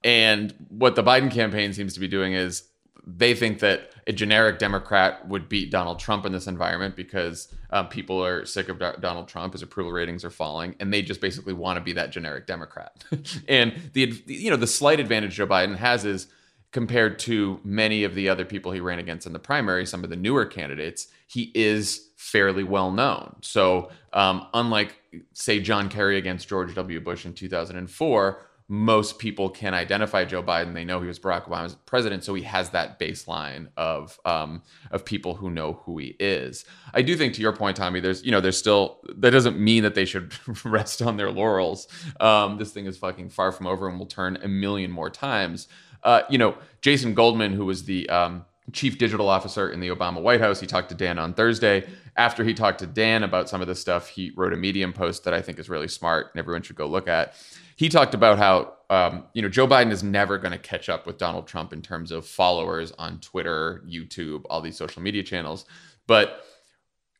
And 0.05 0.55
what 0.69 0.95
the 0.95 1.03
Biden 1.03 1.31
campaign 1.31 1.73
seems 1.73 1.95
to 1.95 2.01
be 2.01 2.09
doing 2.09 2.33
is 2.35 2.65
they 3.07 3.35
think 3.35 3.61
that 3.61 3.93
a 4.09 4.13
generic 4.13 4.59
Democrat 4.59 5.27
would 5.29 5.49
beat 5.49 5.71
Donald 5.71 5.99
Trump 5.99 6.27
in 6.27 6.33
this 6.33 6.47
environment 6.47 6.97
because 6.97 7.55
um, 7.71 7.89
people 7.89 8.23
are 8.23 8.45
sick 8.45 8.69
of 8.69 8.79
Do- 8.79 8.95
Donald 9.01 9.29
Trump. 9.29 9.53
His 9.53 9.63
approval 9.63 9.93
ratings 9.93 10.25
are 10.25 10.31
falling, 10.31 10.75
and 10.81 10.93
they 10.93 11.03
just 11.03 11.21
basically 11.21 11.53
want 11.53 11.77
to 11.77 11.81
be 11.81 11.93
that 11.93 12.11
generic 12.11 12.47
Democrat. 12.47 13.05
and 13.49 13.75
the 13.93 14.23
you 14.27 14.51
know 14.51 14.57
the 14.57 14.67
slight 14.67 15.01
advantage 15.01 15.35
Joe 15.37 15.47
Biden 15.47 15.77
has 15.77 16.05
is 16.05 16.27
compared 16.73 17.19
to 17.21 17.61
many 17.65 18.05
of 18.05 18.15
the 18.15 18.29
other 18.29 18.45
people 18.45 18.73
he 18.73 18.81
ran 18.81 18.99
against 18.99 19.27
in 19.27 19.33
the 19.33 19.39
primary, 19.39 19.87
some 19.87 20.05
of 20.05 20.11
the 20.11 20.17
newer 20.17 20.45
candidates, 20.45 21.09
he 21.27 21.51
is 21.55 22.11
fairly 22.17 22.65
well 22.65 22.91
known. 22.91 23.37
So 23.41 23.91
um, 24.13 24.49
unlike 24.53 24.97
say 25.33 25.61
John 25.61 25.89
Kerry 25.89 26.19
against 26.19 26.49
George 26.49 26.75
W. 26.75 27.01
Bush 27.01 27.25
in 27.25 27.33
2004 27.33 28.43
most 28.69 29.21
people 29.21 29.49
can 29.49 29.75
identify 29.75 30.25
Joe 30.25 30.43
Biden. 30.43 30.75
They 30.75 30.85
know 30.85 31.01
he 31.01 31.07
was 31.07 31.21
Barack 31.21 31.45
Obama's 31.45 31.77
president, 31.87 32.25
so 32.25 32.35
he 32.35 32.43
has 32.43 32.71
that 32.71 32.99
baseline 32.99 33.69
of 33.77 34.19
um, 34.25 34.63
of 34.91 35.05
people 35.05 35.35
who 35.35 35.51
know 35.51 35.75
who 35.85 35.99
he 35.99 36.17
is. 36.19 36.65
I 36.93 37.03
do 37.03 37.17
think, 37.17 37.35
to 37.35 37.41
your 37.41 37.53
point, 37.53 37.77
Tommy, 37.77 38.01
there's 38.01 38.25
you 38.25 38.33
know 38.33 38.41
there's 38.41 38.59
still 38.59 38.99
that 39.19 39.31
doesn't 39.31 39.59
mean 39.59 39.85
that 39.85 39.95
they 39.95 40.05
should 40.05 40.35
rest 40.65 41.01
on 41.01 41.17
their 41.17 41.31
laurels. 41.31 41.87
Um, 42.19 42.59
this 42.59 42.73
thing 42.73 42.87
is 42.87 42.97
fucking 42.97 43.31
far 43.31 43.53
from 43.53 43.69
over, 43.69 43.89
and 43.89 43.99
will 43.99 44.07
turn 44.07 44.37
a 44.43 44.49
million 44.49 44.91
more 44.91 45.11
times. 45.11 45.69
Uh, 46.03 46.23
you 46.29 46.39
know, 46.39 46.57
Jason 46.83 47.15
Goldman, 47.15 47.53
who 47.53 47.67
was 47.67 47.85
the 47.85 48.09
um, 48.09 48.45
chief 48.73 48.99
digital 48.99 49.29
officer 49.29 49.71
in 49.71 49.79
the 49.79 49.89
Obama 49.89 50.21
White 50.21 50.41
House. 50.41 50.61
He 50.61 50.67
talked 50.67 50.89
to 50.89 50.95
Dan 50.95 51.19
on 51.19 51.35
Thursday. 51.35 51.89
After 52.17 52.43
he 52.43 52.55
talked 52.55 52.81
to 52.81 52.87
Dan 52.87 53.23
about 53.23 53.49
some 53.49 53.61
of 53.61 53.69
this 53.69 53.81
stuff, 53.81 54.09
he 54.09 54.33
wrote 54.37 54.53
a 54.53 54.57
Medium 54.57 54.93
post 54.93 55.25
that 55.25 55.35
I 55.35 55.43
think 55.43 55.59
is 55.59 55.69
really 55.69 55.89
smart 55.89 56.29
and 56.33 56.41
everyone 56.41 56.63
should 56.63 56.77
go 56.77 56.87
look 56.87 57.09
at 57.09 57.35
he 57.77 57.89
talked 57.89 58.15
about 58.15 58.39
how 58.39 58.73
um, 58.91 59.25
you 59.33 59.43
know 59.43 59.49
Joe 59.49 59.67
Biden 59.67 59.93
is 59.93 60.03
never 60.03 60.39
going 60.39 60.53
to 60.53 60.59
catch 60.59 60.89
up 60.89 61.07
with 61.07 61.19
Donald 61.19 61.47
Trump 61.47 61.73
in 61.73 61.83
terms 61.83 62.11
of 62.11 62.27
followers 62.27 62.93
on 62.99 63.21
Twitter, 63.21 63.83
YouTube, 63.87 64.43
all 64.51 64.61
these 64.61 64.77
social 64.77 65.03
media 65.03 65.23
channels, 65.23 65.65
but 66.07 66.43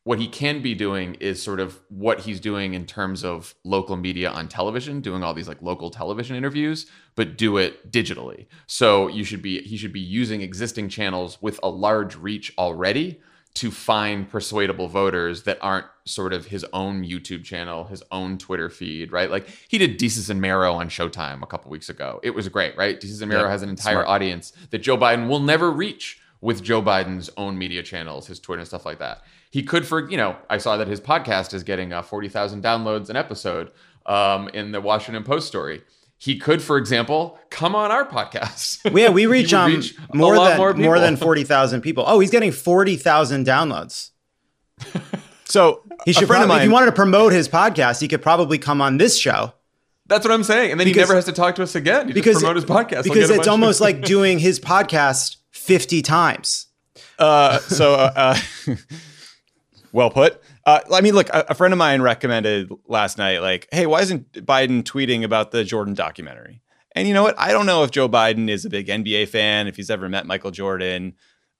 what 0.07 0.19
he 0.19 0.27
can 0.29 0.61
be 0.61 0.73
doing 0.73 1.15
is 1.15 1.43
sort 1.43 1.59
of 1.59 1.81
what 1.89 2.21
he's 2.21 2.39
doing 2.39 2.73
in 2.73 2.85
terms 2.85 3.25
of 3.25 3.53
local 3.65 3.97
media 3.97 4.29
on 4.29 4.47
television 4.47 5.01
doing 5.01 5.21
all 5.21 5.33
these 5.33 5.49
like 5.49 5.61
local 5.61 5.89
television 5.89 6.37
interviews 6.37 6.85
but 7.15 7.37
do 7.37 7.57
it 7.57 7.91
digitally. 7.91 8.45
So 8.67 9.09
you 9.09 9.25
should 9.25 9.41
be 9.41 9.61
he 9.63 9.75
should 9.75 9.91
be 9.91 9.99
using 9.99 10.41
existing 10.41 10.87
channels 10.87 11.41
with 11.41 11.59
a 11.61 11.67
large 11.67 12.15
reach 12.15 12.53
already 12.57 13.19
to 13.55 13.71
find 13.71 14.29
persuadable 14.29 14.87
voters 14.87 15.43
that 15.43 15.57
aren't 15.61 15.87
sort 16.05 16.31
of 16.31 16.47
his 16.47 16.63
own 16.73 17.03
YouTube 17.03 17.43
channel, 17.43 17.85
his 17.85 18.03
own 18.11 18.37
Twitter 18.37 18.69
feed, 18.69 19.11
right? 19.11 19.31
Like 19.31 19.47
he 19.67 19.77
did 19.77 19.97
Desus 19.97 20.29
and 20.29 20.39
Mero 20.39 20.73
on 20.73 20.89
Showtime 20.89 21.41
a 21.41 21.47
couple 21.47 21.71
weeks 21.71 21.89
ago. 21.89 22.19
It 22.21 22.31
was 22.31 22.47
great, 22.49 22.77
right? 22.77 22.99
Desus 22.99 23.21
and 23.21 23.29
Mero 23.29 23.43
yeah, 23.43 23.49
has 23.49 23.63
an 23.63 23.69
entire 23.69 23.95
smart. 23.95 24.07
audience 24.07 24.53
that 24.69 24.79
Joe 24.79 24.97
Biden 24.97 25.27
will 25.27 25.39
never 25.39 25.71
reach 25.71 26.21
with 26.39 26.63
Joe 26.63 26.81
Biden's 26.81 27.29
own 27.35 27.57
media 27.57 27.81
channels, 27.81 28.27
his 28.27 28.39
Twitter 28.39 28.59
and 28.59 28.67
stuff 28.67 28.85
like 28.85 28.99
that. 28.99 29.23
He 29.49 29.63
could, 29.63 29.87
for 29.87 30.07
you 30.09 30.17
know, 30.17 30.35
I 30.49 30.59
saw 30.59 30.77
that 30.77 30.87
his 30.87 31.01
podcast 31.01 31.53
is 31.53 31.63
getting 31.63 31.93
uh, 31.93 32.03
forty 32.03 32.29
thousand 32.29 32.63
downloads 32.63 33.09
an 33.09 33.15
episode 33.15 33.71
um, 34.05 34.49
in 34.49 34.71
the 34.71 34.81
Washington 34.81 35.23
Post 35.23 35.47
story 35.47 35.81
he 36.17 36.39
could, 36.39 36.61
for 36.61 36.77
example, 36.77 37.39
come 37.49 37.75
on 37.75 37.91
our 37.91 38.05
podcast. 38.05 38.79
yeah, 38.97 39.09
we 39.09 39.27
reach, 39.27 39.53
um, 39.53 39.71
reach 39.71 39.95
more 40.13 40.35
than 40.35 40.57
more, 40.57 40.73
more, 40.73 40.99
than 40.99 41.15
forty 41.15 41.43
thousand 41.43 41.81
people. 41.81 42.03
Oh, 42.07 42.19
he's 42.19 42.31
getting 42.31 42.51
forty 42.51 42.95
thousand 42.95 43.45
downloads. 43.45 44.11
so 45.45 45.83
he 46.05 46.13
should. 46.13 46.27
Probably, 46.27 46.47
mine, 46.47 46.57
if 46.57 46.63
he 46.63 46.69
wanted 46.69 46.87
to 46.87 46.91
promote 46.93 47.33
his 47.33 47.47
podcast, 47.47 48.01
he 48.01 48.07
could 48.07 48.21
probably 48.21 48.57
come 48.57 48.81
on 48.81 48.97
this 48.97 49.17
show. 49.17 49.53
That's 50.07 50.25
what 50.25 50.33
I'm 50.33 50.43
saying, 50.43 50.71
and 50.71 50.79
then 50.79 50.85
because, 50.85 50.95
he 50.95 51.01
never 51.01 51.15
has 51.15 51.25
to 51.25 51.33
talk 51.33 51.55
to 51.55 51.63
us 51.63 51.75
again. 51.75 52.07
He 52.07 52.13
because 52.13 52.37
promote 52.37 52.55
his 52.55 52.65
podcast 52.65 53.03
because 53.03 53.29
it's 53.29 53.47
almost 53.47 53.79
like 53.79 54.01
doing 54.03 54.39
his 54.39 54.59
podcast 54.59 55.37
fifty 55.51 56.01
times. 56.01 56.67
Uh, 57.19 57.59
so, 57.59 57.93
uh, 57.93 58.37
well 59.91 60.09
put. 60.09 60.41
Uh, 60.67 60.81
I 60.91 60.99
mean, 60.99 61.15
look, 61.15 61.29
a, 61.29 61.45
a, 61.47 61.55
friend 61.55 61.73
of 61.73 61.77
mine 61.77 62.01
recommended 62.01 62.69
last 62.89 63.17
night, 63.17 63.39
like, 63.39 63.69
hey, 63.71 63.85
why 63.85 64.01
isn't 64.01 64.33
Biden 64.33 64.83
tweeting 64.83 65.23
about 65.23 65.51
the 65.51 65.63
Jordan 65.63 65.93
documentary? 65.93 66.61
And 66.91 67.07
you 67.07 67.13
know 67.13 67.23
what? 67.23 67.39
I 67.39 67.53
don't 67.53 67.65
know 67.65 67.83
if 67.83 67.91
Joe 67.91 68.09
Biden 68.09 68.49
is 68.49 68.65
a 68.65 68.69
big 68.69 68.87
NBA 68.87 69.29
fan, 69.29 69.67
if 69.67 69.77
he's 69.77 69.89
ever 69.89 70.09
met 70.09 70.25
Michael 70.25 70.51
Jordan. 70.51 71.13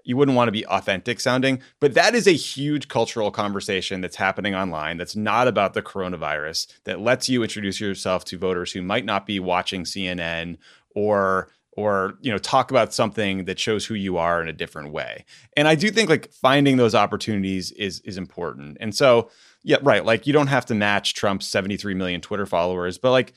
You 0.03 0.17
wouldn't 0.17 0.35
want 0.35 0.49
to 0.49 0.51
be 0.51 0.65
authentic 0.67 1.21
sounding, 1.21 1.61
but 1.79 1.93
that 1.93 2.15
is 2.15 2.27
a 2.27 2.31
huge 2.31 2.89
cultural 2.89 3.31
conversation 3.31 4.01
that's 4.01 4.17
happening 4.17 4.55
online 4.55 4.97
that's 4.97 5.15
not 5.15 5.47
about 5.47 5.73
the 5.73 5.81
coronavirus, 5.81 6.67
that 6.83 6.99
lets 6.99 7.29
you 7.29 7.43
introduce 7.43 7.79
yourself 7.79 8.25
to 8.25 8.37
voters 8.37 8.73
who 8.73 8.81
might 8.81 9.05
not 9.05 9.25
be 9.25 9.39
watching 9.39 9.85
CNN 9.85 10.57
or 10.95 11.49
or 11.77 12.15
you 12.21 12.29
know 12.31 12.37
talk 12.37 12.71
about 12.71 12.93
something 12.93 13.45
that 13.45 13.57
shows 13.57 13.85
who 13.85 13.93
you 13.93 14.17
are 14.17 14.41
in 14.41 14.49
a 14.49 14.53
different 14.53 14.91
way. 14.91 15.23
And 15.55 15.67
i 15.67 15.75
do 15.75 15.89
think 15.89 16.09
like 16.09 16.31
finding 16.33 16.75
those 16.75 16.95
opportunities 16.95 17.71
is 17.71 18.01
is 18.01 18.17
important. 18.17 18.77
And 18.81 18.93
so 18.93 19.29
yeah 19.63 19.77
right 19.81 20.05
like 20.05 20.27
you 20.27 20.33
don't 20.33 20.47
have 20.47 20.65
to 20.65 20.75
match 20.75 21.13
trump's 21.13 21.47
73 21.47 21.93
million 21.93 22.21
twitter 22.21 22.45
followers 22.45 22.97
but 22.97 23.11
like 23.11 23.33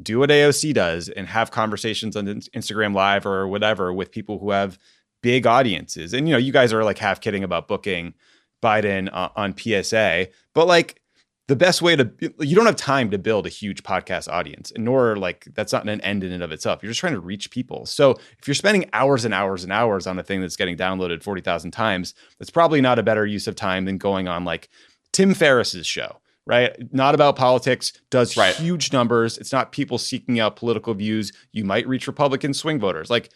do 0.00 0.20
what 0.20 0.30
aoc 0.30 0.72
does 0.72 1.08
and 1.08 1.26
have 1.26 1.50
conversations 1.50 2.16
on 2.16 2.26
instagram 2.26 2.94
live 2.94 3.26
or 3.26 3.46
whatever 3.48 3.92
with 3.92 4.10
people 4.10 4.38
who 4.38 4.50
have 4.50 4.78
big 5.24 5.46
audiences. 5.46 6.12
And 6.12 6.28
you 6.28 6.32
know 6.32 6.38
you 6.38 6.52
guys 6.52 6.72
are 6.72 6.84
like 6.84 6.98
half 6.98 7.20
kidding 7.20 7.44
about 7.44 7.66
booking 7.66 8.14
biden 8.62 9.08
uh, 9.12 9.28
on 9.36 9.54
psa 9.56 10.26
but 10.54 10.66
like 10.66 11.00
the 11.46 11.56
best 11.56 11.82
way 11.82 11.94
to 11.94 12.10
you 12.40 12.56
don't 12.56 12.66
have 12.66 12.76
time 12.76 13.10
to 13.10 13.18
build 13.18 13.46
a 13.46 13.50
huge 13.50 13.82
podcast 13.82 14.28
audience 14.28 14.70
and 14.70 14.84
nor 14.84 15.16
like 15.16 15.46
that's 15.54 15.72
not 15.72 15.86
an 15.88 16.00
end 16.00 16.24
in 16.24 16.32
and 16.32 16.42
of 16.42 16.52
itself. 16.52 16.82
You're 16.82 16.90
just 16.90 17.00
trying 17.00 17.12
to 17.12 17.20
reach 17.20 17.50
people. 17.50 17.84
So 17.86 18.12
if 18.38 18.48
you're 18.48 18.54
spending 18.54 18.88
hours 18.92 19.24
and 19.24 19.34
hours 19.34 19.62
and 19.62 19.72
hours 19.72 20.06
on 20.06 20.18
a 20.18 20.22
thing 20.22 20.40
that's 20.40 20.56
getting 20.56 20.76
downloaded 20.76 21.22
40,000 21.22 21.70
times 21.70 22.14
that's 22.38 22.50
probably 22.50 22.80
not 22.80 22.98
a 22.98 23.02
better 23.02 23.26
use 23.26 23.46
of 23.46 23.56
time 23.56 23.84
than 23.84 23.98
going 23.98 24.26
on 24.26 24.44
like 24.44 24.68
Tim 25.12 25.34
Ferriss's 25.34 25.86
show 25.86 26.20
right? 26.46 26.76
Not 26.92 27.14
about 27.14 27.36
politics 27.36 27.92
does 28.10 28.36
right. 28.36 28.54
huge 28.54 28.92
numbers. 28.92 29.38
It's 29.38 29.52
not 29.52 29.72
people 29.72 29.96
seeking 29.96 30.40
out 30.40 30.56
political 30.56 30.92
views. 30.92 31.32
You 31.52 31.64
might 31.64 31.88
reach 31.88 32.06
republican 32.06 32.52
swing 32.52 32.78
voters. 32.78 33.08
Like 33.08 33.30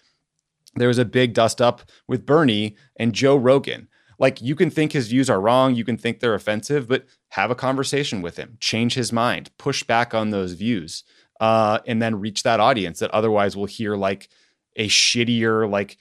there 0.74 0.88
was 0.88 0.98
a 0.98 1.04
big 1.04 1.34
dust 1.34 1.60
up 1.60 1.82
with 2.06 2.26
Bernie 2.26 2.76
and 2.96 3.14
Joe 3.14 3.36
Rogan 3.36 3.88
like 4.18 4.42
you 4.42 4.54
can 4.54 4.70
think 4.70 4.92
his 4.92 5.08
views 5.08 5.30
are 5.30 5.40
wrong, 5.40 5.74
you 5.74 5.84
can 5.84 5.96
think 5.96 6.20
they're 6.20 6.34
offensive, 6.34 6.88
but 6.88 7.06
have 7.30 7.50
a 7.50 7.54
conversation 7.54 8.22
with 8.22 8.36
him, 8.36 8.56
change 8.60 8.94
his 8.94 9.12
mind, 9.12 9.50
push 9.58 9.82
back 9.82 10.14
on 10.14 10.30
those 10.30 10.52
views, 10.52 11.04
uh, 11.40 11.78
and 11.86 12.02
then 12.02 12.20
reach 12.20 12.42
that 12.42 12.60
audience 12.60 12.98
that 12.98 13.10
otherwise 13.12 13.56
will 13.56 13.66
hear 13.66 13.96
like 13.96 14.28
a 14.76 14.88
shittier, 14.88 15.70
like 15.70 15.98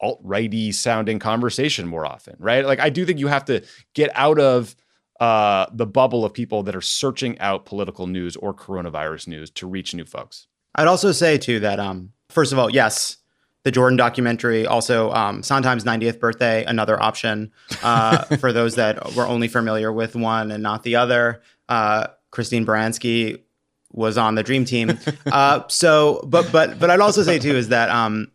alt 0.00 0.20
righty 0.22 0.72
sounding 0.72 1.18
conversation 1.18 1.86
more 1.86 2.04
often, 2.04 2.36
right? 2.38 2.66
Like 2.66 2.80
I 2.80 2.90
do 2.90 3.06
think 3.06 3.20
you 3.20 3.28
have 3.28 3.44
to 3.46 3.62
get 3.94 4.10
out 4.14 4.40
of 4.40 4.74
uh, 5.20 5.66
the 5.72 5.86
bubble 5.86 6.24
of 6.24 6.34
people 6.34 6.64
that 6.64 6.74
are 6.74 6.80
searching 6.80 7.38
out 7.38 7.64
political 7.64 8.08
news 8.08 8.34
or 8.36 8.52
coronavirus 8.52 9.28
news 9.28 9.50
to 9.50 9.68
reach 9.68 9.94
new 9.94 10.04
folks. 10.04 10.48
I'd 10.74 10.88
also 10.88 11.12
say 11.12 11.38
too 11.38 11.60
that 11.60 11.78
um, 11.78 12.12
first 12.30 12.52
of 12.52 12.58
all, 12.58 12.68
yes, 12.68 13.18
the 13.64 13.70
Jordan 13.70 13.96
documentary, 13.96 14.66
also 14.66 15.12
um, 15.12 15.42
Sondheim's 15.42 15.84
90th 15.84 16.18
birthday, 16.18 16.64
another 16.64 17.00
option 17.00 17.52
uh, 17.82 18.24
for 18.38 18.52
those 18.52 18.74
that 18.74 19.14
were 19.14 19.26
only 19.26 19.48
familiar 19.48 19.92
with 19.92 20.16
one 20.16 20.50
and 20.50 20.62
not 20.62 20.82
the 20.82 20.96
other. 20.96 21.42
Uh, 21.68 22.08
Christine 22.30 22.66
Baranski 22.66 23.40
was 23.92 24.18
on 24.18 24.34
the 24.34 24.42
Dream 24.42 24.64
Team. 24.64 24.98
Uh, 25.24 25.66
so, 25.68 26.20
but 26.26 26.52
but 26.52 26.78
but 26.78 26.90
I'd 26.90 27.00
also 27.00 27.22
say 27.22 27.38
too 27.38 27.56
is 27.56 27.68
that 27.68 27.88
um, 27.88 28.30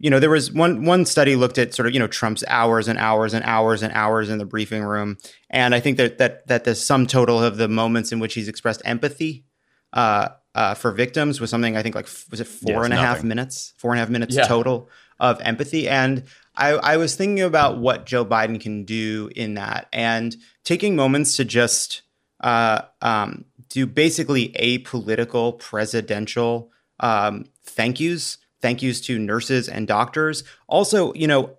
you 0.00 0.10
know 0.10 0.18
there 0.18 0.30
was 0.30 0.50
one 0.50 0.84
one 0.84 1.04
study 1.04 1.36
looked 1.36 1.58
at 1.58 1.74
sort 1.74 1.86
of 1.86 1.94
you 1.94 2.00
know 2.00 2.08
Trump's 2.08 2.42
hours 2.48 2.88
and 2.88 2.98
hours 2.98 3.34
and 3.34 3.44
hours 3.44 3.84
and 3.84 3.92
hours 3.92 4.28
in 4.30 4.38
the 4.38 4.44
briefing 4.44 4.82
room, 4.82 5.16
and 5.48 5.76
I 5.76 5.80
think 5.80 5.96
that 5.98 6.18
that 6.18 6.48
that 6.48 6.64
the 6.64 6.74
sum 6.74 7.06
total 7.06 7.40
of 7.40 7.56
the 7.56 7.68
moments 7.68 8.10
in 8.10 8.18
which 8.18 8.34
he's 8.34 8.48
expressed 8.48 8.82
empathy 8.84 9.44
uh, 9.92 10.30
uh, 10.54 10.74
for 10.74 10.90
victims 10.92 11.40
was 11.40 11.50
something 11.50 11.76
I 11.76 11.82
think 11.82 11.94
like 11.94 12.08
was 12.30 12.40
it 12.40 12.46
four 12.46 12.72
yeah, 12.72 12.84
and 12.84 12.92
a 12.92 12.96
nothing. 12.96 13.06
half 13.06 13.24
minutes, 13.24 13.74
four 13.76 13.92
and 13.92 13.98
a 13.98 14.00
half 14.00 14.10
minutes 14.10 14.34
yeah. 14.34 14.46
total 14.46 14.88
of 15.18 15.40
empathy. 15.42 15.88
And 15.88 16.24
I, 16.56 16.70
I 16.70 16.96
was 16.96 17.14
thinking 17.14 17.42
about 17.42 17.78
what 17.78 18.06
Joe 18.06 18.24
Biden 18.24 18.60
can 18.60 18.84
do 18.84 19.30
in 19.36 19.54
that, 19.54 19.88
and 19.92 20.36
taking 20.64 20.96
moments 20.96 21.36
to 21.36 21.44
just 21.44 22.02
uh, 22.40 22.82
um, 23.02 23.44
do 23.68 23.86
basically 23.86 24.48
apolitical 24.50 25.58
presidential 25.58 26.70
um, 27.00 27.46
thank 27.64 27.98
yous, 27.98 28.38
thank 28.60 28.82
yous 28.82 29.00
to 29.02 29.18
nurses 29.18 29.68
and 29.68 29.88
doctors. 29.88 30.44
Also, 30.68 31.12
you 31.14 31.26
know, 31.26 31.56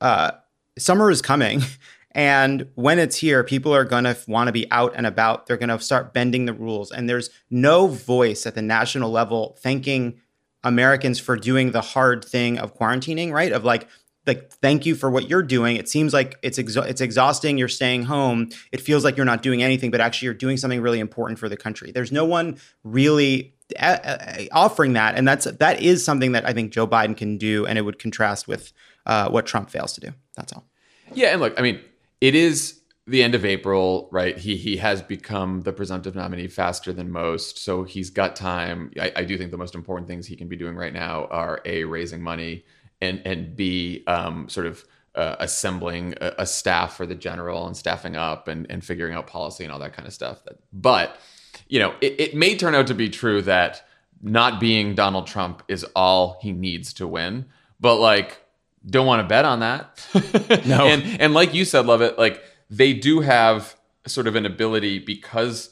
uh, 0.00 0.32
summer 0.78 1.10
is 1.10 1.22
coming. 1.22 1.62
And 2.14 2.68
when 2.74 2.98
it's 2.98 3.16
here, 3.16 3.42
people 3.42 3.74
are 3.74 3.84
going 3.84 4.04
to 4.04 4.16
want 4.28 4.48
to 4.48 4.52
be 4.52 4.70
out 4.70 4.92
and 4.94 5.06
about. 5.06 5.46
They're 5.46 5.56
going 5.56 5.70
to 5.70 5.80
start 5.80 6.12
bending 6.12 6.44
the 6.44 6.52
rules. 6.52 6.92
And 6.92 7.08
there's 7.08 7.30
no 7.50 7.86
voice 7.86 8.46
at 8.46 8.54
the 8.54 8.62
national 8.62 9.10
level 9.10 9.56
thanking 9.60 10.20
Americans 10.62 11.18
for 11.18 11.36
doing 11.36 11.72
the 11.72 11.80
hard 11.80 12.24
thing 12.24 12.58
of 12.58 12.76
quarantining, 12.76 13.32
right? 13.32 13.50
Of 13.50 13.64
like, 13.64 13.88
like 14.26 14.52
thank 14.52 14.86
you 14.86 14.94
for 14.94 15.10
what 15.10 15.28
you're 15.28 15.42
doing. 15.42 15.76
It 15.76 15.88
seems 15.88 16.12
like 16.12 16.38
it's 16.42 16.58
it's 16.58 17.00
exhausting. 17.00 17.58
You're 17.58 17.68
staying 17.68 18.04
home. 18.04 18.50
It 18.70 18.80
feels 18.80 19.04
like 19.04 19.16
you're 19.16 19.26
not 19.26 19.42
doing 19.42 19.62
anything, 19.62 19.90
but 19.90 20.00
actually 20.00 20.26
you're 20.26 20.34
doing 20.34 20.56
something 20.56 20.80
really 20.80 21.00
important 21.00 21.40
for 21.40 21.48
the 21.48 21.56
country. 21.56 21.90
There's 21.90 22.12
no 22.12 22.24
one 22.24 22.58
really 22.84 23.54
a- 23.80 24.00
a- 24.04 24.48
offering 24.52 24.92
that, 24.92 25.16
and 25.16 25.26
that's 25.26 25.46
that 25.46 25.82
is 25.82 26.04
something 26.04 26.32
that 26.32 26.46
I 26.46 26.52
think 26.52 26.72
Joe 26.72 26.86
Biden 26.86 27.16
can 27.16 27.38
do, 27.38 27.66
and 27.66 27.78
it 27.78 27.82
would 27.82 27.98
contrast 27.98 28.46
with 28.46 28.72
uh, 29.06 29.28
what 29.28 29.46
Trump 29.46 29.70
fails 29.70 29.92
to 29.94 30.00
do. 30.00 30.10
That's 30.36 30.52
all. 30.52 30.68
Yeah, 31.14 31.28
and 31.28 31.40
look, 31.40 31.58
I 31.58 31.62
mean, 31.62 31.80
it 32.22 32.36
is 32.36 32.80
the 33.08 33.20
end 33.20 33.34
of 33.34 33.44
April, 33.44 34.08
right? 34.12 34.38
He 34.38 34.56
he 34.56 34.76
has 34.76 35.02
become 35.02 35.62
the 35.62 35.72
presumptive 35.72 36.14
nominee 36.14 36.46
faster 36.46 36.92
than 36.92 37.10
most, 37.10 37.58
so 37.58 37.82
he's 37.82 38.10
got 38.10 38.36
time. 38.36 38.92
I, 38.98 39.12
I 39.16 39.24
do 39.24 39.36
think 39.36 39.50
the 39.50 39.58
most 39.58 39.74
important 39.74 40.06
things 40.06 40.24
he 40.24 40.36
can 40.36 40.46
be 40.46 40.54
doing 40.54 40.76
right 40.76 40.92
now 40.92 41.26
are 41.26 41.60
a 41.64 41.82
raising 41.82 42.22
money 42.22 42.64
and 43.00 43.20
and 43.24 43.56
b 43.56 44.04
um, 44.06 44.48
sort 44.48 44.66
of 44.66 44.84
uh, 45.16 45.34
assembling 45.40 46.14
a, 46.20 46.32
a, 46.38 46.46
staff 46.46 46.96
for 46.96 47.04
the 47.04 47.14
general 47.16 47.66
and 47.66 47.76
staffing 47.76 48.14
up 48.14 48.46
and 48.46 48.70
and 48.70 48.84
figuring 48.84 49.14
out 49.14 49.26
policy 49.26 49.64
and 49.64 49.72
all 49.72 49.80
that 49.80 49.92
kind 49.92 50.06
of 50.06 50.14
stuff. 50.14 50.40
But 50.72 51.18
you 51.66 51.80
know, 51.80 51.92
it, 52.00 52.20
it 52.20 52.34
may 52.36 52.56
turn 52.56 52.76
out 52.76 52.86
to 52.86 52.94
be 52.94 53.08
true 53.08 53.42
that 53.42 53.84
not 54.22 54.60
being 54.60 54.94
Donald 54.94 55.26
Trump 55.26 55.64
is 55.66 55.84
all 55.96 56.38
he 56.40 56.52
needs 56.52 56.92
to 56.94 57.08
win. 57.08 57.46
But 57.80 57.96
like 57.96 58.41
don't 58.86 59.06
want 59.06 59.22
to 59.22 59.28
bet 59.28 59.44
on 59.44 59.60
that. 59.60 60.06
no. 60.66 60.86
and 60.86 61.20
and 61.20 61.34
like 61.34 61.54
you 61.54 61.64
said, 61.64 61.86
Lovett. 61.86 62.18
Like 62.18 62.42
they 62.70 62.92
do 62.92 63.20
have 63.20 63.76
sort 64.06 64.26
of 64.26 64.34
an 64.34 64.46
ability 64.46 64.98
because 64.98 65.70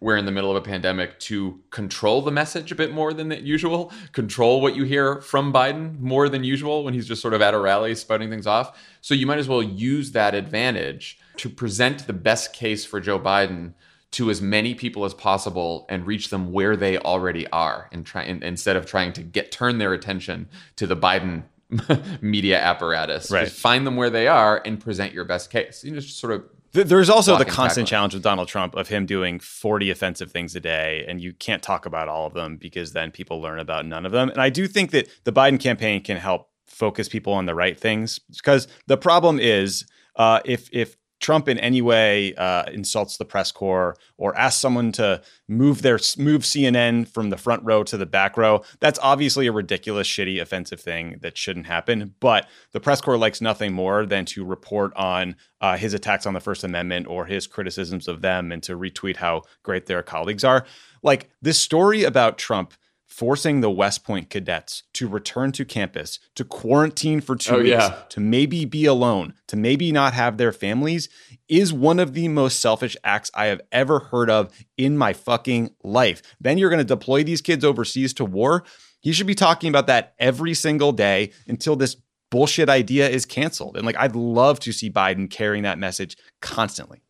we're 0.00 0.16
in 0.18 0.26
the 0.26 0.32
middle 0.32 0.50
of 0.50 0.56
a 0.56 0.60
pandemic 0.60 1.18
to 1.18 1.60
control 1.70 2.20
the 2.20 2.30
message 2.30 2.70
a 2.70 2.74
bit 2.74 2.92
more 2.92 3.14
than 3.14 3.30
usual, 3.30 3.90
control 4.12 4.60
what 4.60 4.76
you 4.76 4.84
hear 4.84 5.22
from 5.22 5.50
Biden 5.50 5.98
more 5.98 6.28
than 6.28 6.44
usual 6.44 6.84
when 6.84 6.92
he's 6.92 7.08
just 7.08 7.22
sort 7.22 7.32
of 7.32 7.40
at 7.40 7.54
a 7.54 7.58
rally 7.58 7.94
spouting 7.94 8.28
things 8.28 8.46
off. 8.46 8.78
So 9.00 9.14
you 9.14 9.26
might 9.26 9.38
as 9.38 9.48
well 9.48 9.62
use 9.62 10.12
that 10.12 10.34
advantage 10.34 11.18
to 11.38 11.48
present 11.48 12.06
the 12.06 12.12
best 12.12 12.52
case 12.52 12.84
for 12.84 13.00
Joe 13.00 13.18
Biden 13.18 13.72
to 14.10 14.30
as 14.30 14.42
many 14.42 14.74
people 14.74 15.04
as 15.06 15.14
possible 15.14 15.86
and 15.88 16.06
reach 16.06 16.28
them 16.28 16.52
where 16.52 16.76
they 16.76 16.98
already 16.98 17.46
are 17.48 17.88
and 17.90 18.04
try 18.04 18.24
and, 18.24 18.44
instead 18.44 18.76
of 18.76 18.84
trying 18.86 19.12
to 19.14 19.22
get 19.22 19.50
turn 19.50 19.78
their 19.78 19.92
attention 19.92 20.48
to 20.76 20.86
the 20.86 20.96
Biden 20.96 21.44
media 22.20 22.60
apparatus. 22.60 23.30
Right. 23.30 23.44
Just 23.44 23.60
find 23.60 23.86
them 23.86 23.96
where 23.96 24.10
they 24.10 24.28
are 24.28 24.60
and 24.64 24.80
present 24.80 25.12
your 25.12 25.24
best 25.24 25.50
case. 25.50 25.84
You 25.84 25.92
know, 25.92 26.00
just 26.00 26.18
sort 26.18 26.32
of 26.32 26.44
there's 26.74 27.08
also 27.08 27.38
the 27.38 27.44
constant 27.44 27.86
challenge 27.86 28.14
with 28.14 28.24
Donald 28.24 28.48
Trump 28.48 28.74
of 28.74 28.88
him 28.88 29.06
doing 29.06 29.38
40 29.38 29.90
offensive 29.90 30.32
things 30.32 30.56
a 30.56 30.60
day, 30.60 31.04
and 31.06 31.20
you 31.20 31.32
can't 31.32 31.62
talk 31.62 31.86
about 31.86 32.08
all 32.08 32.26
of 32.26 32.34
them 32.34 32.56
because 32.56 32.92
then 32.92 33.12
people 33.12 33.40
learn 33.40 33.60
about 33.60 33.86
none 33.86 34.04
of 34.04 34.10
them. 34.10 34.28
And 34.28 34.40
I 34.40 34.50
do 34.50 34.66
think 34.66 34.90
that 34.90 35.08
the 35.22 35.32
Biden 35.32 35.60
campaign 35.60 36.02
can 36.02 36.16
help 36.16 36.50
focus 36.66 37.08
people 37.08 37.32
on 37.32 37.46
the 37.46 37.54
right 37.54 37.78
things 37.78 38.18
because 38.18 38.66
the 38.88 38.96
problem 38.96 39.38
is 39.38 39.86
uh, 40.16 40.40
if 40.44 40.68
if 40.72 40.96
Trump 41.24 41.48
in 41.48 41.58
any 41.58 41.80
way 41.80 42.34
uh, 42.34 42.64
insults 42.70 43.16
the 43.16 43.24
press 43.24 43.50
corps 43.50 43.96
or 44.18 44.36
asks 44.36 44.60
someone 44.60 44.92
to 44.92 45.22
move 45.48 45.80
their 45.80 45.98
move 46.18 46.42
CNN 46.42 47.08
from 47.08 47.30
the 47.30 47.38
front 47.38 47.64
row 47.64 47.82
to 47.82 47.96
the 47.96 48.04
back 48.04 48.36
row, 48.36 48.62
that's 48.78 48.98
obviously 49.02 49.46
a 49.46 49.52
ridiculous, 49.52 50.06
shitty, 50.06 50.38
offensive 50.38 50.80
thing 50.80 51.16
that 51.22 51.38
shouldn't 51.38 51.64
happen. 51.64 52.14
But 52.20 52.46
the 52.72 52.80
press 52.80 53.00
corps 53.00 53.16
likes 53.16 53.40
nothing 53.40 53.72
more 53.72 54.04
than 54.04 54.26
to 54.26 54.44
report 54.44 54.92
on 54.96 55.36
uh, 55.62 55.78
his 55.78 55.94
attacks 55.94 56.26
on 56.26 56.34
the 56.34 56.40
First 56.40 56.62
Amendment 56.62 57.06
or 57.06 57.24
his 57.24 57.46
criticisms 57.46 58.06
of 58.06 58.20
them 58.20 58.52
and 58.52 58.62
to 58.62 58.76
retweet 58.76 59.16
how 59.16 59.44
great 59.62 59.86
their 59.86 60.02
colleagues 60.02 60.44
are. 60.44 60.66
Like 61.02 61.30
this 61.40 61.58
story 61.58 62.04
about 62.04 62.36
Trump 62.36 62.74
forcing 63.06 63.60
the 63.60 63.70
West 63.70 64.04
Point 64.04 64.28
cadets 64.30 64.82
to 64.94 65.06
return 65.06 65.52
to 65.52 65.64
campus, 65.64 66.18
to 66.34 66.44
quarantine 66.44 67.20
for 67.20 67.36
two 67.36 67.54
oh, 67.54 67.58
weeks, 67.58 67.70
yeah. 67.70 68.02
to 68.08 68.20
maybe 68.20 68.64
be 68.64 68.86
alone, 68.86 69.34
to 69.46 69.56
maybe 69.56 69.92
not 69.92 70.14
have 70.14 70.36
their 70.36 70.52
families, 70.52 71.08
is 71.48 71.72
one 71.72 72.00
of 72.00 72.14
the 72.14 72.28
most 72.28 72.60
selfish 72.60 72.96
acts 73.04 73.30
I 73.34 73.46
have 73.46 73.60
ever 73.70 74.00
heard 74.00 74.30
of 74.30 74.52
in 74.76 74.98
my 74.98 75.12
fucking 75.12 75.74
life. 75.82 76.22
Then 76.40 76.58
you're 76.58 76.70
going 76.70 76.78
to 76.78 76.84
deploy 76.84 77.22
these 77.22 77.40
kids 77.40 77.64
overseas 77.64 78.12
to 78.14 78.24
war. 78.24 78.64
He 79.00 79.12
should 79.12 79.26
be 79.26 79.34
talking 79.34 79.68
about 79.68 79.86
that 79.86 80.14
every 80.18 80.54
single 80.54 80.92
day 80.92 81.30
until 81.46 81.76
this 81.76 81.96
bullshit 82.30 82.68
idea 82.68 83.08
is 83.08 83.26
canceled. 83.26 83.76
And 83.76 83.86
like, 83.86 83.96
I'd 83.96 84.16
love 84.16 84.58
to 84.60 84.72
see 84.72 84.90
Biden 84.90 85.30
carrying 85.30 85.62
that 85.62 85.78
message 85.78 86.16
constantly. 86.40 87.02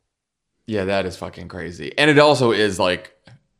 Yeah, 0.67 0.85
that 0.85 1.07
is 1.07 1.17
fucking 1.17 1.49
crazy. 1.49 1.97
And 1.97 2.11
it 2.11 2.19
also 2.19 2.51
is 2.51 2.79
like 2.79 3.14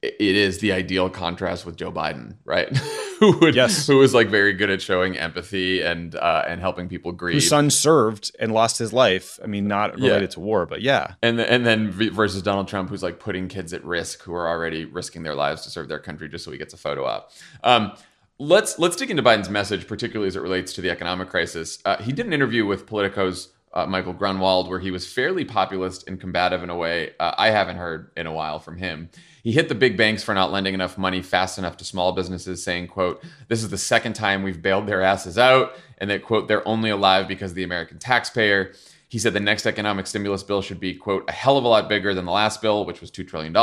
it 0.05 0.37
is 0.37 0.59
the 0.59 0.73
ideal 0.73 1.11
contrast 1.11 1.67
with 1.67 1.77
Joe 1.77 1.93
Biden, 1.93 2.37
right? 2.45 2.69
who 3.21 3.39
would 3.39 3.55
yes. 3.55 3.87
who 3.87 3.99
was 3.99 4.15
like 4.15 4.29
very 4.29 4.53
good 4.53 4.71
at 4.71 4.83
showing 4.83 5.17
empathy 5.17 5.83
and 5.83 6.15
uh, 6.15 6.45
and 6.47 6.61
helping 6.61 6.89
people 6.89 7.13
grieve. 7.13 7.35
Whose 7.35 7.49
son 7.49 7.71
served 7.71 8.35
and 8.39 8.53
lost 8.53 8.79
his 8.79 8.93
life. 8.93 9.39
I 9.43 9.47
mean, 9.47 9.67
not 9.67 9.95
related 9.95 10.23
yeah. 10.23 10.35
to 10.35 10.41
war, 10.41 10.67
but 10.67 10.83
yeah. 10.83 11.15
And 11.23 11.41
and 11.41 11.65
then 11.65 11.91
versus 11.91 12.43
Donald 12.43 12.69
Trump, 12.69 12.91
who's 12.91 13.03
like 13.03 13.21
putting 13.21 13.49
kids 13.49 13.73
at 13.73 13.85
risk 13.85 14.23
who 14.23 14.35
are 14.35 14.49
already 14.49 14.85
risking 14.85 15.23
their 15.23 15.35
lives 15.35 15.63
to 15.63 15.71
serve 15.71 15.89
their 15.89 15.99
country 15.99 16.29
just 16.29 16.45
so 16.45 16.51
he 16.51 16.59
gets 16.59 16.75
a 16.75 16.79
photo 16.79 17.05
op. 17.05 17.31
Um, 17.63 17.93
let's 18.39 18.79
let's 18.79 18.97
dig 18.97 19.11
into 19.11 19.23
Biden's 19.23 19.51
message, 19.51 19.87
particularly 19.87 20.29
as 20.29 20.37
it 20.37 20.43
relates 20.43 20.73
to 20.75 20.81
the 20.81 20.91
economic 20.91 21.29
crisis. 21.29 21.79
Uh, 21.85 21.97
he 22.03 22.13
did 22.13 22.27
an 22.27 22.33
interview 22.33 22.67
with 22.67 22.87
Politico's 22.87 23.49
uh, 23.75 23.87
Michael 23.87 24.13
Grunwald, 24.13 24.69
where 24.69 24.79
he 24.79 24.93
was 24.93 25.07
fairly 25.07 25.45
populist 25.45 26.09
and 26.09 26.21
combative 26.21 26.63
in 26.63 26.71
a 26.71 26.77
way 26.77 27.11
uh, 27.19 27.35
I 27.37 27.51
haven't 27.51 27.77
heard 27.77 28.11
in 28.17 28.27
a 28.27 28.33
while 28.33 28.61
from 28.61 28.79
him. 28.79 29.11
He 29.43 29.53
hit 29.53 29.69
the 29.69 29.75
big 29.75 29.97
banks 29.97 30.23
for 30.23 30.33
not 30.33 30.53
lending 30.53 30.75
enough 30.75 30.97
money 30.97 31.21
fast 31.21 31.59
enough 31.59 31.77
to 31.79 31.85
small 31.85 32.13
businesses, 32.13 32.63
saying, 32.63 32.87
"quote 32.87 33.23
This 33.49 33.63
is 33.63 33.71
the 33.71 33.79
second 33.79 34.15
time 34.15 34.43
we've 34.43 34.63
bailed 34.63 34.87
their 34.87 35.03
asses 35.03 35.37
out," 35.37 35.73
and 35.99 36.09
that 36.09 36.23
quote 36.25 36.49
They're 36.49 36.67
only 36.67 36.91
alive 36.91 37.27
because 37.29 37.51
of 37.51 37.57
the 37.57 37.65
American 37.65 37.99
taxpayer. 37.99 38.73
He 39.09 39.21
said 39.21 39.33
the 39.33 39.39
next 39.39 39.65
economic 39.65 40.09
stimulus 40.09 40.43
bill 40.43 40.61
should 40.61 40.81
be, 40.81 40.93
quote, 40.93 41.25
a 41.29 41.33
hell 41.33 41.57
of 41.57 41.63
a 41.63 41.69
lot 41.69 41.89
bigger 41.89 42.15
than 42.15 42.25
the 42.25 42.33
last 42.33 42.61
bill, 42.61 42.85
which 42.85 43.01
was 43.01 43.13
$2 43.13 43.29
trillion. 43.29 43.57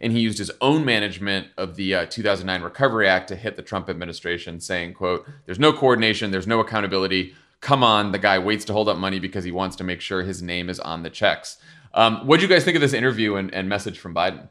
And 0.00 0.12
he 0.12 0.18
used 0.18 0.38
his 0.38 0.50
own 0.60 0.84
management 0.84 1.46
of 1.56 1.76
the 1.76 1.94
uh, 1.94 2.06
2009 2.06 2.62
Recovery 2.62 3.06
Act 3.06 3.28
to 3.28 3.36
hit 3.36 3.54
the 3.54 3.62
Trump 3.62 3.88
administration, 3.88 4.58
saying, 4.58 4.94
quote, 4.94 5.24
there's 5.46 5.60
no 5.60 5.72
coordination, 5.72 6.32
there's 6.32 6.48
no 6.48 6.58
accountability 6.58 7.32
come 7.62 7.82
on, 7.82 8.12
the 8.12 8.18
guy 8.18 8.38
waits 8.38 8.66
to 8.66 8.72
hold 8.74 8.88
up 8.88 8.98
money 8.98 9.18
because 9.18 9.44
he 9.44 9.52
wants 9.52 9.76
to 9.76 9.84
make 9.84 10.02
sure 10.02 10.22
his 10.22 10.42
name 10.42 10.68
is 10.68 10.78
on 10.80 11.02
the 11.02 11.10
checks. 11.10 11.56
Um, 11.94 12.26
what 12.26 12.38
do 12.38 12.42
you 12.42 12.48
guys 12.48 12.64
think 12.64 12.74
of 12.74 12.82
this 12.82 12.92
interview 12.92 13.36
and, 13.36 13.54
and, 13.54 13.68
message 13.68 13.98
from 13.98 14.14
Biden? 14.14 14.48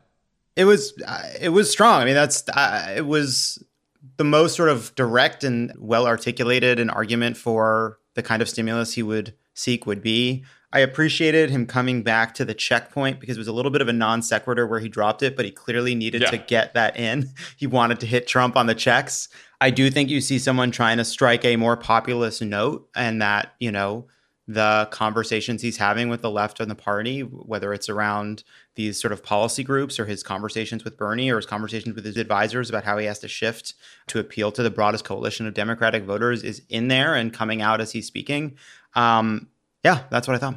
It 0.55 0.65
was 0.65 0.93
uh, 1.05 1.23
it 1.39 1.49
was 1.49 1.71
strong. 1.71 2.01
I 2.01 2.05
mean, 2.05 2.13
that's 2.13 2.47
uh, 2.49 2.93
it 2.95 3.05
was 3.05 3.63
the 4.17 4.23
most 4.23 4.55
sort 4.55 4.69
of 4.69 4.93
direct 4.95 5.43
and 5.43 5.73
well 5.77 6.07
articulated 6.07 6.79
an 6.79 6.89
argument 6.89 7.37
for 7.37 7.99
the 8.15 8.23
kind 8.23 8.41
of 8.41 8.49
stimulus 8.49 8.93
he 8.93 9.03
would 9.03 9.35
seek 9.53 9.85
would 9.85 10.01
be. 10.01 10.43
I 10.73 10.79
appreciated 10.79 11.49
him 11.49 11.65
coming 11.65 12.01
back 12.01 12.33
to 12.35 12.45
the 12.45 12.53
checkpoint 12.53 13.19
because 13.19 13.35
it 13.35 13.39
was 13.39 13.47
a 13.47 13.53
little 13.53 13.71
bit 13.71 13.81
of 13.81 13.87
a 13.87 13.93
non 13.93 14.21
sequitur 14.21 14.65
where 14.65 14.79
he 14.79 14.87
dropped 14.87 15.21
it, 15.21 15.35
but 15.35 15.43
he 15.43 15.51
clearly 15.51 15.95
needed 15.95 16.21
yeah. 16.21 16.31
to 16.31 16.37
get 16.37 16.73
that 16.73 16.97
in. 16.97 17.29
He 17.57 17.67
wanted 17.67 17.99
to 17.99 18.05
hit 18.05 18.27
Trump 18.27 18.55
on 18.55 18.65
the 18.65 18.73
checks. 18.73 19.29
I 19.59 19.69
do 19.69 19.91
think 19.91 20.09
you 20.09 20.21
see 20.21 20.39
someone 20.39 20.71
trying 20.71 20.97
to 20.97 21.05
strike 21.05 21.45
a 21.45 21.55
more 21.55 21.77
populist 21.77 22.41
note, 22.41 22.89
and 22.95 23.21
that, 23.21 23.53
you 23.59 23.71
know, 23.71 24.07
the 24.47 24.87
conversations 24.91 25.61
he's 25.61 25.77
having 25.77 26.09
with 26.09 26.21
the 26.21 26.29
left 26.29 26.59
and 26.59 26.71
the 26.71 26.75
party, 26.75 27.21
whether 27.21 27.73
it's 27.73 27.89
around 27.89 28.43
these 28.75 28.99
sort 28.99 29.11
of 29.11 29.23
policy 29.23 29.63
groups 29.63 29.99
or 29.99 30.05
his 30.05 30.23
conversations 30.23 30.83
with 30.83 30.97
Bernie 30.97 31.29
or 31.29 31.35
his 31.35 31.45
conversations 31.45 31.95
with 31.95 32.05
his 32.05 32.17
advisors 32.17 32.69
about 32.69 32.83
how 32.83 32.97
he 32.97 33.05
has 33.05 33.19
to 33.19 33.27
shift 33.27 33.75
to 34.07 34.19
appeal 34.19 34.51
to 34.51 34.63
the 34.63 34.71
broadest 34.71 35.05
coalition 35.05 35.45
of 35.45 35.53
Democratic 35.53 36.03
voters, 36.03 36.43
is 36.43 36.63
in 36.69 36.87
there 36.87 37.13
and 37.13 37.33
coming 37.33 37.61
out 37.61 37.81
as 37.81 37.91
he's 37.91 38.07
speaking. 38.07 38.55
Um, 38.95 39.47
yeah, 39.83 40.03
that's 40.09 40.27
what 40.27 40.35
I 40.35 40.39
thought. 40.39 40.55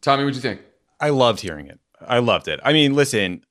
Tommy, 0.00 0.24
what 0.24 0.30
do 0.30 0.36
you 0.36 0.42
think? 0.42 0.60
I 1.00 1.10
loved 1.10 1.40
hearing 1.40 1.66
it. 1.66 1.80
I 2.00 2.18
loved 2.18 2.48
it. 2.48 2.60
I 2.62 2.72
mean, 2.72 2.94
listen, 2.94 3.42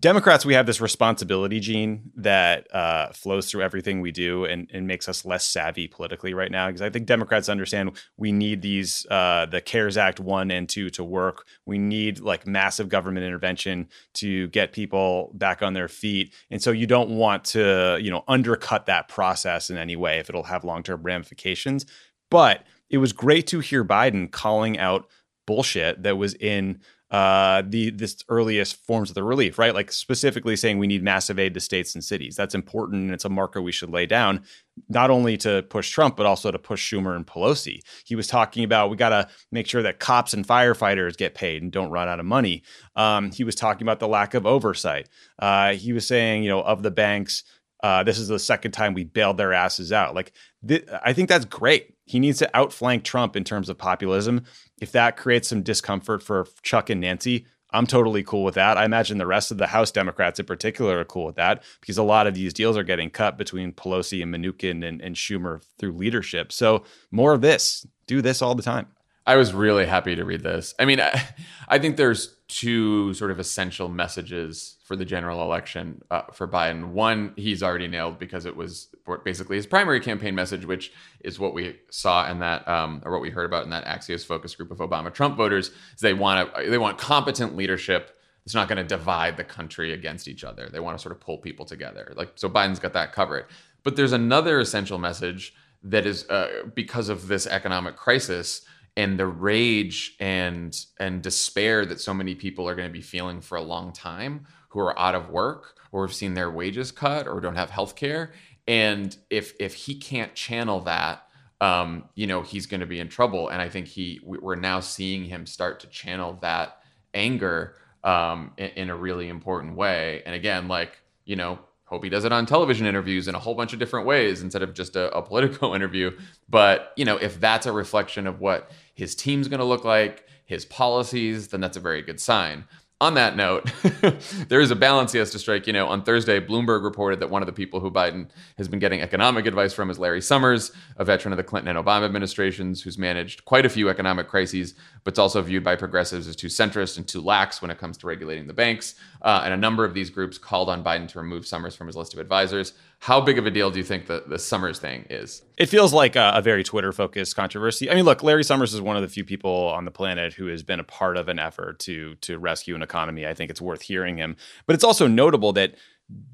Democrats, 0.00 0.44
we 0.44 0.54
have 0.54 0.66
this 0.66 0.80
responsibility 0.80 1.60
gene 1.60 2.10
that 2.16 2.66
uh, 2.74 3.12
flows 3.12 3.48
through 3.48 3.62
everything 3.62 4.00
we 4.00 4.10
do 4.10 4.44
and, 4.44 4.68
and, 4.74 4.88
makes 4.88 5.08
us 5.08 5.24
less 5.24 5.46
savvy 5.46 5.86
politically 5.86 6.34
right 6.34 6.50
now. 6.50 6.66
Because 6.66 6.82
I 6.82 6.90
think 6.90 7.06
Democrats 7.06 7.48
understand 7.48 7.92
we 8.16 8.32
need 8.32 8.60
these 8.60 9.06
uh, 9.08 9.46
the 9.46 9.60
CARES 9.60 9.96
Act 9.96 10.18
one 10.18 10.50
and 10.50 10.68
two 10.68 10.90
to 10.90 11.04
work. 11.04 11.46
We 11.64 11.78
need 11.78 12.18
like 12.18 12.44
massive 12.44 12.88
government 12.88 13.24
intervention 13.24 13.88
to 14.14 14.48
get 14.48 14.72
people 14.72 15.30
back 15.34 15.62
on 15.62 15.74
their 15.74 15.88
feet. 15.88 16.34
And 16.50 16.60
so 16.60 16.72
you 16.72 16.88
don't 16.88 17.10
want 17.10 17.44
to 17.46 17.98
you 18.00 18.10
know 18.10 18.24
undercut 18.26 18.86
that 18.86 19.06
process 19.06 19.70
in 19.70 19.76
any 19.76 19.94
way 19.94 20.18
if 20.18 20.28
it'll 20.28 20.42
have 20.42 20.64
long 20.64 20.82
term 20.82 21.02
ramifications. 21.02 21.86
But 22.30 22.64
it 22.94 22.98
was 22.98 23.12
great 23.12 23.48
to 23.48 23.58
hear 23.58 23.84
Biden 23.84 24.30
calling 24.30 24.78
out 24.78 25.08
bullshit 25.46 26.04
that 26.04 26.16
was 26.16 26.34
in 26.34 26.80
uh, 27.10 27.62
the 27.66 27.90
this 27.90 28.16
earliest 28.28 28.76
forms 28.86 29.10
of 29.10 29.14
the 29.14 29.22
relief, 29.22 29.58
right? 29.58 29.74
Like 29.74 29.90
specifically 29.90 30.54
saying 30.54 30.78
we 30.78 30.86
need 30.86 31.02
massive 31.02 31.38
aid 31.38 31.54
to 31.54 31.60
states 31.60 31.94
and 31.94 32.04
cities. 32.04 32.36
That's 32.36 32.54
important, 32.54 33.02
and 33.02 33.12
it's 33.12 33.24
a 33.24 33.28
marker 33.28 33.60
we 33.60 33.72
should 33.72 33.90
lay 33.90 34.06
down, 34.06 34.42
not 34.88 35.10
only 35.10 35.36
to 35.38 35.64
push 35.64 35.90
Trump 35.90 36.16
but 36.16 36.24
also 36.24 36.52
to 36.52 36.58
push 36.58 36.92
Schumer 36.92 37.16
and 37.16 37.26
Pelosi. 37.26 37.80
He 38.04 38.14
was 38.14 38.28
talking 38.28 38.62
about 38.62 38.90
we 38.90 38.96
got 38.96 39.08
to 39.08 39.28
make 39.50 39.66
sure 39.66 39.82
that 39.82 39.98
cops 39.98 40.34
and 40.34 40.46
firefighters 40.46 41.16
get 41.16 41.34
paid 41.34 41.62
and 41.62 41.72
don't 41.72 41.90
run 41.90 42.08
out 42.08 42.20
of 42.20 42.26
money. 42.26 42.62
Um, 42.94 43.32
he 43.32 43.42
was 43.42 43.56
talking 43.56 43.82
about 43.82 43.98
the 43.98 44.08
lack 44.08 44.34
of 44.34 44.46
oversight. 44.46 45.08
Uh, 45.38 45.74
he 45.74 45.92
was 45.92 46.06
saying, 46.06 46.44
you 46.44 46.48
know, 46.48 46.62
of 46.62 46.84
the 46.84 46.92
banks. 46.92 47.42
Uh, 47.82 48.02
this 48.02 48.18
is 48.18 48.28
the 48.28 48.38
second 48.38 48.72
time 48.72 48.94
we 48.94 49.04
bailed 49.04 49.36
their 49.36 49.52
asses 49.52 49.92
out. 49.92 50.14
Like, 50.14 50.32
th- 50.66 50.86
I 51.04 51.12
think 51.12 51.28
that's 51.28 51.44
great. 51.44 51.93
He 52.04 52.20
needs 52.20 52.38
to 52.38 52.56
outflank 52.56 53.04
Trump 53.04 53.36
in 53.36 53.44
terms 53.44 53.68
of 53.68 53.78
populism. 53.78 54.44
If 54.80 54.92
that 54.92 55.16
creates 55.16 55.48
some 55.48 55.62
discomfort 55.62 56.22
for 56.22 56.46
Chuck 56.62 56.90
and 56.90 57.00
Nancy, 57.00 57.46
I'm 57.74 57.86
totally 57.86 58.22
cool 58.22 58.44
with 58.44 58.54
that. 58.54 58.78
I 58.78 58.84
imagine 58.84 59.18
the 59.18 59.26
rest 59.26 59.50
of 59.50 59.58
the 59.58 59.66
House 59.66 59.90
Democrats 59.90 60.38
in 60.38 60.46
particular 60.46 61.00
are 61.00 61.04
cool 61.04 61.26
with 61.26 61.34
that 61.36 61.64
because 61.80 61.98
a 61.98 62.04
lot 62.04 62.28
of 62.28 62.34
these 62.34 62.54
deals 62.54 62.76
are 62.76 62.84
getting 62.84 63.10
cut 63.10 63.36
between 63.36 63.72
Pelosi 63.72 64.22
and 64.22 64.32
Mnuchin 64.32 64.86
and, 64.86 65.00
and 65.00 65.16
Schumer 65.16 65.60
through 65.78 65.92
leadership. 65.92 66.52
So 66.52 66.84
more 67.10 67.32
of 67.32 67.40
this. 67.40 67.84
Do 68.06 68.22
this 68.22 68.42
all 68.42 68.54
the 68.54 68.62
time. 68.62 68.86
I 69.26 69.36
was 69.36 69.54
really 69.54 69.86
happy 69.86 70.14
to 70.16 70.24
read 70.24 70.42
this. 70.42 70.74
I 70.78 70.84
mean, 70.84 71.00
I, 71.00 71.28
I 71.68 71.78
think 71.78 71.96
there's 71.96 72.36
two 72.46 73.14
sort 73.14 73.30
of 73.30 73.38
essential 73.38 73.88
messages 73.88 74.76
for 74.84 74.96
the 74.96 75.04
general 75.04 75.42
election 75.42 76.02
uh, 76.10 76.22
for 76.32 76.46
Biden. 76.46 76.88
One, 76.88 77.32
he's 77.36 77.62
already 77.62 77.88
nailed 77.88 78.18
because 78.18 78.44
it 78.44 78.54
was 78.54 78.88
basically 79.24 79.56
his 79.56 79.66
primary 79.66 80.00
campaign 80.00 80.34
message, 80.34 80.66
which 80.66 80.92
is 81.20 81.38
what 81.38 81.54
we 81.54 81.76
saw 81.90 82.30
in 82.30 82.40
that, 82.40 82.68
um, 82.68 83.00
or 83.04 83.12
what 83.12 83.22
we 83.22 83.30
heard 83.30 83.46
about 83.46 83.64
in 83.64 83.70
that 83.70 83.86
Axios 83.86 84.26
focus 84.26 84.54
group 84.54 84.70
of 84.70 84.78
Obama 84.78 85.12
Trump 85.12 85.36
voters. 85.36 85.68
Is 85.68 86.00
they 86.00 86.12
want 86.12 86.54
to, 86.54 86.70
they 86.70 86.78
want 86.78 86.98
competent 86.98 87.56
leadership. 87.56 88.18
It's 88.44 88.54
not 88.54 88.68
going 88.68 88.76
to 88.76 88.84
divide 88.84 89.38
the 89.38 89.44
country 89.44 89.94
against 89.94 90.28
each 90.28 90.44
other. 90.44 90.68
They 90.68 90.80
want 90.80 90.98
to 90.98 91.02
sort 91.02 91.12
of 91.12 91.20
pull 91.20 91.38
people 91.38 91.64
together. 91.64 92.12
Like 92.14 92.32
so, 92.34 92.50
Biden's 92.50 92.78
got 92.78 92.92
that 92.92 93.12
covered. 93.12 93.46
But 93.84 93.96
there's 93.96 94.12
another 94.12 94.60
essential 94.60 94.98
message 94.98 95.54
that 95.82 96.04
is 96.04 96.28
uh, 96.28 96.64
because 96.74 97.08
of 97.08 97.28
this 97.28 97.46
economic 97.46 97.96
crisis 97.96 98.66
and 98.96 99.18
the 99.18 99.26
rage 99.26 100.14
and 100.20 100.86
and 100.98 101.22
despair 101.22 101.84
that 101.86 102.00
so 102.00 102.14
many 102.14 102.34
people 102.34 102.68
are 102.68 102.74
going 102.74 102.88
to 102.88 102.92
be 102.92 103.00
feeling 103.00 103.40
for 103.40 103.56
a 103.56 103.62
long 103.62 103.92
time 103.92 104.46
who 104.68 104.80
are 104.80 104.98
out 104.98 105.14
of 105.14 105.30
work 105.30 105.76
or 105.92 106.06
have 106.06 106.14
seen 106.14 106.34
their 106.34 106.50
wages 106.50 106.90
cut 106.90 107.26
or 107.26 107.40
don't 107.40 107.56
have 107.56 107.70
health 107.70 107.96
care 107.96 108.32
and 108.66 109.16
if 109.30 109.54
if 109.60 109.74
he 109.74 109.94
can't 109.94 110.34
channel 110.34 110.80
that 110.80 111.26
um, 111.60 112.08
you 112.14 112.26
know 112.26 112.42
he's 112.42 112.66
going 112.66 112.80
to 112.80 112.86
be 112.86 113.00
in 113.00 113.08
trouble. 113.08 113.48
And 113.48 113.60
i 113.60 113.68
think 113.68 113.86
he 113.86 114.20
we're 114.22 114.54
now 114.54 114.80
seeing 114.80 115.24
him 115.24 115.46
start 115.46 115.80
to 115.80 115.86
channel 115.86 116.38
that 116.42 116.78
anger 117.12 117.76
um, 118.02 118.52
in, 118.56 118.70
in 118.70 118.90
a 118.90 118.96
really 118.96 119.28
important 119.28 119.76
way. 119.76 120.22
And 120.26 120.34
again 120.34 120.68
like 120.68 121.00
you 121.24 121.36
know 121.36 121.58
hope 121.84 122.02
he 122.02 122.10
does 122.10 122.24
it 122.24 122.32
on 122.32 122.46
television 122.46 122.86
interviews 122.86 123.28
in 123.28 123.34
a 123.34 123.38
whole 123.38 123.54
bunch 123.54 123.72
of 123.72 123.78
different 123.78 124.06
ways 124.06 124.42
instead 124.42 124.62
of 124.62 124.74
just 124.74 124.96
a, 124.96 125.14
a 125.16 125.22
political 125.22 125.74
interview 125.78 126.10
but 126.48 126.92
you 126.96 127.04
know 127.04 127.16
if 127.16 127.40
that's 127.40 127.66
a 127.66 127.72
reflection 127.72 128.26
of 128.26 128.40
what 128.40 128.70
his 128.94 129.14
team's 129.14 129.48
going 129.48 129.58
to 129.60 129.66
look 129.66 129.84
like, 129.84 130.26
his 130.46 130.64
policies, 130.64 131.48
then 131.48 131.60
that's 131.60 131.76
a 131.76 131.80
very 131.80 132.02
good 132.02 132.20
sign. 132.20 132.64
On 133.00 133.14
that 133.14 133.36
note, 133.36 133.70
there 134.48 134.60
is 134.60 134.70
a 134.70 134.76
balance 134.76 135.10
he 135.10 135.18
has 135.18 135.30
to 135.32 135.38
strike. 135.38 135.66
You 135.66 135.72
know, 135.72 135.88
on 135.88 136.04
Thursday, 136.04 136.38
Bloomberg 136.38 136.84
reported 136.84 137.18
that 137.20 137.28
one 137.28 137.42
of 137.42 137.46
the 137.46 137.52
people 137.52 137.80
who 137.80 137.90
Biden 137.90 138.28
has 138.56 138.68
been 138.68 138.78
getting 138.78 139.02
economic 139.02 139.46
advice 139.46 139.74
from 139.74 139.90
is 139.90 139.98
Larry 139.98 140.22
Summers, 140.22 140.70
a 140.96 141.04
veteran 141.04 141.32
of 141.32 141.36
the 141.36 141.42
Clinton 141.42 141.76
and 141.76 141.84
Obama 141.84 142.04
administrations 142.04 142.82
who's 142.82 142.96
managed 142.96 143.44
quite 143.46 143.66
a 143.66 143.68
few 143.68 143.88
economic 143.88 144.28
crises, 144.28 144.74
but's 145.02 145.18
also 145.18 145.42
viewed 145.42 145.64
by 145.64 145.74
progressives 145.74 146.28
as 146.28 146.36
too 146.36 146.46
centrist 146.46 146.96
and 146.96 147.06
too 147.06 147.20
lax 147.20 147.60
when 147.60 147.70
it 147.70 147.78
comes 147.78 147.98
to 147.98 148.06
regulating 148.06 148.46
the 148.46 148.54
banks. 148.54 148.94
Uh, 149.22 149.42
and 149.44 149.52
a 149.52 149.56
number 149.56 149.84
of 149.84 149.92
these 149.92 150.08
groups 150.08 150.38
called 150.38 150.68
on 150.68 150.84
Biden 150.84 151.08
to 151.08 151.18
remove 151.18 151.46
Summers 151.46 151.74
from 151.74 151.88
his 151.88 151.96
list 151.96 152.14
of 152.14 152.20
advisors. 152.20 152.74
How 153.04 153.20
big 153.20 153.36
of 153.36 153.44
a 153.44 153.50
deal 153.50 153.70
do 153.70 153.76
you 153.76 153.84
think 153.84 154.06
the, 154.06 154.24
the 154.26 154.38
Summers 154.38 154.78
thing 154.78 155.04
is? 155.10 155.42
It 155.58 155.66
feels 155.66 155.92
like 155.92 156.16
a, 156.16 156.32
a 156.36 156.40
very 156.40 156.64
Twitter 156.64 156.90
focused 156.90 157.36
controversy. 157.36 157.90
I 157.90 157.94
mean, 157.94 158.06
look, 158.06 158.22
Larry 158.22 158.42
Summers 158.42 158.72
is 158.72 158.80
one 158.80 158.96
of 158.96 159.02
the 159.02 159.08
few 159.08 159.24
people 159.24 159.68
on 159.68 159.84
the 159.84 159.90
planet 159.90 160.32
who 160.32 160.46
has 160.46 160.62
been 160.62 160.80
a 160.80 160.84
part 160.84 161.18
of 161.18 161.28
an 161.28 161.38
effort 161.38 161.80
to 161.80 162.14
to 162.22 162.38
rescue 162.38 162.74
an 162.74 162.80
economy. 162.80 163.26
I 163.26 163.34
think 163.34 163.50
it's 163.50 163.60
worth 163.60 163.82
hearing 163.82 164.16
him. 164.16 164.36
But 164.64 164.72
it's 164.72 164.84
also 164.84 165.06
notable 165.06 165.52
that 165.52 165.74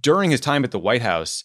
during 0.00 0.30
his 0.30 0.40
time 0.40 0.62
at 0.62 0.70
the 0.70 0.78
White 0.78 1.02
House, 1.02 1.42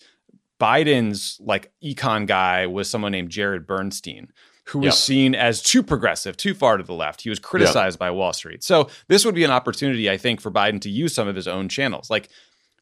Biden's 0.59 1.41
like 1.43 1.71
econ 1.83 2.27
guy 2.27 2.67
was 2.67 2.87
someone 2.87 3.11
named 3.11 3.31
Jared 3.31 3.65
Bernstein, 3.65 4.31
who 4.65 4.77
was 4.77 4.85
yep. 4.85 4.93
seen 4.93 5.33
as 5.33 5.59
too 5.59 5.81
progressive, 5.81 6.37
too 6.37 6.53
far 6.53 6.77
to 6.77 6.83
the 6.83 6.93
left. 6.93 7.21
He 7.21 7.31
was 7.31 7.39
criticized 7.39 7.95
yep. 7.95 7.99
by 7.99 8.11
Wall 8.11 8.31
Street. 8.31 8.63
So 8.63 8.89
this 9.07 9.25
would 9.25 9.33
be 9.33 9.43
an 9.43 9.49
opportunity, 9.49 10.07
I 10.07 10.17
think, 10.17 10.39
for 10.39 10.51
Biden 10.51 10.79
to 10.81 10.89
use 10.91 11.15
some 11.15 11.27
of 11.27 11.35
his 11.35 11.47
own 11.47 11.67
channels. 11.67 12.11
Like 12.11 12.29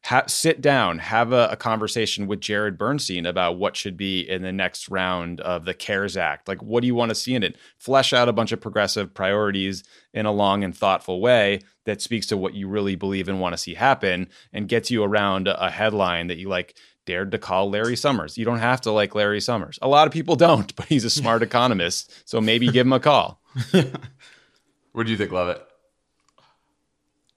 ha- 0.04 0.24
sit 0.26 0.60
down, 0.60 0.98
have 0.98 1.32
a, 1.32 1.48
a, 1.50 1.56
conversation 1.56 2.26
with 2.26 2.40
Jared 2.40 2.76
Bernstein 2.76 3.26
about 3.26 3.58
what 3.58 3.76
should 3.76 3.96
be 3.96 4.20
in 4.20 4.42
the 4.42 4.52
next 4.52 4.88
round 4.88 5.40
of 5.40 5.64
the 5.64 5.74
CARES 5.74 6.16
Act. 6.16 6.46
Like, 6.46 6.62
what 6.62 6.82
do 6.82 6.86
you 6.86 6.94
want 6.94 7.10
to 7.10 7.14
see 7.14 7.34
in 7.34 7.42
it? 7.42 7.56
Flesh 7.78 8.12
out 8.12 8.28
a 8.28 8.32
bunch 8.32 8.52
of 8.52 8.60
progressive 8.60 9.14
priorities 9.14 9.82
in 10.12 10.26
a 10.26 10.32
long 10.32 10.62
and 10.62 10.76
thoughtful 10.76 11.20
way 11.20 11.60
that 11.84 12.02
speaks 12.02 12.26
to 12.26 12.36
what 12.36 12.54
you 12.54 12.68
really 12.68 12.94
believe 12.94 13.28
and 13.28 13.40
want 13.40 13.54
to 13.54 13.58
see 13.58 13.74
happen 13.74 14.28
and 14.52 14.68
gets 14.68 14.90
you 14.90 15.02
around 15.02 15.48
a 15.48 15.70
headline 15.70 16.26
that 16.28 16.38
you 16.38 16.48
like 16.48 16.74
dared 17.06 17.30
to 17.32 17.38
call 17.38 17.70
Larry 17.70 17.96
Summers. 17.96 18.38
You 18.38 18.44
don't 18.44 18.58
have 18.58 18.80
to 18.82 18.90
like 18.90 19.14
Larry 19.14 19.40
Summers. 19.40 19.78
A 19.82 19.88
lot 19.88 20.06
of 20.06 20.12
people 20.12 20.36
don't, 20.36 20.74
but 20.76 20.86
he's 20.86 21.04
a 21.04 21.10
smart 21.10 21.42
economist. 21.50 22.12
So 22.28 22.40
maybe 22.40 22.68
give 22.68 22.86
him 22.86 22.92
a 22.92 23.00
call. 23.00 23.40
what 24.92 25.06
do 25.06 25.10
you 25.10 25.16
think, 25.16 25.32
Lovett? 25.32 25.62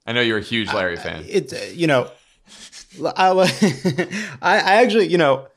I 0.05 0.13
know 0.13 0.21
you're 0.21 0.37
a 0.37 0.41
huge 0.41 0.71
Larry 0.73 0.95
fan. 0.95 1.25
It's, 1.27 1.51
uh, 1.51 1.69
you 1.73 1.85
know, 1.85 2.09
I, 3.05 4.09
I 4.41 4.83
actually, 4.83 5.07
you 5.07 5.17
know, 5.17 5.47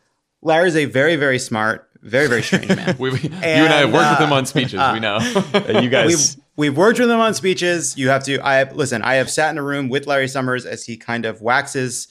Larry's 0.43 0.77
a 0.77 0.87
very, 0.87 1.17
very 1.17 1.39
smart, 1.39 1.89
very, 2.03 2.29
very 2.29 2.43
strange 2.43 2.69
man. 2.69 2.97
we, 2.99 3.11
and, 3.11 3.23
you 3.23 3.31
and 3.31 3.73
I 3.73 3.79
have 3.81 3.93
worked 3.93 4.07
uh, 4.07 4.17
with 4.19 4.27
him 4.27 4.33
on 4.33 4.47
speeches. 4.47 4.81
Uh, 4.81 4.91
we 4.95 5.01
know. 5.01 5.19
you 5.81 5.89
guys. 5.89 6.37
We've, 6.37 6.45
we've 6.57 6.77
worked 6.77 6.99
with 6.99 7.11
him 7.11 7.21
on 7.21 7.35
speeches. 7.35 7.97
You 7.97 8.09
have 8.09 8.25
to. 8.25 8.41
I 8.41 8.55
have, 8.57 8.75
listen. 8.75 9.03
I 9.03 9.15
have 9.15 9.31
sat 9.31 9.51
in 9.51 9.59
a 9.59 9.63
room 9.63 9.89
with 9.89 10.07
Larry 10.07 10.29
Summers 10.29 10.67
as 10.67 10.85
he 10.85 10.97
kind 10.97 11.27
of 11.27 11.43
waxes 11.43 12.09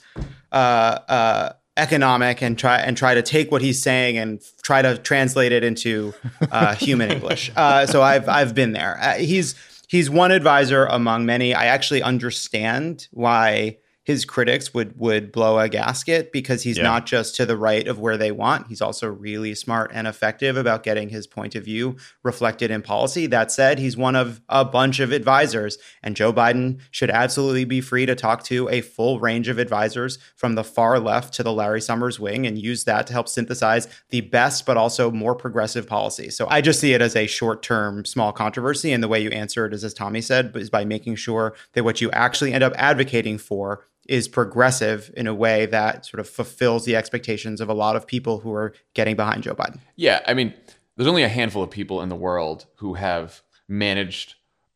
uh, 0.51 0.55
uh, 0.55 1.53
economic 1.77 2.41
and 2.41 2.57
try 2.57 2.77
and 2.77 2.95
try 2.95 3.15
to 3.15 3.21
take 3.21 3.51
what 3.51 3.61
he's 3.61 3.82
saying 3.82 4.17
and 4.17 4.41
try 4.61 4.82
to 4.82 4.97
translate 4.97 5.51
it 5.51 5.63
into 5.63 6.13
uh, 6.51 6.75
human 6.75 7.11
English. 7.11 7.51
Uh, 7.55 7.86
so 7.86 8.01
I've 8.01 8.27
I've 8.30 8.53
been 8.53 8.73
there. 8.73 8.97
Uh, 9.01 9.13
he's 9.15 9.55
he's 9.88 10.09
one 10.09 10.32
advisor 10.32 10.86
among 10.86 11.25
many. 11.25 11.53
I 11.53 11.65
actually 11.65 12.03
understand 12.03 13.07
why 13.11 13.77
his 14.10 14.26
critics 14.26 14.74
would 14.74 14.99
would 14.99 15.32
blow 15.32 15.60
a 15.60 15.70
gasket 15.70 16.32
because 16.32 16.64
he's 16.64 16.78
yeah. 16.78 16.84
not 16.84 17.05
just 17.05 17.36
to 17.36 17.45
the 17.45 17.55
right 17.55 17.88
of 17.88 17.99
where 17.99 18.18
they 18.18 18.32
want. 18.32 18.66
He's 18.66 18.82
also 18.82 19.07
really 19.07 19.53
smart 19.53 19.91
and 19.93 20.07
effective 20.07 20.57
about 20.57 20.82
getting 20.82 21.10
his 21.10 21.28
point 21.28 21.53
of 21.53 21.64
view 21.64 21.95
reflected 22.24 22.72
in 22.72 22.82
policy. 22.82 23.28
That 23.28 23.51
said, 23.51 23.78
he's 23.78 23.95
one 23.95 24.16
of 24.16 24.41
a 24.49 24.66
bunch 24.66 24.99
of 24.99 25.12
advisors, 25.12 25.78
and 26.01 26.16
Joe 26.16 26.34
Biden 26.34 26.80
should 26.89 27.12
absolutely 27.12 27.66
be 27.66 27.82
free 27.82 28.07
to 28.07 28.16
talk 28.16 28.41
to 28.45 28.68
a 28.70 28.82
full 28.82 29.20
range 29.20 29.47
of 29.47 29.60
advisors 29.60 30.18
from 30.36 30.55
the 30.55 30.64
far 30.64 30.99
left 30.99 31.32
to 31.36 31.43
the 31.43 31.53
Larry 31.53 31.80
Summers 31.80 32.20
wing 32.20 32.47
and 32.47 32.57
use 32.57 32.86
that 32.86 33.05
to 33.05 33.14
help 33.14 33.28
synthesize 33.28 33.88
the 34.10 34.22
best 34.22 34.66
but 34.66 34.76
also 34.76 35.12
more 35.12 35.36
progressive 35.36 35.86
policy. 35.86 36.32
So 36.32 36.47
I 36.49 36.62
just 36.62 36.80
see 36.80 36.93
it 36.93 37.01
as 37.03 37.16
a 37.16 37.28
short-term 37.28 38.05
small 38.05 38.32
controversy 38.32 38.91
and 38.91 39.03
the 39.03 39.07
way 39.07 39.22
you 39.22 39.30
answer 39.30 39.68
it 39.68 39.74
is 39.76 39.84
as 39.84 39.93
Tommy 39.93 40.22
said, 40.22 40.55
is 40.55 40.72
by 40.72 40.84
making 40.84 41.14
sure 41.14 41.53
that 41.74 41.84
what 41.84 42.01
you 42.01 42.10
actually 42.10 42.53
end 42.53 42.64
up 42.64 42.74
advocating 42.76 43.38
for 43.38 43.86
is 44.10 44.28
progressive 44.28 45.12
in 45.16 45.28
a 45.28 45.34
way 45.34 45.68
that 45.68 46.03
sort 46.03 46.20
of 46.20 46.28
fulfills 46.28 46.84
the 46.84 46.95
expectations 46.95 47.62
of 47.62 47.70
a 47.70 47.74
lot 47.74 47.95
of 47.95 48.07
people 48.07 48.39
who 48.39 48.51
are 48.51 48.74
getting 48.95 49.16
behind 49.16 49.43
Joe 49.43 49.53
Biden. 49.53 49.80
Yeah, 49.95 50.22
I 50.26 50.34
mean, 50.34 50.53
there's 50.97 51.07
only 51.07 51.24
a 51.24 51.30
handful 51.30 51.62
of 51.62 51.70
people 51.70 52.01
in 52.01 52.10
the 52.10 52.16
world 52.16 52.66
who 52.78 52.95
have 52.95 53.43
managed 53.68 54.34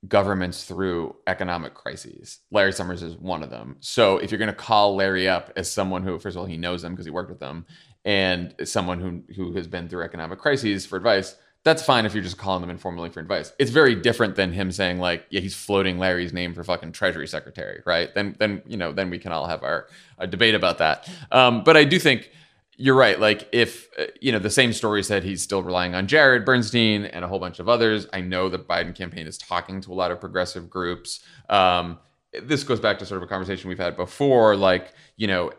governments 0.08 0.66
through 0.66 1.16
economic 1.26 1.74
crises. 1.74 2.40
Larry 2.52 2.74
Summers 2.74 3.02
is 3.02 3.16
one 3.18 3.42
of 3.42 3.50
them. 3.50 3.78
So 3.80 4.20
if 4.20 4.30
you're 4.30 4.38
going 4.38 4.52
to 4.52 4.54
call 4.54 4.96
Larry 4.96 5.28
up 5.28 5.52
as 5.56 5.72
someone 5.72 6.04
who, 6.04 6.20
first 6.20 6.36
of 6.36 6.42
all, 6.42 6.46
he 6.46 6.58
knows 6.58 6.84
them 6.84 6.94
because 6.94 7.06
he 7.06 7.12
worked 7.12 7.32
with 7.32 7.40
them, 7.40 7.66
and 8.06 8.54
someone 8.66 9.00
who 9.00 9.24
who 9.34 9.54
has 9.54 9.66
been 9.66 9.90
through 9.90 10.04
economic 10.04 10.38
crises 10.38 10.86
for 10.86 10.98
advice, 10.98 11.36
that's 11.64 11.82
fine 11.84 12.06
if 12.06 12.14
you're 12.14 12.24
just 12.24 12.38
calling 12.38 12.62
them 12.62 12.70
informally 12.70 13.10
for 13.10 13.22
advice. 13.22 13.54
It's 13.58 13.72
very 13.72 13.96
different 13.96 14.36
than 14.36 14.52
him 14.52 14.72
saying 14.72 15.00
like, 15.00 15.26
yeah, 15.30 15.40
he's 15.40 15.56
floating 15.56 15.98
Larry's 15.98 16.34
name 16.34 16.54
for 16.54 16.64
fucking 16.64 16.92
Treasury 16.92 17.28
Secretary, 17.28 17.82
right? 17.86 18.14
Then, 18.14 18.36
then 18.38 18.62
you 18.68 18.76
know, 18.76 18.92
then 18.92 19.10
we 19.10 19.18
can 19.18 19.32
all 19.32 19.48
have 19.48 19.64
our, 19.64 19.88
our 20.20 20.28
debate 20.28 20.56
about 20.56 20.80
that. 20.80 21.10
Um, 21.32 21.64
but 21.64 21.78
I 21.78 21.86
do 21.86 22.00
think 22.00 22.30
you're 22.76 22.96
right. 22.96 23.18
Like, 23.18 23.48
if 23.54 23.88
uh, 23.98 24.06
you 24.20 24.32
know, 24.32 24.40
the 24.40 24.50
same 24.50 24.74
story 24.74 25.04
said 25.04 25.24
he's 25.24 25.42
still 25.42 25.64
relying 25.64 25.96
on 25.96 26.08
Jared 26.08 26.44
Bernstein 26.44 27.06
and 27.06 27.24
a 27.24 27.28
whole 27.30 27.40
bunch 27.40 27.60
of 27.60 27.70
others. 27.70 28.08
I 28.12 28.20
know 28.20 28.50
the 28.50 28.60
Biden 28.60 28.94
campaign 28.94 29.26
is 29.26 29.38
talking 29.38 29.80
to 29.82 29.92
a 29.92 29.96
lot 29.96 30.12
of 30.12 30.20
progressive 30.20 30.70
groups. 30.70 31.22
Um, 31.50 32.00
this 32.42 32.64
goes 32.64 32.80
back 32.80 33.00
to 33.00 33.06
sort 33.06 33.18
of 33.22 33.24
a 33.24 33.28
conversation 33.28 33.70
we've 33.70 33.78
had 33.78 33.96
before. 33.96 34.56
Like, 34.58 34.92
you 35.16 35.28
know 35.28 35.52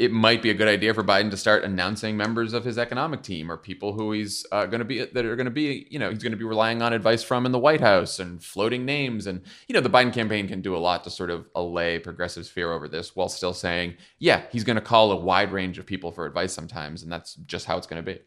it 0.00 0.10
might 0.10 0.40
be 0.40 0.48
a 0.48 0.54
good 0.54 0.66
idea 0.66 0.94
for 0.94 1.04
Biden 1.04 1.30
to 1.30 1.36
start 1.36 1.62
announcing 1.62 2.16
members 2.16 2.54
of 2.54 2.64
his 2.64 2.78
economic 2.78 3.22
team 3.22 3.52
or 3.52 3.58
people 3.58 3.92
who 3.92 4.12
he's 4.12 4.46
uh, 4.50 4.64
going 4.64 4.78
to 4.78 4.84
be 4.86 5.04
that 5.04 5.26
are 5.26 5.36
going 5.36 5.44
to 5.44 5.50
be, 5.50 5.86
you 5.90 5.98
know, 5.98 6.08
he's 6.08 6.22
going 6.22 6.32
to 6.32 6.38
be 6.38 6.44
relying 6.44 6.80
on 6.80 6.94
advice 6.94 7.22
from 7.22 7.44
in 7.44 7.52
the 7.52 7.58
White 7.58 7.82
House 7.82 8.18
and 8.18 8.42
floating 8.42 8.86
names. 8.86 9.26
And 9.26 9.42
you 9.68 9.74
know, 9.74 9.82
the 9.82 9.90
Biden 9.90 10.10
campaign 10.10 10.48
can 10.48 10.62
do 10.62 10.74
a 10.74 10.78
lot 10.78 11.04
to 11.04 11.10
sort 11.10 11.28
of 11.28 11.46
allay 11.54 11.98
progressives' 11.98 12.48
fear 12.48 12.72
over 12.72 12.88
this, 12.88 13.14
while 13.14 13.28
still 13.28 13.52
saying, 13.52 13.94
yeah, 14.18 14.44
he's 14.50 14.64
going 14.64 14.76
to 14.76 14.82
call 14.82 15.12
a 15.12 15.16
wide 15.16 15.52
range 15.52 15.78
of 15.78 15.84
people 15.84 16.12
for 16.12 16.24
advice 16.24 16.54
sometimes, 16.54 17.02
and 17.02 17.12
that's 17.12 17.34
just 17.34 17.66
how 17.66 17.76
it's 17.76 17.86
going 17.86 18.02
to 18.02 18.14
be. 18.14 18.20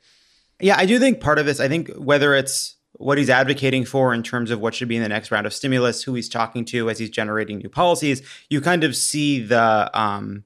Yeah, 0.59 0.75
I 0.77 0.85
do 0.85 0.99
think 0.99 1.21
part 1.21 1.39
of 1.39 1.47
this. 1.47 1.59
I 1.59 1.67
think 1.69 1.89
whether 1.95 2.35
it's 2.35 2.75
what 2.93 3.17
he's 3.17 3.31
advocating 3.31 3.83
for 3.83 4.13
in 4.13 4.21
terms 4.21 4.51
of 4.51 4.59
what 4.59 4.75
should 4.75 4.87
be 4.87 4.95
in 4.95 5.01
the 5.01 5.09
next 5.09 5.31
round 5.31 5.47
of 5.47 5.53
stimulus, 5.53 6.03
who 6.03 6.13
he's 6.13 6.29
talking 6.29 6.65
to 6.65 6.91
as 6.91 6.99
he's 6.99 7.09
generating 7.09 7.57
new 7.57 7.69
policies, 7.69 8.21
you 8.51 8.61
kind 8.61 8.83
of 8.83 8.95
see 8.95 9.41
the 9.41 9.89
um, 9.99 10.43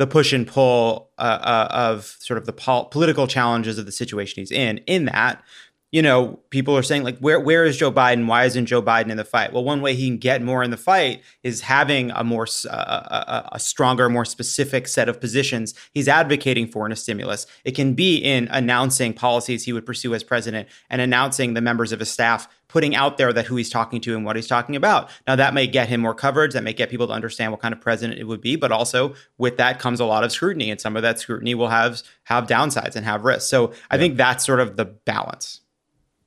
the 0.00 0.06
push 0.06 0.32
and 0.32 0.46
pull 0.46 1.10
uh, 1.18 1.38
uh, 1.42 1.68
of 1.70 2.16
sort 2.20 2.38
of 2.38 2.46
the 2.46 2.54
pol- 2.54 2.86
political 2.86 3.26
challenges 3.26 3.76
of 3.78 3.84
the 3.84 3.92
situation 3.92 4.40
he's 4.40 4.50
in. 4.50 4.78
In 4.86 5.04
that, 5.04 5.44
you 5.92 6.02
know, 6.02 6.38
people 6.50 6.76
are 6.76 6.82
saying 6.82 7.02
like, 7.02 7.18
where 7.18 7.40
where 7.40 7.64
is 7.64 7.76
Joe 7.76 7.90
Biden? 7.90 8.26
Why 8.26 8.44
isn't 8.44 8.66
Joe 8.66 8.80
Biden 8.80 9.10
in 9.10 9.16
the 9.16 9.24
fight? 9.24 9.52
Well, 9.52 9.64
one 9.64 9.82
way 9.82 9.94
he 9.94 10.06
can 10.06 10.18
get 10.18 10.40
more 10.40 10.62
in 10.62 10.70
the 10.70 10.76
fight 10.76 11.22
is 11.42 11.62
having 11.62 12.12
a 12.12 12.22
more 12.22 12.46
uh, 12.68 12.76
a, 12.76 13.48
a, 13.52 13.60
stronger, 13.60 14.08
more 14.08 14.24
specific 14.24 14.86
set 14.86 15.08
of 15.08 15.20
positions 15.20 15.74
he's 15.92 16.06
advocating 16.06 16.68
for 16.68 16.86
in 16.86 16.92
a 16.92 16.96
stimulus. 16.96 17.46
It 17.64 17.72
can 17.72 17.94
be 17.94 18.18
in 18.18 18.46
announcing 18.52 19.14
policies 19.14 19.64
he 19.64 19.72
would 19.72 19.84
pursue 19.84 20.14
as 20.14 20.22
president 20.22 20.68
and 20.88 21.00
announcing 21.00 21.54
the 21.54 21.60
members 21.60 21.90
of 21.90 21.98
his 21.98 22.10
staff 22.10 22.48
putting 22.68 22.94
out 22.94 23.18
there 23.18 23.32
that 23.32 23.46
who 23.46 23.56
he's 23.56 23.68
talking 23.68 24.00
to 24.00 24.14
and 24.14 24.24
what 24.24 24.36
he's 24.36 24.46
talking 24.46 24.76
about. 24.76 25.10
Now 25.26 25.34
that 25.34 25.54
may 25.54 25.66
get 25.66 25.88
him 25.88 26.02
more 26.02 26.14
coverage, 26.14 26.52
that 26.52 26.62
may 26.62 26.72
get 26.72 26.88
people 26.88 27.08
to 27.08 27.12
understand 27.12 27.50
what 27.50 27.60
kind 27.60 27.74
of 27.74 27.80
president 27.80 28.20
it 28.20 28.24
would 28.24 28.40
be, 28.40 28.54
but 28.54 28.70
also 28.70 29.14
with 29.38 29.56
that 29.56 29.80
comes 29.80 29.98
a 29.98 30.04
lot 30.04 30.22
of 30.22 30.30
scrutiny, 30.30 30.70
and 30.70 30.80
some 30.80 30.94
of 30.94 31.02
that 31.02 31.18
scrutiny 31.18 31.56
will 31.56 31.68
have 31.68 32.00
have 32.24 32.46
downsides 32.46 32.94
and 32.94 33.04
have 33.04 33.24
risks. 33.24 33.50
So 33.50 33.72
I 33.90 33.98
think 33.98 34.16
that's 34.16 34.46
sort 34.46 34.60
of 34.60 34.76
the 34.76 34.84
balance. 34.84 35.62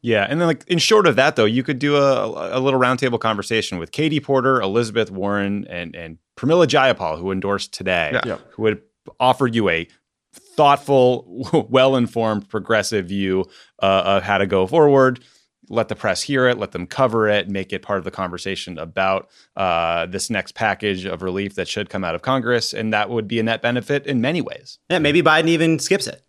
Yeah, 0.03 0.27
and 0.29 0.39
then 0.39 0.47
like 0.47 0.65
in 0.67 0.79
short 0.79 1.07
of 1.07 1.15
that 1.15 1.37
though, 1.37 1.45
you 1.45 1.63
could 1.63 1.79
do 1.79 1.95
a, 1.95 2.57
a 2.57 2.59
little 2.59 2.79
roundtable 2.79 3.19
conversation 3.19 3.79
with 3.79 3.93
Katie 3.93 4.19
Porter, 4.19 4.61
Elizabeth 4.61 5.09
Warren, 5.09 5.65
and 5.69 5.95
and 5.95 6.17
Pramila 6.37 6.67
Jayapal, 6.67 7.17
who 7.19 7.31
endorsed 7.31 7.73
today, 7.73 8.19
yeah. 8.25 8.37
who 8.51 8.63
would 8.63 8.81
offer 9.19 9.47
you 9.47 9.69
a 9.69 9.87
thoughtful, 10.33 11.67
well-informed, 11.69 12.49
progressive 12.49 13.07
view 13.07 13.45
uh, 13.81 14.03
of 14.05 14.23
how 14.23 14.37
to 14.37 14.45
go 14.45 14.67
forward. 14.67 15.23
Let 15.69 15.87
the 15.87 15.95
press 15.95 16.21
hear 16.21 16.49
it, 16.49 16.57
let 16.57 16.73
them 16.73 16.85
cover 16.85 17.29
it, 17.29 17.47
make 17.47 17.71
it 17.71 17.81
part 17.81 17.97
of 17.97 18.03
the 18.03 18.11
conversation 18.11 18.77
about 18.77 19.29
uh, 19.55 20.05
this 20.07 20.29
next 20.29 20.53
package 20.53 21.05
of 21.05 21.21
relief 21.21 21.55
that 21.55 21.69
should 21.69 21.89
come 21.89 22.03
out 22.03 22.13
of 22.13 22.21
Congress, 22.21 22.73
and 22.73 22.91
that 22.91 23.09
would 23.09 23.27
be 23.27 23.39
a 23.39 23.43
net 23.43 23.61
benefit 23.61 24.05
in 24.05 24.19
many 24.19 24.41
ways. 24.41 24.79
Yeah, 24.89 24.99
maybe 24.99 25.21
Biden 25.21 25.47
even 25.47 25.79
skips 25.79 26.07
it. 26.07 26.23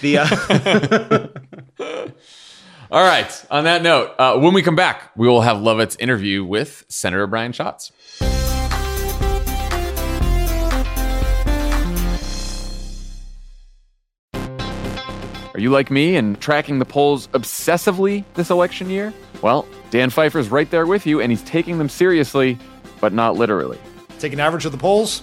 The 0.00 0.18
uh- 0.18 1.28
All 2.92 3.04
right. 3.04 3.46
On 3.52 3.62
that 3.64 3.82
note, 3.82 4.14
uh, 4.18 4.36
when 4.36 4.52
we 4.52 4.62
come 4.62 4.74
back, 4.74 5.12
we 5.16 5.28
will 5.28 5.42
have 5.42 5.62
Lovett's 5.62 5.94
interview 6.00 6.44
with 6.44 6.84
Senator 6.88 7.28
Brian 7.28 7.52
Schatz. 7.52 7.92
Are 15.54 15.60
you 15.60 15.70
like 15.70 15.88
me 15.88 16.16
and 16.16 16.40
tracking 16.40 16.80
the 16.80 16.84
polls 16.84 17.28
obsessively 17.28 18.24
this 18.34 18.50
election 18.50 18.90
year? 18.90 19.14
Well, 19.40 19.68
Dan 19.90 20.10
Pfeiffer's 20.10 20.48
right 20.48 20.68
there 20.70 20.86
with 20.86 21.06
you, 21.06 21.20
and 21.20 21.30
he's 21.30 21.42
taking 21.42 21.78
them 21.78 21.88
seriously, 21.88 22.58
but 23.00 23.12
not 23.12 23.36
literally. 23.36 23.78
Take 24.18 24.32
an 24.32 24.40
average 24.40 24.64
of 24.64 24.72
the 24.72 24.78
polls 24.78 25.22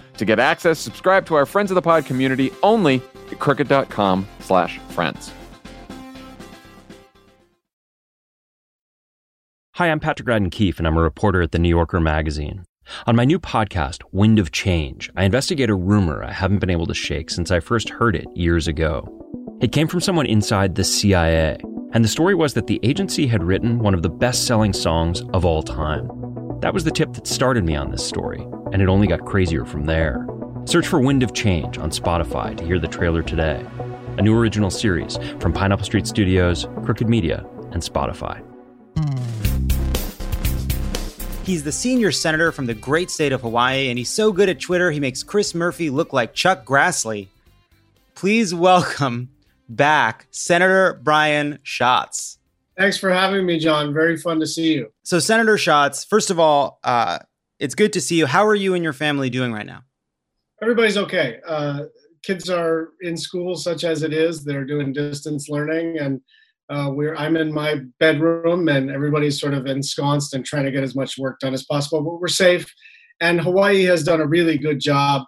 To 0.21 0.25
get 0.25 0.37
access, 0.37 0.77
subscribe 0.77 1.25
to 1.25 1.33
our 1.33 1.47
Friends 1.47 1.71
of 1.71 1.75
the 1.75 1.81
Pod 1.81 2.05
community 2.05 2.51
only 2.61 3.01
at 3.31 3.39
crooked.com 3.39 4.27
slash 4.41 4.77
friends. 4.89 5.33
Hi, 9.73 9.87
I'm 9.87 9.99
Patrick 9.99 10.27
Radden 10.27 10.51
Keefe, 10.51 10.77
and 10.77 10.85
I'm 10.85 10.95
a 10.95 11.01
reporter 11.01 11.41
at 11.41 11.53
The 11.53 11.57
New 11.57 11.69
Yorker 11.69 11.99
magazine. 11.99 12.65
On 13.07 13.15
my 13.15 13.25
new 13.25 13.39
podcast, 13.39 14.03
Wind 14.11 14.37
of 14.37 14.51
Change, 14.51 15.09
I 15.15 15.23
investigate 15.23 15.71
a 15.71 15.75
rumor 15.75 16.23
I 16.23 16.33
haven't 16.33 16.59
been 16.59 16.69
able 16.69 16.85
to 16.85 16.93
shake 16.93 17.31
since 17.31 17.49
I 17.49 17.59
first 17.59 17.89
heard 17.89 18.15
it 18.15 18.27
years 18.35 18.67
ago. 18.67 19.07
It 19.59 19.71
came 19.71 19.87
from 19.87 20.01
someone 20.01 20.27
inside 20.27 20.75
the 20.75 20.83
CIA, 20.83 21.57
and 21.93 22.05
the 22.05 22.07
story 22.07 22.35
was 22.35 22.53
that 22.53 22.67
the 22.67 22.79
agency 22.83 23.25
had 23.25 23.43
written 23.43 23.79
one 23.79 23.95
of 23.95 24.03
the 24.03 24.09
best 24.09 24.45
selling 24.45 24.73
songs 24.73 25.23
of 25.33 25.45
all 25.45 25.63
time. 25.63 26.07
That 26.61 26.75
was 26.75 26.83
the 26.83 26.91
tip 26.91 27.13
that 27.13 27.25
started 27.25 27.65
me 27.65 27.75
on 27.75 27.89
this 27.89 28.07
story, 28.07 28.39
and 28.71 28.83
it 28.83 28.87
only 28.87 29.07
got 29.07 29.25
crazier 29.25 29.65
from 29.65 29.87
there. 29.87 30.27
Search 30.65 30.85
for 30.85 30.99
Wind 30.99 31.23
of 31.23 31.33
Change 31.33 31.79
on 31.79 31.89
Spotify 31.89 32.55
to 32.55 32.63
hear 32.63 32.77
the 32.77 32.87
trailer 32.87 33.23
today. 33.23 33.65
A 34.19 34.21
new 34.21 34.37
original 34.37 34.69
series 34.69 35.17
from 35.39 35.53
Pineapple 35.53 35.85
Street 35.85 36.05
Studios, 36.05 36.67
Crooked 36.83 37.09
Media, 37.09 37.43
and 37.71 37.81
Spotify. 37.81 38.43
He's 41.43 41.63
the 41.63 41.71
senior 41.71 42.11
senator 42.11 42.51
from 42.51 42.67
the 42.67 42.75
great 42.75 43.09
state 43.09 43.31
of 43.31 43.41
Hawaii, 43.41 43.89
and 43.89 43.97
he's 43.97 44.11
so 44.11 44.31
good 44.31 44.47
at 44.47 44.59
Twitter, 44.59 44.91
he 44.91 44.99
makes 44.99 45.23
Chris 45.23 45.55
Murphy 45.55 45.89
look 45.89 46.13
like 46.13 46.35
Chuck 46.35 46.63
Grassley. 46.63 47.29
Please 48.13 48.53
welcome 48.53 49.29
back 49.67 50.27
Senator 50.29 50.99
Brian 51.01 51.57
Schatz. 51.63 52.37
Thanks 52.81 52.97
for 52.97 53.11
having 53.11 53.45
me, 53.45 53.59
Jon. 53.59 53.93
Very 53.93 54.17
fun 54.17 54.39
to 54.39 54.47
see 54.47 54.73
you. 54.73 54.87
So, 55.03 55.19
Senator 55.19 55.55
Schatz, 55.55 56.03
first 56.03 56.31
of 56.31 56.39
all, 56.39 56.79
uh, 56.83 57.19
it's 57.59 57.75
good 57.75 57.93
to 57.93 58.01
see 58.01 58.15
you. 58.15 58.25
How 58.25 58.43
are 58.47 58.55
you 58.55 58.73
and 58.73 58.83
your 58.83 58.91
family 58.91 59.29
doing 59.29 59.53
right 59.53 59.67
now? 59.67 59.83
Everybody's 60.63 60.97
okay. 60.97 61.37
Uh, 61.47 61.83
kids 62.23 62.49
are 62.49 62.93
in 63.01 63.15
school, 63.15 63.55
such 63.55 63.83
as 63.83 64.01
it 64.01 64.13
is. 64.13 64.43
They're 64.43 64.65
doing 64.65 64.93
distance 64.93 65.47
learning, 65.47 65.99
and 65.99 66.21
uh, 66.71 66.89
we're 66.91 67.15
I'm 67.15 67.37
in 67.37 67.53
my 67.53 67.81
bedroom, 67.99 68.67
and 68.67 68.89
everybody's 68.89 69.39
sort 69.39 69.53
of 69.53 69.67
ensconced 69.67 70.33
and 70.33 70.43
trying 70.43 70.65
to 70.65 70.71
get 70.71 70.83
as 70.83 70.95
much 70.95 71.19
work 71.19 71.39
done 71.39 71.53
as 71.53 71.63
possible. 71.65 72.01
But 72.01 72.19
we're 72.19 72.29
safe, 72.29 72.65
and 73.19 73.39
Hawaii 73.39 73.83
has 73.83 74.01
done 74.01 74.21
a 74.21 74.27
really 74.27 74.57
good 74.57 74.79
job 74.79 75.21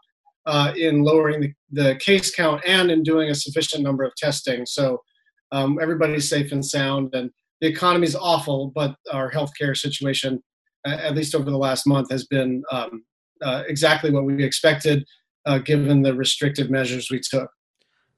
uh, 0.47 0.74
in 0.76 1.04
lowering 1.04 1.41
the, 1.41 1.54
the, 1.70 1.95
case 1.97 2.34
count 2.34 2.64
and 2.66 2.89
in 2.89 3.04
doing 3.04 3.30
a 3.30 3.36
sufficient 3.36 3.84
number 3.84 4.04
of 4.04 4.16
testing. 4.16 4.66
So 4.66 5.04
um, 5.51 5.78
everybody's 5.80 6.28
safe 6.28 6.51
and 6.51 6.66
sound, 6.66 7.14
and 7.14 7.30
the 7.64 7.70
economy 7.70 8.05
is 8.05 8.14
awful, 8.14 8.74
but 8.76 8.93
our 9.14 9.32
healthcare 9.32 9.76
situation, 9.76 10.43
at 10.86 11.16
least 11.16 11.34
over 11.34 11.49
the 11.49 11.57
last 11.57 11.88
month, 11.88 12.11
has 12.11 12.26
been 12.26 12.61
um, 12.74 13.05
uh, 13.41 13.64
exactly 13.70 14.11
what 14.11 14.26
we 14.26 14.43
expected, 14.43 15.05
uh, 15.45 15.59
given 15.59 16.01
the 16.01 16.14
restrictive 16.14 16.70
measures 16.70 17.09
we 17.09 17.22
took. 17.22 17.49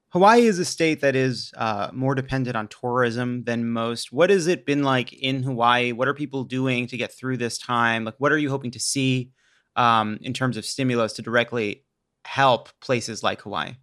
Hawaii 0.08 0.46
is 0.46 0.58
a 0.58 0.64
state 0.64 1.00
that 1.00 1.14
is 1.14 1.52
uh, 1.56 1.90
more 1.92 2.16
dependent 2.16 2.56
on 2.56 2.66
tourism 2.66 3.44
than 3.44 3.70
most. 3.70 4.10
What 4.10 4.30
has 4.30 4.48
it 4.48 4.66
been 4.66 4.82
like 4.82 5.12
in 5.12 5.44
Hawaii? 5.44 5.92
What 5.92 6.08
are 6.08 6.14
people 6.14 6.42
doing 6.42 6.88
to 6.88 6.96
get 6.96 7.16
through 7.16 7.36
this 7.36 7.56
time? 7.56 8.02
Like, 8.02 8.16
what 8.18 8.32
are 8.32 8.38
you 8.38 8.50
hoping 8.50 8.72
to 8.72 8.80
see 8.80 9.30
um, 9.76 10.18
in 10.22 10.32
terms 10.32 10.56
of 10.56 10.64
stimulus 10.64 11.12
to 11.14 11.22
directly 11.22 11.84
help 12.24 12.70
places 12.80 13.22
like 13.22 13.42
Hawaii? 13.42 13.74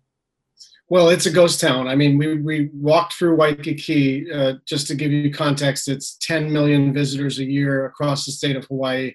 Well, 0.93 1.09
it's 1.09 1.25
a 1.25 1.31
ghost 1.31 1.59
town. 1.59 1.87
I 1.87 1.95
mean, 1.95 2.19
we, 2.19 2.37
we 2.37 2.69
walked 2.71 3.13
through 3.13 3.35
Waikiki. 3.35 4.31
Uh, 4.31 4.53
just 4.67 4.85
to 4.89 4.93
give 4.93 5.11
you 5.11 5.33
context, 5.33 5.87
it's 5.87 6.19
10 6.21 6.53
million 6.53 6.93
visitors 6.93 7.39
a 7.39 7.43
year 7.43 7.87
across 7.87 8.27
the 8.27 8.31
state 8.31 8.55
of 8.55 8.65
Hawaii, 8.65 9.11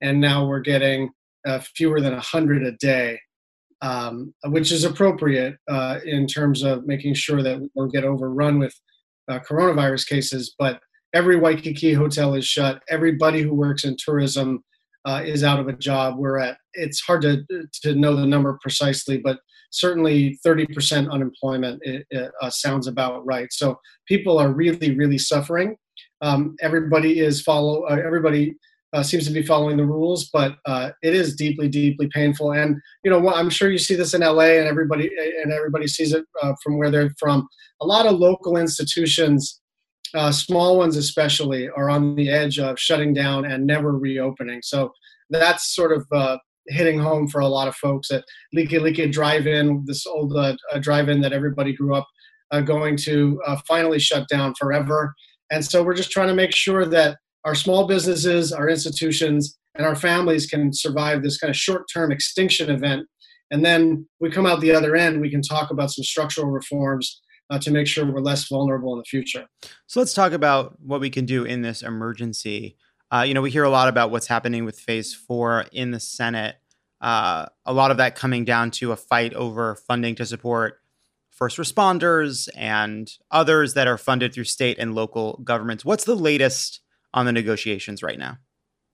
and 0.00 0.20
now 0.20 0.44
we're 0.44 0.58
getting 0.58 1.10
uh, 1.46 1.60
fewer 1.76 2.00
than 2.00 2.14
100 2.14 2.64
a 2.64 2.72
day 2.72 3.20
um, 3.80 4.34
which 4.46 4.72
is 4.72 4.82
appropriate 4.82 5.54
uh, 5.70 6.00
in 6.04 6.26
terms 6.26 6.64
of 6.64 6.88
making 6.88 7.14
sure 7.14 7.44
that 7.44 7.60
we 7.60 7.68
don't 7.76 7.92
get 7.92 8.02
overrun 8.02 8.58
with 8.58 8.74
uh, 9.30 9.38
coronavirus 9.38 10.08
cases. 10.08 10.56
But 10.58 10.80
every 11.14 11.36
Waikiki 11.36 11.92
hotel 11.92 12.34
is 12.34 12.44
shut. 12.44 12.82
Everybody 12.88 13.42
who 13.42 13.54
works 13.54 13.84
in 13.84 13.96
tourism 14.04 14.64
uh, 15.04 15.22
is 15.24 15.44
out 15.44 15.60
of 15.60 15.68
a 15.68 15.74
job. 15.74 16.18
We're 16.18 16.40
at 16.40 16.58
it's 16.74 17.00
hard 17.00 17.22
to 17.22 17.44
to 17.82 17.94
know 17.94 18.16
the 18.16 18.26
number 18.26 18.58
precisely, 18.60 19.18
but 19.18 19.38
certainly 19.70 20.38
30% 20.44 21.10
unemployment 21.10 21.80
it, 21.82 22.06
it, 22.10 22.30
uh, 22.42 22.50
sounds 22.50 22.86
about 22.86 23.24
right. 23.24 23.52
So 23.52 23.78
people 24.06 24.38
are 24.38 24.52
really 24.52 24.96
really 24.96 25.18
suffering. 25.18 25.76
Um, 26.22 26.56
everybody 26.60 27.20
is 27.20 27.42
follow. 27.42 27.84
Uh, 27.84 27.98
everybody 28.04 28.54
uh, 28.92 29.02
seems 29.02 29.24
to 29.26 29.32
be 29.32 29.42
following 29.42 29.76
the 29.76 29.84
rules, 29.84 30.28
but 30.32 30.56
uh, 30.66 30.90
it 31.02 31.14
is 31.14 31.36
deeply, 31.36 31.68
deeply 31.68 32.08
painful. 32.12 32.52
And 32.52 32.76
you 33.04 33.10
know, 33.10 33.32
I'm 33.32 33.50
sure 33.50 33.70
you 33.70 33.78
see 33.78 33.94
this 33.94 34.14
in 34.14 34.20
LA, 34.20 34.58
and 34.58 34.66
everybody 34.66 35.10
and 35.42 35.52
everybody 35.52 35.86
sees 35.86 36.12
it 36.12 36.24
uh, 36.42 36.54
from 36.62 36.78
where 36.78 36.90
they're 36.90 37.14
from. 37.18 37.48
A 37.80 37.86
lot 37.86 38.06
of 38.06 38.18
local 38.18 38.56
institutions, 38.56 39.60
uh, 40.14 40.32
small 40.32 40.76
ones 40.76 40.96
especially, 40.96 41.68
are 41.70 41.88
on 41.88 42.16
the 42.16 42.30
edge 42.30 42.58
of 42.58 42.78
shutting 42.78 43.14
down 43.14 43.44
and 43.44 43.66
never 43.66 43.96
reopening. 43.96 44.60
So 44.62 44.92
that's 45.30 45.74
sort 45.74 45.92
of 45.92 46.06
hitting 46.68 46.98
home 46.98 47.28
for 47.28 47.40
a 47.40 47.48
lot 47.48 47.68
of 47.68 47.74
folks 47.76 48.10
at 48.10 48.24
Likelike 48.54 49.10
Drive-In, 49.12 49.84
this 49.86 50.06
old 50.06 50.36
uh, 50.36 50.56
drive-in 50.80 51.20
that 51.22 51.32
everybody 51.32 51.74
grew 51.74 51.94
up 51.94 52.06
going 52.64 52.96
to, 52.96 53.40
finally 53.66 53.98
shut 53.98 54.28
down 54.28 54.54
forever. 54.58 55.14
And 55.50 55.64
so 55.64 55.82
we're 55.82 55.94
just 55.94 56.10
trying 56.10 56.28
to 56.28 56.34
make 56.34 56.54
sure 56.54 56.84
that 56.86 57.18
our 57.44 57.54
small 57.54 57.86
businesses, 57.86 58.52
our 58.52 58.68
institutions, 58.68 59.56
and 59.74 59.86
our 59.86 59.96
families 59.96 60.46
can 60.46 60.72
survive 60.72 61.22
this 61.22 61.38
kind 61.38 61.50
of 61.50 61.56
short 61.56 61.84
term 61.92 62.12
extinction 62.12 62.70
event. 62.70 63.06
And 63.50 63.64
then 63.64 64.06
we 64.20 64.30
come 64.30 64.46
out 64.46 64.60
the 64.60 64.72
other 64.72 64.94
end, 64.94 65.20
we 65.20 65.30
can 65.30 65.42
talk 65.42 65.70
about 65.70 65.90
some 65.90 66.04
structural 66.04 66.48
reforms 66.48 67.20
uh, 67.50 67.58
to 67.58 67.70
make 67.70 67.86
sure 67.86 68.06
we're 68.06 68.20
less 68.20 68.48
vulnerable 68.48 68.92
in 68.92 68.98
the 68.98 69.04
future. 69.04 69.46
So 69.86 70.00
let's 70.00 70.14
talk 70.14 70.32
about 70.32 70.80
what 70.80 71.00
we 71.00 71.10
can 71.10 71.24
do 71.24 71.44
in 71.44 71.62
this 71.62 71.82
emergency. 71.82 72.76
Uh, 73.12 73.22
you 73.22 73.34
know, 73.34 73.42
we 73.42 73.50
hear 73.50 73.64
a 73.64 73.70
lot 73.70 73.88
about 73.88 74.10
what's 74.10 74.26
happening 74.26 74.64
with 74.64 74.78
phase 74.78 75.14
four 75.14 75.66
in 75.72 75.90
the 75.90 76.00
Senate. 76.00 76.56
Uh, 77.00 77.46
a 77.64 77.72
lot 77.72 77.90
of 77.90 77.96
that 77.96 78.14
coming 78.14 78.44
down 78.44 78.70
to 78.70 78.92
a 78.92 78.96
fight 78.96 79.34
over 79.34 79.74
funding 79.74 80.14
to 80.14 80.26
support 80.26 80.80
first 81.30 81.56
responders 81.56 82.48
and 82.54 83.10
others 83.30 83.74
that 83.74 83.88
are 83.88 83.96
funded 83.96 84.32
through 84.34 84.44
state 84.44 84.78
and 84.78 84.94
local 84.94 85.40
governments. 85.42 85.84
What's 85.84 86.04
the 86.04 86.14
latest 86.14 86.80
on 87.14 87.26
the 87.26 87.32
negotiations 87.32 88.02
right 88.02 88.18
now? 88.18 88.38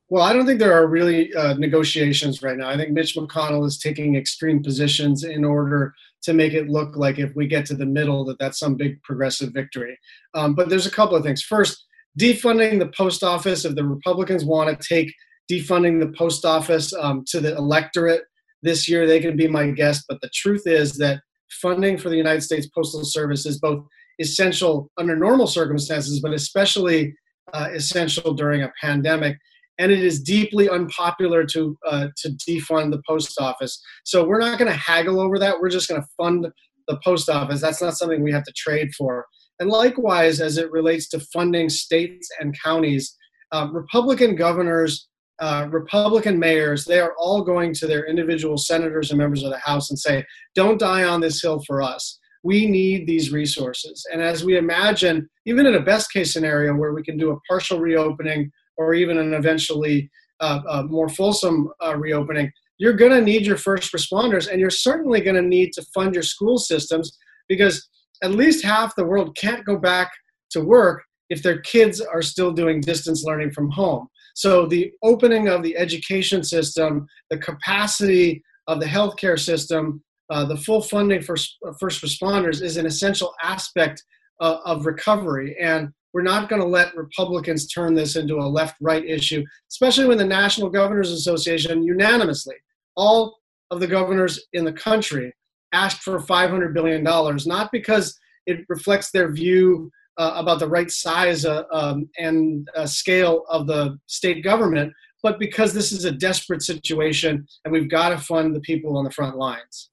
Well, 0.08 0.22
I 0.22 0.32
don't 0.32 0.46
think 0.46 0.60
there 0.60 0.72
are 0.72 0.86
really 0.86 1.34
uh, 1.34 1.54
negotiations 1.54 2.40
right 2.40 2.56
now. 2.56 2.68
I 2.68 2.76
think 2.76 2.92
Mitch 2.92 3.16
McConnell 3.16 3.66
is 3.66 3.78
taking 3.78 4.14
extreme 4.14 4.62
positions 4.62 5.24
in 5.24 5.44
order 5.44 5.92
to 6.22 6.32
make 6.32 6.52
it 6.52 6.68
look 6.68 6.96
like 6.96 7.18
if 7.18 7.34
we 7.34 7.48
get 7.48 7.66
to 7.66 7.74
the 7.74 7.86
middle, 7.86 8.24
that 8.26 8.38
that's 8.38 8.60
some 8.60 8.76
big 8.76 9.02
progressive 9.02 9.52
victory. 9.52 9.98
Um, 10.34 10.54
but 10.54 10.68
there's 10.68 10.86
a 10.86 10.92
couple 10.92 11.16
of 11.16 11.24
things. 11.24 11.42
First, 11.42 11.85
defunding 12.18 12.78
the 12.78 12.88
post 12.88 13.22
office. 13.22 13.64
If 13.64 13.74
the 13.74 13.84
Republicans 13.84 14.44
want 14.44 14.68
to 14.68 14.88
take 14.88 15.12
defunding 15.50 16.00
the 16.00 16.12
post 16.16 16.44
office 16.44 16.92
um, 16.94 17.24
to 17.28 17.40
the 17.40 17.56
electorate 17.56 18.22
this 18.62 18.88
year, 18.88 19.06
they 19.06 19.20
can 19.20 19.36
be 19.36 19.48
my 19.48 19.70
guest. 19.70 20.04
But 20.08 20.20
the 20.20 20.30
truth 20.34 20.62
is 20.66 20.96
that 20.98 21.20
funding 21.50 21.98
for 21.98 22.08
the 22.08 22.16
United 22.16 22.42
States 22.42 22.68
Postal 22.74 23.04
Service 23.04 23.46
is 23.46 23.58
both 23.58 23.84
essential 24.18 24.90
under 24.98 25.16
normal 25.16 25.46
circumstances, 25.46 26.20
but 26.20 26.32
especially 26.32 27.14
uh, 27.52 27.68
essential 27.72 28.34
during 28.34 28.62
a 28.62 28.72
pandemic. 28.80 29.36
And 29.78 29.92
it 29.92 30.02
is 30.02 30.22
deeply 30.22 30.70
unpopular 30.70 31.44
to 31.44 31.76
uh, 31.86 32.08
to 32.16 32.30
defund 32.48 32.92
the 32.92 33.02
post 33.06 33.38
office. 33.38 33.78
So 34.04 34.26
we're 34.26 34.40
not 34.40 34.58
going 34.58 34.70
to 34.70 34.78
haggle 34.78 35.20
over 35.20 35.38
that. 35.38 35.60
We're 35.60 35.68
just 35.68 35.88
going 35.88 36.00
to 36.00 36.08
fund 36.16 36.46
the 36.88 36.98
post 37.04 37.28
office. 37.28 37.60
That's 37.60 37.82
not 37.82 37.96
something 37.96 38.22
we 38.22 38.32
have 38.32 38.44
to 38.44 38.52
trade 38.56 38.94
for. 38.94 39.26
And 39.58 39.70
likewise, 39.70 40.40
as 40.40 40.58
it 40.58 40.70
relates 40.70 41.08
to 41.08 41.20
funding 41.20 41.68
states 41.68 42.28
and 42.40 42.58
counties, 42.62 43.16
uh, 43.52 43.68
Republican 43.72 44.36
governors, 44.36 45.08
uh, 45.38 45.68
Republican 45.70 46.38
mayors, 46.38 46.84
they 46.84 47.00
are 47.00 47.14
all 47.18 47.42
going 47.42 47.72
to 47.74 47.86
their 47.86 48.06
individual 48.06 48.58
senators 48.58 49.10
and 49.10 49.18
members 49.18 49.42
of 49.42 49.50
the 49.50 49.58
House 49.58 49.90
and 49.90 49.98
say, 49.98 50.24
"Don't 50.54 50.78
die 50.78 51.04
on 51.04 51.20
this 51.20 51.40
hill 51.40 51.62
for 51.66 51.82
us." 51.82 52.18
we 52.46 52.64
need 52.64 53.08
these 53.08 53.32
resources. 53.32 54.06
And 54.12 54.22
as 54.22 54.44
we 54.44 54.56
imagine, 54.56 55.28
even 55.46 55.66
in 55.66 55.74
a 55.74 55.80
best 55.80 56.12
case 56.12 56.32
scenario 56.32 56.76
where 56.76 56.92
we 56.92 57.02
can 57.02 57.18
do 57.18 57.32
a 57.32 57.40
partial 57.48 57.80
reopening 57.80 58.52
or 58.76 58.94
even 58.94 59.18
an 59.18 59.34
eventually 59.34 60.08
uh, 60.38 60.60
uh, 60.68 60.82
more 60.84 61.08
fulsome 61.08 61.68
uh, 61.84 61.96
reopening, 61.96 62.52
you're 62.78 62.92
going 62.92 63.10
to 63.10 63.20
need 63.20 63.44
your 63.44 63.56
first 63.56 63.92
responders 63.92 64.48
and 64.48 64.60
you're 64.60 64.70
certainly 64.70 65.20
going 65.20 65.34
to 65.34 65.42
need 65.42 65.72
to 65.72 65.82
fund 65.92 66.14
your 66.14 66.22
school 66.22 66.56
systems 66.56 67.18
because 67.48 67.88
at 68.22 68.32
least 68.32 68.64
half 68.64 68.94
the 68.96 69.04
world 69.04 69.36
can't 69.36 69.64
go 69.64 69.76
back 69.78 70.10
to 70.50 70.60
work 70.60 71.02
if 71.28 71.42
their 71.42 71.60
kids 71.60 72.00
are 72.00 72.22
still 72.22 72.52
doing 72.52 72.80
distance 72.80 73.24
learning 73.24 73.50
from 73.50 73.70
home. 73.70 74.06
So 74.34 74.66
the 74.66 74.92
opening 75.02 75.48
of 75.48 75.62
the 75.62 75.76
education 75.76 76.44
system, 76.44 77.06
the 77.30 77.38
capacity 77.38 78.42
of 78.68 78.80
the 78.80 78.86
healthcare 78.86 79.38
system 79.38 80.02
uh, 80.30 80.44
the 80.44 80.56
full 80.56 80.82
funding 80.82 81.22
for 81.22 81.36
uh, 81.66 81.72
first 81.78 82.02
responders 82.02 82.62
is 82.62 82.76
an 82.76 82.86
essential 82.86 83.34
aspect 83.42 84.02
uh, 84.40 84.58
of 84.64 84.86
recovery. 84.86 85.56
And 85.60 85.90
we're 86.12 86.22
not 86.22 86.48
going 86.48 86.60
to 86.60 86.68
let 86.68 86.96
Republicans 86.96 87.68
turn 87.68 87.94
this 87.94 88.16
into 88.16 88.36
a 88.36 88.48
left 88.48 88.76
right 88.80 89.04
issue, 89.04 89.44
especially 89.70 90.06
when 90.06 90.18
the 90.18 90.24
National 90.24 90.68
Governors 90.68 91.12
Association 91.12 91.82
unanimously, 91.82 92.56
all 92.96 93.36
of 93.70 93.80
the 93.80 93.86
governors 93.86 94.44
in 94.52 94.64
the 94.64 94.72
country, 94.72 95.32
asked 95.76 96.02
for 96.02 96.18
$500 96.18 96.72
billion, 96.72 97.02
not 97.02 97.70
because 97.70 98.18
it 98.46 98.64
reflects 98.68 99.10
their 99.10 99.30
view 99.30 99.90
uh, 100.16 100.32
about 100.36 100.58
the 100.58 100.68
right 100.68 100.90
size 100.90 101.44
uh, 101.44 101.64
um, 101.72 102.08
and 102.18 102.68
uh, 102.74 102.86
scale 102.86 103.44
of 103.50 103.66
the 103.66 103.98
state 104.06 104.42
government, 104.42 104.92
but 105.22 105.38
because 105.38 105.74
this 105.74 105.92
is 105.92 106.04
a 106.06 106.12
desperate 106.12 106.62
situation 106.62 107.46
and 107.64 107.72
we've 107.72 107.90
got 107.90 108.08
to 108.08 108.18
fund 108.18 108.54
the 108.54 108.60
people 108.60 108.96
on 108.96 109.04
the 109.04 109.10
front 109.10 109.36
lines. 109.36 109.90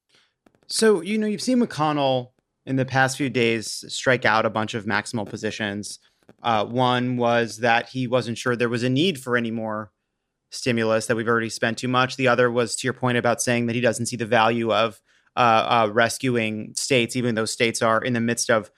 So, 0.68 1.02
you 1.02 1.18
know, 1.18 1.28
you've 1.28 1.42
seen 1.42 1.60
McConnell 1.60 2.30
in 2.66 2.78
the 2.78 2.86
past 2.86 3.18
few 3.18 3.30
days 3.30 3.84
strike 3.90 4.24
out 4.24 4.46
a 4.46 4.50
bunch 4.50 4.74
of 4.74 4.86
maximal 4.86 5.28
positions. 5.30 6.00
Uh, 6.42 6.66
one 6.66 7.18
was 7.18 7.58
that 7.58 7.90
he 7.90 8.08
wasn't 8.08 8.38
sure 8.38 8.56
there 8.56 8.70
was 8.70 8.84
a 8.84 8.90
need 8.90 9.20
for 9.20 9.36
any 9.36 9.52
more 9.52 9.92
stimulus, 10.52 11.08
that 11.08 11.18
we've 11.18 11.28
already 11.28 11.50
spent 11.50 11.78
too 11.78 11.88
much. 11.88 12.16
The 12.16 12.30
other 12.30 12.50
was 12.50 12.76
to 12.78 12.88
your 12.88 12.94
point 12.94 13.18
about 13.18 13.42
saying 13.42 13.66
that 13.66 13.76
he 13.76 13.82
doesn't 13.82 14.06
see 14.06 14.16
the 14.16 14.26
value 14.26 14.72
of 14.72 15.02
uh, 15.36 15.86
uh, 15.86 15.92
rescuing 15.92 16.74
states, 16.76 17.16
even 17.16 17.36
though 17.36 17.46
states 17.46 17.82
are 17.82 18.02
in 18.02 18.14
the 18.14 18.20
midst 18.20 18.50
of 18.50 18.72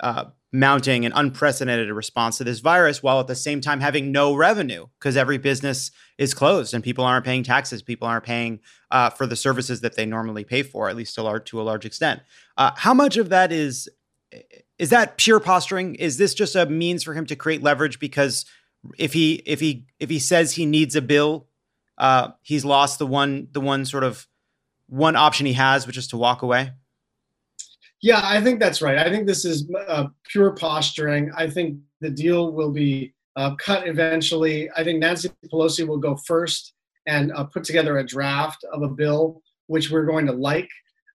uh, 0.00 0.24
mounting 0.52 1.04
an 1.04 1.12
unprecedented 1.14 1.90
response 1.90 2.38
to 2.38 2.44
this 2.44 2.60
virus 2.60 3.02
while 3.02 3.20
at 3.20 3.26
the 3.26 3.34
same 3.34 3.60
time 3.60 3.80
having 3.80 4.12
no 4.12 4.34
revenue 4.34 4.86
because 4.98 5.16
every 5.16 5.38
business 5.38 5.90
is 6.18 6.34
closed 6.34 6.74
and 6.74 6.84
people 6.84 7.04
aren't 7.04 7.24
paying 7.24 7.42
taxes. 7.42 7.82
People 7.82 8.06
aren't 8.06 8.24
paying 8.24 8.60
uh, 8.90 9.10
for 9.10 9.26
the 9.26 9.36
services 9.36 9.80
that 9.80 9.96
they 9.96 10.06
normally 10.06 10.44
pay 10.44 10.62
for 10.62 10.88
at 10.88 10.96
least 10.96 11.14
to, 11.14 11.22
large, 11.22 11.44
to 11.46 11.60
a 11.60 11.64
large 11.64 11.84
extent. 11.84 12.20
Uh, 12.56 12.70
how 12.76 12.94
much 12.94 13.16
of 13.16 13.30
that 13.30 13.50
is 13.52 13.88
is 14.78 14.90
that 14.90 15.16
pure 15.16 15.38
posturing? 15.38 15.94
Is 15.94 16.16
this 16.18 16.34
just 16.34 16.56
a 16.56 16.66
means 16.66 17.04
for 17.04 17.14
him 17.14 17.26
to 17.26 17.36
create 17.36 17.62
leverage 17.62 18.00
because 18.00 18.44
if 18.98 19.12
he 19.12 19.34
if 19.46 19.60
he 19.60 19.86
if 20.00 20.10
he 20.10 20.18
says 20.18 20.52
he 20.52 20.66
needs 20.66 20.96
a 20.96 21.02
bill 21.02 21.46
uh, 21.98 22.30
he's 22.42 22.64
lost 22.64 22.98
the 22.98 23.06
one 23.06 23.48
the 23.52 23.60
one 23.60 23.84
sort 23.84 24.04
of 24.04 24.26
one 24.88 25.16
option 25.16 25.46
he 25.46 25.52
has 25.52 25.86
which 25.86 25.96
is 25.96 26.06
to 26.06 26.16
walk 26.16 26.42
away 26.42 26.72
yeah, 28.04 28.20
I 28.22 28.42
think 28.42 28.60
that's 28.60 28.82
right. 28.82 28.98
I 28.98 29.08
think 29.08 29.26
this 29.26 29.46
is 29.46 29.66
uh, 29.88 30.08
pure 30.30 30.50
posturing. 30.50 31.32
I 31.34 31.48
think 31.48 31.78
the 32.02 32.10
deal 32.10 32.52
will 32.52 32.70
be 32.70 33.14
uh, 33.34 33.54
cut 33.54 33.88
eventually. 33.88 34.68
I 34.76 34.84
think 34.84 34.98
Nancy 34.98 35.30
Pelosi 35.50 35.88
will 35.88 35.96
go 35.96 36.14
first 36.26 36.74
and 37.06 37.32
uh, 37.32 37.44
put 37.44 37.64
together 37.64 37.96
a 37.96 38.06
draft 38.06 38.62
of 38.74 38.82
a 38.82 38.88
bill 38.88 39.40
which 39.68 39.90
we're 39.90 40.04
going 40.04 40.26
to 40.26 40.32
like. 40.32 40.68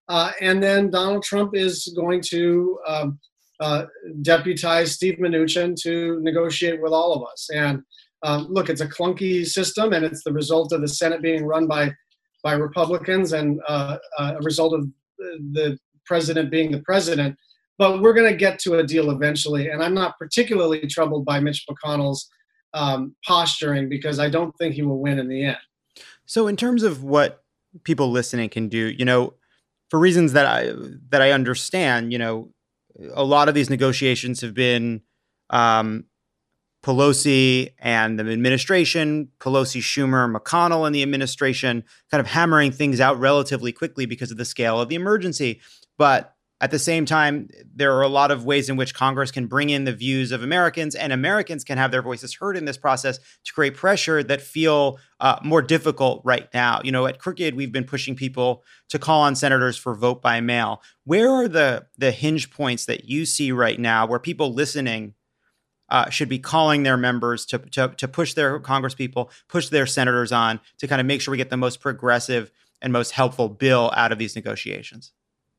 Uh, 0.07 0.31
and 0.41 0.63
then 0.63 0.89
Donald 0.89 1.21
Trump 1.21 1.55
is 1.55 1.93
going 1.95 2.21
to 2.29 2.79
um, 2.87 3.19
uh, 3.59 3.85
deputize 4.23 4.93
Steve 4.93 5.19
Mnuchin 5.19 5.75
to 5.83 6.19
negotiate 6.21 6.81
with 6.81 6.91
all 6.91 7.13
of 7.13 7.21
us. 7.31 7.49
And 7.53 7.83
um, 8.23 8.47
look, 8.49 8.67
it's 8.67 8.81
a 8.81 8.87
clunky 8.87 9.45
system, 9.45 9.93
and 9.93 10.03
it's 10.03 10.23
the 10.23 10.33
result 10.33 10.71
of 10.71 10.81
the 10.81 10.87
Senate 10.87 11.21
being 11.21 11.45
run 11.45 11.67
by 11.67 11.93
by 12.43 12.53
Republicans 12.53 13.33
and 13.33 13.59
uh, 13.67 13.97
a 14.17 14.37
result 14.41 14.73
of 14.73 14.87
the 15.17 15.77
president 16.05 16.49
being 16.49 16.71
the 16.71 16.81
president. 16.81 17.35
But 17.77 18.01
we're 18.01 18.13
going 18.13 18.29
to 18.29 18.37
get 18.37 18.59
to 18.59 18.75
a 18.79 18.83
deal 18.83 19.09
eventually. 19.11 19.69
And 19.69 19.81
I'm 19.81 19.93
not 19.93 20.17
particularly 20.17 20.85
troubled 20.87 21.25
by 21.25 21.39
Mitch 21.39 21.65
McConnell's 21.69 22.29
um, 22.73 23.15
posturing 23.25 23.87
because 23.87 24.19
I 24.19 24.29
don't 24.29 24.55
think 24.57 24.75
he 24.75 24.81
will 24.81 24.99
win 24.99 25.19
in 25.19 25.29
the 25.29 25.45
end. 25.45 25.57
So, 26.25 26.47
in 26.47 26.55
terms 26.55 26.83
of 26.83 27.03
what 27.03 27.43
people 27.83 28.11
listening 28.11 28.49
can 28.49 28.67
do, 28.67 28.93
you 28.97 29.05
know, 29.05 29.33
for 29.89 29.99
reasons 29.99 30.33
that 30.33 30.45
I 30.45 30.73
that 31.09 31.21
I 31.21 31.31
understand, 31.31 32.11
you 32.11 32.19
know, 32.19 32.51
a 33.13 33.23
lot 33.23 33.49
of 33.49 33.55
these 33.55 33.69
negotiations 33.69 34.41
have 34.41 34.53
been 34.53 35.01
um, 35.49 36.05
Pelosi 36.89 37.71
and 37.77 38.17
the 38.17 38.27
administration, 38.31 39.29
Pelosi, 39.39 39.79
Schumer, 39.79 40.35
McConnell, 40.35 40.87
and 40.87 40.95
the 40.95 41.03
administration 41.03 41.83
kind 42.09 42.19
of 42.19 42.25
hammering 42.25 42.71
things 42.71 42.99
out 42.99 43.19
relatively 43.19 43.71
quickly 43.71 44.07
because 44.07 44.31
of 44.31 44.37
the 44.37 44.45
scale 44.45 44.81
of 44.81 44.89
the 44.89 44.95
emergency. 44.95 45.61
But 45.99 46.33
at 46.61 46.71
the 46.71 46.79
same 46.79 47.05
time, 47.05 47.47
there 47.75 47.93
are 47.95 48.01
a 48.01 48.07
lot 48.07 48.31
of 48.31 48.43
ways 48.43 48.69
in 48.69 48.75
which 48.75 48.95
Congress 48.95 49.29
can 49.29 49.45
bring 49.45 49.69
in 49.69 49.83
the 49.83 49.93
views 49.93 50.31
of 50.31 50.41
Americans, 50.41 50.95
and 50.95 51.13
Americans 51.13 51.63
can 51.63 51.77
have 51.77 51.91
their 51.91 52.01
voices 52.01 52.33
heard 52.33 52.57
in 52.57 52.65
this 52.65 52.75
process 52.75 53.19
to 53.45 53.53
create 53.53 53.75
pressure 53.75 54.23
that 54.23 54.41
feel 54.41 54.97
uh, 55.19 55.37
more 55.43 55.61
difficult 55.61 56.23
right 56.25 56.49
now. 56.55 56.81
You 56.83 56.91
know, 56.91 57.05
at 57.05 57.19
Crooked, 57.19 57.53
we've 57.53 57.71
been 57.71 57.85
pushing 57.85 58.15
people 58.15 58.63
to 58.89 58.97
call 58.97 59.21
on 59.21 59.35
senators 59.35 59.77
for 59.77 59.93
vote 59.93 60.23
by 60.23 60.41
mail. 60.41 60.81
Where 61.03 61.29
are 61.29 61.47
the 61.47 61.85
the 61.99 62.09
hinge 62.09 62.49
points 62.49 62.85
that 62.85 63.05
you 63.05 63.27
see 63.27 63.51
right 63.51 63.79
now 63.79 64.07
where 64.07 64.19
people 64.19 64.55
listening 64.55 65.13
uh, 65.91 66.09
should 66.09 66.29
be 66.29 66.39
calling 66.39 66.83
their 66.83 66.97
members 66.97 67.45
to, 67.47 67.59
to 67.59 67.89
to 67.97 68.07
push 68.07 68.33
their 68.33 68.59
Congresspeople, 68.59 69.29
push 69.47 69.69
their 69.69 69.85
senators 69.85 70.31
on 70.31 70.59
to 70.77 70.87
kind 70.87 71.01
of 71.01 71.07
make 71.07 71.21
sure 71.21 71.31
we 71.31 71.37
get 71.37 71.49
the 71.49 71.57
most 71.57 71.79
progressive 71.79 72.51
and 72.81 72.93
most 72.93 73.11
helpful 73.11 73.49
bill 73.49 73.91
out 73.95 74.11
of 74.11 74.17
these 74.17 74.35
negotiations? 74.35 75.11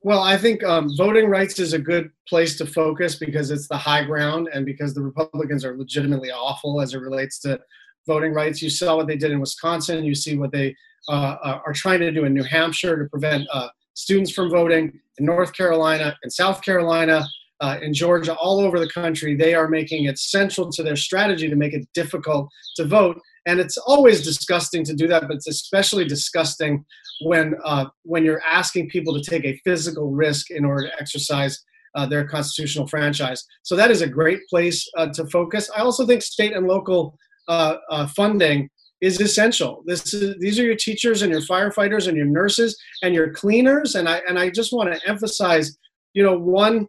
Well, 0.03 0.21
I 0.23 0.39
think 0.39 0.65
um, 0.65 0.91
voting 0.97 1.29
rights 1.29 1.59
is 1.59 1.75
a 1.75 1.79
good 1.79 2.11
place 2.27 2.57
to 2.59 2.67
focus 2.67 3.17
because 3.17 3.51
it's 3.51 3.69
the 3.69 3.77
high 3.77 4.03
ground 4.03 4.49
and 4.53 4.65
because 4.65 4.95
the 4.95 5.03
Republicans 5.03 5.63
are 5.65 5.77
legitimately 5.77 6.31
awful 6.31 6.81
as 6.81 6.95
it 6.95 6.99
relates 6.99 7.39
to 7.41 7.61
voting 8.07 8.33
rights. 8.33 8.63
You 8.63 8.71
saw 8.71 8.97
what 8.97 9.07
they 9.07 9.17
did 9.17 9.31
in 9.31 9.41
Wisconsin. 9.41 10.05
You 10.05 10.15
see 10.15 10.39
what 10.39 10.53
they 10.53 10.75
uh, 11.09 11.37
uh 11.43 11.61
are 11.67 11.73
trying 11.75 12.01
to 12.01 12.11
do 12.11 12.25
in 12.25 12.33
New 12.33 12.45
Hampshire 12.45 13.03
to 13.03 13.09
prevent 13.11 13.47
uh, 13.53 13.69
students 13.95 14.31
from 14.31 14.51
voting. 14.51 14.99
In 15.19 15.27
North 15.27 15.53
Carolina, 15.53 16.17
and 16.23 16.33
South 16.33 16.63
Carolina, 16.63 17.27
uh, 17.61 17.79
in 17.83 17.93
Georgia, 17.93 18.35
all 18.37 18.61
over 18.61 18.79
the 18.79 18.89
country, 18.89 19.35
they 19.35 19.55
are 19.55 19.69
making 19.69 20.05
it 20.05 20.19
central 20.19 20.71
to 20.73 20.83
their 20.83 20.97
strategy 20.97 21.49
to 21.49 21.57
make 21.57 21.75
it 21.75 21.87
difficult 21.95 22.49
to 22.77 22.85
vote. 22.85 23.21
And 23.47 23.61
it's 23.61 23.77
always 23.79 24.23
disgusting 24.23 24.85
to 24.85 24.95
do 24.95 25.07
that, 25.09 25.23
but 25.23 25.37
it's 25.37 25.49
especially 25.49 26.05
disgusting 26.05 26.85
when 27.23 27.55
uh, 27.65 27.87
when 28.03 28.25
you're 28.25 28.43
asking 28.43 28.89
people 28.89 29.15
to 29.15 29.31
take 29.31 29.45
a 29.45 29.61
physical 29.65 30.11
risk 30.11 30.51
in 30.51 30.65
order 30.65 30.89
to 30.89 31.01
exercise 31.01 31.63
uh, 31.95 32.07
their 32.07 32.27
constitutional 32.27 32.87
franchise. 32.87 33.45
So 33.63 33.77
that 33.77 33.91
is 33.91 34.03
a 34.03 34.07
great 34.07 34.41
place 34.49 34.89
uh, 34.97 35.09
to 35.15 35.27
focus. 35.27 35.71
I 35.77 35.81
also 35.81 36.07
think 36.07 36.23
state 36.23 36.55
and 36.55 36.67
local 36.67 37.17
uh, 37.49 37.77
uh, 37.91 38.07
funding 38.07 38.71
is 39.01 39.21
essential. 39.21 39.83
This 39.87 40.13
is, 40.13 40.37
these 40.39 40.59
are 40.59 40.65
your 40.65 40.77
teachers 40.77 41.23
and 41.23 41.33
your 41.33 41.41
firefighters 41.41 42.07
and 42.07 42.17
your 42.17 42.27
nurses 42.27 42.79
and 43.03 43.15
your 43.15 43.33
cleaners. 43.33 43.95
And 43.95 44.09
I 44.09 44.21
and 44.29 44.39
I 44.39 44.51
just 44.51 44.73
want 44.73 44.93
to 44.93 45.09
emphasize, 45.09 45.77
you 46.15 46.23
know, 46.23 46.39
one 46.39 46.87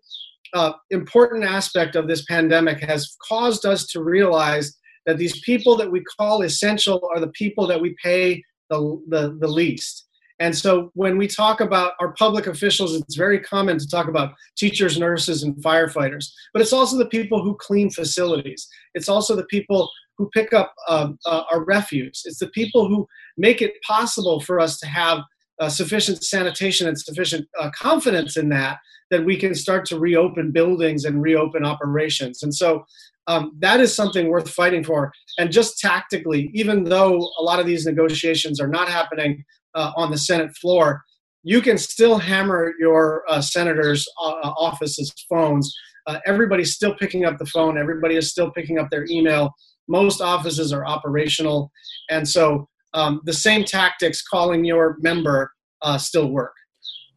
uh, 0.54 0.74
important 0.89 1.43
aspect 1.43 1.95
of 1.95 2.08
this 2.08 2.24
pandemic 2.26 2.80
has 2.82 3.16
caused 3.28 3.66
us 3.66 3.88
to 3.88 4.04
realize 4.04 4.78
that 5.06 5.18
these 5.18 5.39
people 5.41 5.76
that 5.78 5.91
we 5.91 6.04
call 6.18 6.41
essential 6.41 7.02
are 7.14 7.20
the 7.20 7.30
people 7.30 7.66
that 7.68 7.82
we 7.82 7.95
pay 8.04 8.43
the, 8.70 9.02
the, 9.08 9.38
the 9.39 9.47
least. 9.47 10.08
And 10.39 10.58
so 10.58 10.89
when 10.95 11.20
we 11.20 11.28
talk 11.28 11.62
about 11.62 11.93
our 11.99 12.14
public 12.14 12.47
officials, 12.47 12.95
it's 12.95 13.16
very 13.16 13.39
common 13.39 13.78
to 13.78 13.88
talk 13.88 14.08
about 14.08 14.34
teachers, 14.58 14.97
nurses, 14.97 15.43
and 15.43 15.56
firefighters. 15.58 16.32
But 16.52 16.64
it's 16.64 16.74
also 16.74 16.97
the 16.97 17.06
people 17.06 17.43
who 17.43 17.56
clean 17.60 17.91
facilities. 17.91 18.68
It's 18.95 19.08
also 19.08 19.36
the 19.36 19.45
people 19.45 19.88
who 20.18 20.30
pick 20.34 20.52
up 20.52 20.74
um, 20.89 21.20
uh, 21.28 21.43
our 21.52 21.64
refuse. 21.64 22.24
It's 22.26 22.39
the 22.39 22.47
people 22.47 22.88
who 22.88 23.08
make 23.38 23.62
it 23.62 23.74
possible 23.88 24.39
for 24.39 24.60
us 24.60 24.80
to 24.80 24.88
have 24.88 25.20
uh, 25.60 25.70
sufficient 25.70 26.24
sanitation 26.24 26.88
and 26.88 26.99
sufficient 26.99 27.47
uh, 27.60 27.70
confidence 27.76 28.38
in 28.38 28.49
that 28.49 28.80
that 29.12 29.26
we 29.26 29.38
can 29.38 29.54
start 29.54 29.86
to 29.86 29.99
reopen 29.99 30.52
buildings 30.52 31.04
and 31.04 31.22
reopen 31.22 31.66
operations. 31.66 32.41
And 32.41 32.56
so 32.56 32.86
um, 33.28 33.52
that 33.60 33.80
is 33.80 33.93
something 33.93 34.30
worth 34.30 34.49
fighting 34.49 34.84
for. 34.84 35.12
And 35.38 35.52
just 35.52 35.80
tactically, 35.80 36.49
even 36.54 36.86
though 36.86 37.18
a 37.38 37.43
lot 37.43 37.60
of 37.60 37.66
these 37.66 37.86
negotiations 37.86 38.60
are 38.60 38.68
not 38.68 38.89
happening 38.89 39.43
uh, 39.76 39.91
on 39.95 40.12
the 40.12 40.18
Senate 40.18 40.56
floor, 40.56 41.04
you 41.43 41.62
can 41.62 41.78
still 41.78 42.18
hammer 42.18 42.74
your 42.80 43.24
uh, 43.30 43.41
senators' 43.41 44.08
uh, 44.22 44.54
offices' 44.58 45.14
phones. 45.30 45.74
Uh, 46.08 46.20
everybody's 46.26 46.74
still 46.74 46.95
picking 46.95 47.26
up 47.26 47.38
the 47.38 47.45
phone. 47.45 47.78
Everybody 47.78 48.16
is 48.16 48.30
still 48.30 48.52
picking 48.52 48.80
up 48.80 48.89
their 48.89 49.06
email. 49.10 49.52
Most 49.88 50.22
offices 50.22 50.72
are 50.72 50.86
operational, 50.86 51.72
and 52.10 52.28
so 52.28 52.70
um, 52.93 53.21
the 53.25 53.33
same 53.33 53.63
tactics 53.63 54.21
calling 54.21 54.65
your 54.65 54.97
member 54.99 55.51
uh, 55.81 55.97
still 55.97 56.29
work. 56.29 56.53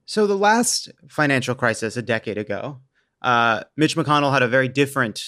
So 0.07 0.27
the 0.27 0.37
last 0.37 0.91
financial 1.09 1.55
crisis 1.55 1.97
a 1.97 2.03
decade 2.03 2.39
ago, 2.39 2.81
uh, 3.23 3.65
Mitch 3.77 3.97
McConnell 3.97 4.33
had 4.33 4.43
a 4.43 4.49
very 4.49 4.69
different 4.69 5.23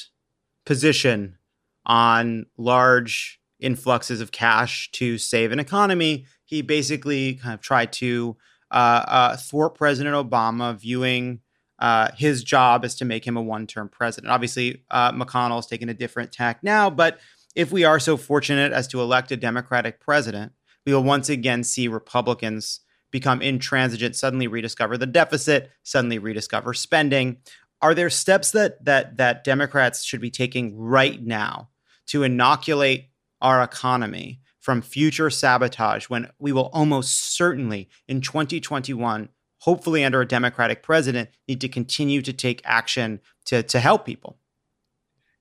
position 0.64 1.38
on 1.86 2.47
large 2.59 3.40
influxes 3.59 4.20
of 4.20 4.32
cash 4.32 4.90
to 4.92 5.16
save 5.16 5.51
an 5.51 5.59
economy 5.59 6.26
he 6.47 6.62
basically 6.62 7.34
kind 7.34 7.55
of 7.55 7.61
tried 7.61 7.92
to 7.92 8.36
uh, 8.70 9.05
uh, 9.07 9.36
thwart 9.36 9.74
President 9.74 10.14
Obama, 10.14 10.78
viewing 10.78 11.40
uh, 11.78 12.09
his 12.16 12.42
job 12.42 12.84
as 12.84 12.94
to 12.97 13.05
make 13.05 13.26
him 13.26 13.36
a 13.36 13.42
one 13.42 13.66
term 13.66 13.88
president. 13.88 14.32
Obviously, 14.32 14.84
uh, 14.90 15.12
McConnell 15.12 15.57
has 15.57 15.66
taken 15.66 15.90
a 15.90 15.94
different 15.94 16.32
tack 16.32 16.62
now, 16.62 16.88
but 16.88 17.18
if 17.57 17.73
we 17.73 17.85
are 17.85 17.99
so 17.99 18.17
fortunate 18.17 18.73
as 18.73 18.87
to 18.89 19.01
elect 19.01 19.33
a 19.33 19.37
Democratic 19.37 19.99
president, 19.99 20.53
we 20.85 20.95
will 20.95 21.03
once 21.03 21.29
again 21.29 21.65
see 21.65 21.89
Republicans 21.89 22.81
become 23.11 23.41
intransigent, 23.41 24.15
suddenly 24.15 24.47
rediscover 24.47 24.99
the 24.99 25.07
deficit, 25.07 25.71
suddenly 25.83 26.19
rediscover 26.19 26.75
spending. 26.75 27.39
Are 27.81 27.95
there 27.95 28.11
steps 28.11 28.51
that 28.53 28.85
that 28.85 29.17
that 29.17 29.43
Democrats 29.43 30.05
should 30.05 30.21
be 30.21 30.31
taking 30.31 30.77
right 30.77 31.21
now 31.21 31.71
to 32.09 32.23
inoculate 32.23 33.09
our 33.41 33.63
economy 33.63 34.41
from 34.61 34.83
future 34.83 35.31
sabotage 35.31 36.07
when 36.07 36.29
we 36.39 36.53
will 36.53 36.71
almost 36.73 37.35
certainly 37.37 37.89
in 38.07 38.21
2021 38.21 39.29
hopefully 39.61 40.05
under 40.05 40.21
a 40.21 40.27
democratic 40.27 40.83
president 40.83 41.29
need 41.49 41.61
to 41.61 41.69
continue 41.69 42.23
to 42.23 42.33
take 42.33 42.61
action 42.65 43.21
to, 43.45 43.63
to 43.63 43.81
help 43.81 44.05
people 44.05 44.39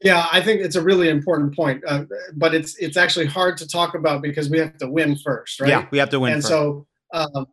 yeah 0.05 0.27
i 0.31 0.39
think 0.39 0.61
it's 0.61 0.77
a 0.77 0.81
really 0.81 1.09
important 1.09 1.53
point 1.53 1.83
uh, 1.87 2.05
but 2.35 2.55
it's 2.55 2.77
it's 2.77 2.95
actually 2.95 3.25
hard 3.25 3.57
to 3.57 3.67
talk 3.67 3.93
about 3.95 4.21
because 4.21 4.49
we 4.49 4.57
have 4.57 4.77
to 4.77 4.89
win 4.89 5.17
first 5.17 5.59
right 5.59 5.69
yeah 5.69 5.85
we 5.91 5.97
have 5.97 6.09
to 6.09 6.19
win 6.19 6.33
and 6.33 6.41
first. 6.41 6.49
so 6.49 6.87
um, 7.13 7.45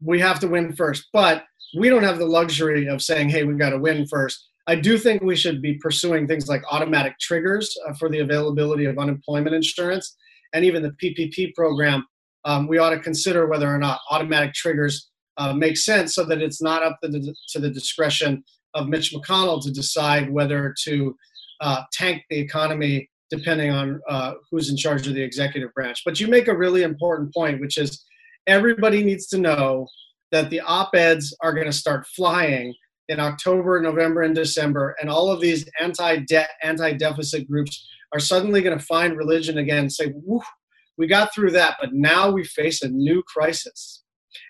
we 0.00 0.20
have 0.20 0.40
to 0.40 0.48
win 0.48 0.74
first. 0.74 1.08
But 1.12 1.44
we 1.78 1.88
don't 1.88 2.02
have 2.02 2.18
the 2.18 2.26
luxury 2.26 2.86
of 2.86 3.02
saying, 3.02 3.28
hey, 3.28 3.44
we've 3.44 3.58
got 3.58 3.70
to 3.70 3.78
win 3.78 4.06
first. 4.06 4.48
I 4.66 4.74
do 4.76 4.98
think 4.98 5.22
we 5.22 5.36
should 5.36 5.62
be 5.62 5.74
pursuing 5.74 6.26
things 6.26 6.48
like 6.48 6.62
automatic 6.70 7.18
triggers 7.18 7.76
uh, 7.88 7.94
for 7.94 8.08
the 8.08 8.20
availability 8.20 8.84
of 8.84 8.98
unemployment 8.98 9.54
insurance 9.54 10.16
and 10.52 10.64
even 10.64 10.82
the 10.82 10.94
PPP 11.02 11.54
program. 11.54 12.06
Um, 12.44 12.66
we 12.66 12.78
ought 12.78 12.90
to 12.90 12.98
consider 12.98 13.46
whether 13.46 13.72
or 13.72 13.78
not 13.78 14.00
automatic 14.10 14.54
triggers 14.54 15.10
uh, 15.36 15.52
make 15.52 15.76
sense 15.76 16.14
so 16.14 16.24
that 16.24 16.40
it's 16.42 16.62
not 16.62 16.82
up 16.82 16.98
to 17.02 17.08
the, 17.08 17.34
to 17.50 17.58
the 17.58 17.70
discretion 17.70 18.42
of 18.74 18.88
Mitch 18.88 19.12
McConnell 19.12 19.62
to 19.62 19.70
decide 19.70 20.30
whether 20.30 20.74
to 20.84 21.16
uh, 21.60 21.82
tank 21.92 22.22
the 22.30 22.38
economy 22.38 23.08
depending 23.30 23.70
on 23.70 24.00
uh, 24.08 24.34
who's 24.50 24.70
in 24.70 24.76
charge 24.76 25.06
of 25.06 25.14
the 25.14 25.22
executive 25.22 25.72
branch. 25.72 26.02
But 26.04 26.18
you 26.18 26.26
make 26.26 26.48
a 26.48 26.56
really 26.56 26.82
important 26.82 27.32
point, 27.32 27.60
which 27.60 27.78
is 27.78 28.04
everybody 28.46 29.04
needs 29.04 29.28
to 29.28 29.38
know 29.38 29.86
that 30.32 30.50
the 30.50 30.60
op 30.60 30.94
eds 30.94 31.34
are 31.40 31.52
going 31.52 31.66
to 31.66 31.72
start 31.72 32.06
flying 32.08 32.74
in 33.08 33.18
October, 33.18 33.80
November, 33.80 34.22
and 34.22 34.34
December, 34.34 34.96
and 35.00 35.10
all 35.10 35.30
of 35.30 35.40
these 35.40 35.68
anti 35.80 36.18
debt, 36.18 36.50
anti 36.62 36.92
deficit 36.92 37.48
groups 37.48 37.86
are 38.12 38.20
suddenly 38.20 38.62
going 38.62 38.78
to 38.78 38.84
find 38.84 39.16
religion 39.16 39.58
again 39.58 39.78
and 39.78 39.92
say, 39.92 40.12
Woo, 40.14 40.40
we 40.96 41.06
got 41.06 41.34
through 41.34 41.50
that, 41.52 41.76
but 41.80 41.92
now 41.92 42.30
we 42.30 42.44
face 42.44 42.82
a 42.82 42.88
new 42.88 43.22
crisis. 43.22 44.02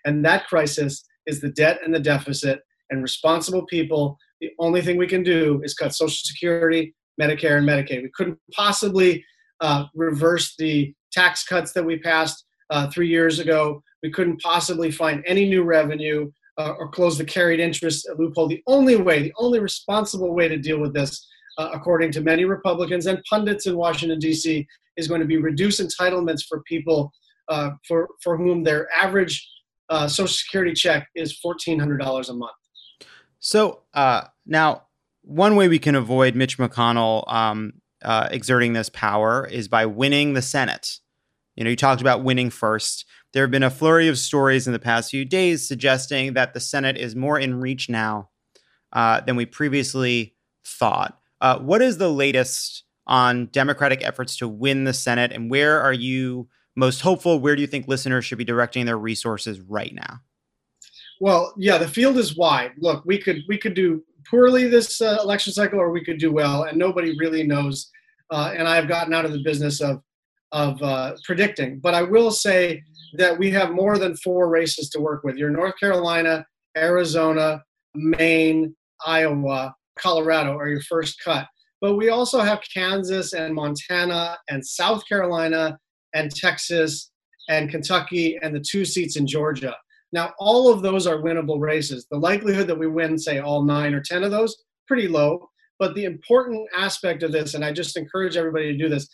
And 0.05 0.25
that 0.25 0.47
crisis 0.47 1.03
is 1.27 1.41
the 1.41 1.51
debt 1.51 1.81
and 1.85 1.95
the 1.95 2.01
deficit, 2.01 2.61
and 2.91 3.03
responsible 3.03 3.65
people. 3.67 4.19
The 4.41 4.51
only 4.59 4.83
thing 4.83 4.97
we 4.97 5.07
can 5.07 5.23
do 5.23 5.61
is 5.63 5.75
cut 5.75 5.95
Social 5.95 6.09
Security, 6.11 6.95
Medicare, 7.21 7.59
and 7.59 7.68
Medicaid. 7.68 8.03
We 8.03 8.11
couldn't 8.14 8.39
possibly 8.53 9.25
uh, 9.61 9.85
reverse 9.95 10.55
the 10.57 10.95
tax 11.12 11.45
cuts 11.45 11.73
that 11.73 11.85
we 11.85 11.99
passed 11.99 12.45
uh, 12.71 12.89
three 12.91 13.09
years 13.09 13.39
ago. 13.39 13.83
We 14.03 14.11
couldn't 14.11 14.41
possibly 14.41 14.91
find 14.91 15.23
any 15.27 15.49
new 15.49 15.62
revenue 15.62 16.31
uh, 16.59 16.75
or 16.79 16.89
close 16.89 17.18
the 17.18 17.25
carried 17.25 17.61
interest 17.61 18.09
loophole. 18.18 18.49
The 18.49 18.62
only 18.66 18.97
way, 18.97 19.23
the 19.23 19.33
only 19.39 19.61
responsible 19.61 20.35
way 20.35 20.49
to 20.49 20.57
deal 20.57 20.81
with 20.81 20.95
this, 20.95 21.27
uh, 21.59 21.71
according 21.73 22.12
to 22.12 22.21
many 22.21 22.45
Republicans 22.45 23.07
and 23.07 23.23
pundits 23.29 23.66
in 23.66 23.77
Washington, 23.77 24.18
D.C., 24.18 24.66
is 24.97 25.09
going 25.09 25.21
to 25.21 25.27
be 25.27 25.37
reduce 25.37 25.81
entitlements 25.81 26.45
for 26.49 26.62
people 26.62 27.12
uh, 27.49 27.71
for, 27.87 28.09
for 28.23 28.37
whom 28.37 28.62
their 28.62 28.89
average 28.93 29.49
uh, 29.89 30.07
Social 30.07 30.29
Security 30.29 30.73
check 30.73 31.09
is 31.16 31.41
$1,400 31.45 32.29
a 32.29 32.33
month. 32.33 32.53
So 33.41 33.81
now, 34.47 34.83
one 35.31 35.55
way 35.55 35.68
we 35.68 35.78
can 35.78 35.95
avoid 35.95 36.35
Mitch 36.35 36.59
McConnell 36.59 37.31
um, 37.33 37.74
uh, 38.03 38.28
exerting 38.33 38.72
this 38.72 38.89
power 38.89 39.47
is 39.47 39.68
by 39.68 39.87
winning 39.87 40.35
the 40.35 40.43
Senate. 40.43 40.99
You 41.55 41.62
know, 41.62 41.70
you 41.70 41.76
talked 41.76 42.01
about 42.01 42.24
winning 42.24 42.51
first. 42.51 43.05
There 43.33 43.45
have 43.45 43.51
been 43.51 43.62
a 43.62 43.70
flurry 43.70 44.09
of 44.09 44.18
stories 44.18 44.66
in 44.66 44.72
the 44.72 44.81
past 44.81 45.11
few 45.11 45.24
days 45.24 45.66
suggesting 45.66 46.33
that 46.33 46.53
the 46.53 46.59
Senate 46.59 46.97
is 46.97 47.14
more 47.14 47.39
in 47.39 47.61
reach 47.61 47.89
now 47.89 48.31
uh, 48.93 49.20
than 49.20 49.37
we 49.37 49.47
previously 49.47 50.35
thought. 50.64 51.16
Uh, 51.41 51.59
what 51.61 51.81
is 51.81 51.99
the 51.99 52.11
latest 52.11 52.83
on 53.07 53.47
Democratic 53.47 54.05
efforts 54.05 54.37
to 54.39 54.49
win 54.49 54.83
the 54.83 54.93
Senate, 54.93 55.31
and 55.31 55.49
where 55.49 55.81
are 55.81 55.93
you 55.93 56.49
most 56.74 57.03
hopeful? 57.03 57.39
Where 57.39 57.55
do 57.55 57.62
you 57.62 57.68
think 57.68 57.87
listeners 57.87 58.24
should 58.24 58.39
be 58.39 58.45
directing 58.45 58.85
their 58.85 58.99
resources 58.99 59.61
right 59.61 59.95
now? 59.95 60.20
Well, 61.20 61.55
yeah, 61.57 61.78
the 61.78 61.89
field 61.89 62.16
is 62.16 62.37
wide. 62.37 62.72
Look, 62.78 63.05
we 63.05 63.18
could 63.18 63.43
we 63.47 63.59
could 63.59 63.74
do 63.74 64.03
poorly 64.31 64.68
this 64.68 65.01
uh, 65.01 65.18
election 65.22 65.53
cycle, 65.53 65.81
or 65.81 65.91
we 65.91 66.05
could 66.05 66.18
do 66.18 66.33
well, 66.33 66.64
and 66.64 66.78
nobody 66.78 67.16
really 67.18 67.43
knows. 67.43 67.91
Uh, 68.31 68.53
and 68.57 68.68
I've 68.68 68.89
gotten 68.89 69.12
out 69.12 69.24
of 69.24 69.33
the 69.33 69.43
business 69.43 69.81
of 69.81 70.01
of 70.53 70.83
uh, 70.83 71.14
predicting, 71.24 71.78
but 71.78 71.95
I 71.95 72.03
will 72.03 72.33
say 72.33 72.83
that 73.14 73.39
we 73.39 73.51
have 73.53 73.70
more 73.70 73.99
than 73.99 74.16
four 74.16 74.49
races 74.49 74.89
to 74.91 75.01
work 75.01 75.22
with. 75.22 75.37
You're 75.37 75.51
North 75.51 75.74
Carolina, 75.78 76.45
Arizona, 76.76 77.62
Maine, 77.95 78.74
Iowa, 79.07 79.74
Colorado 79.99 80.57
are 80.57 80.68
your 80.68 80.83
first 80.83 81.22
cut. 81.24 81.47
But 81.81 81.97
we 81.97 82.11
also 82.11 82.41
have 82.41 82.61
Kansas 82.74 83.33
and 83.33 83.55
Montana 83.55 84.37
and 84.49 84.64
South 84.64 85.03
Carolina 85.09 85.78
and 86.14 86.35
Texas 86.35 87.11
and 87.49 87.70
Kentucky 87.70 88.39
and 88.43 88.55
the 88.55 88.61
two 88.61 88.85
seats 88.85 89.16
in 89.16 89.26
Georgia. 89.26 89.74
Now, 90.13 90.33
all 90.39 90.73
of 90.73 90.83
those 90.83 91.07
are 91.07 91.19
winnable 91.19 91.61
races. 91.61 92.07
The 92.11 92.19
likelihood 92.19 92.67
that 92.67 92.79
we 92.79 92.89
win, 92.89 93.17
say, 93.19 93.39
all 93.39 93.63
nine 93.63 93.95
or 93.95 94.01
10 94.01 94.25
of 94.25 94.31
those, 94.31 94.57
pretty 94.89 95.07
low. 95.07 95.49
But 95.79 95.95
the 95.95 96.05
important 96.05 96.69
aspect 96.77 97.23
of 97.23 97.33
this, 97.33 97.55
and 97.55 97.65
I 97.65 97.73
just 97.73 97.97
encourage 97.97 98.37
everybody 98.37 98.73
to 98.73 98.79
do 98.79 98.89
this, 98.89 99.09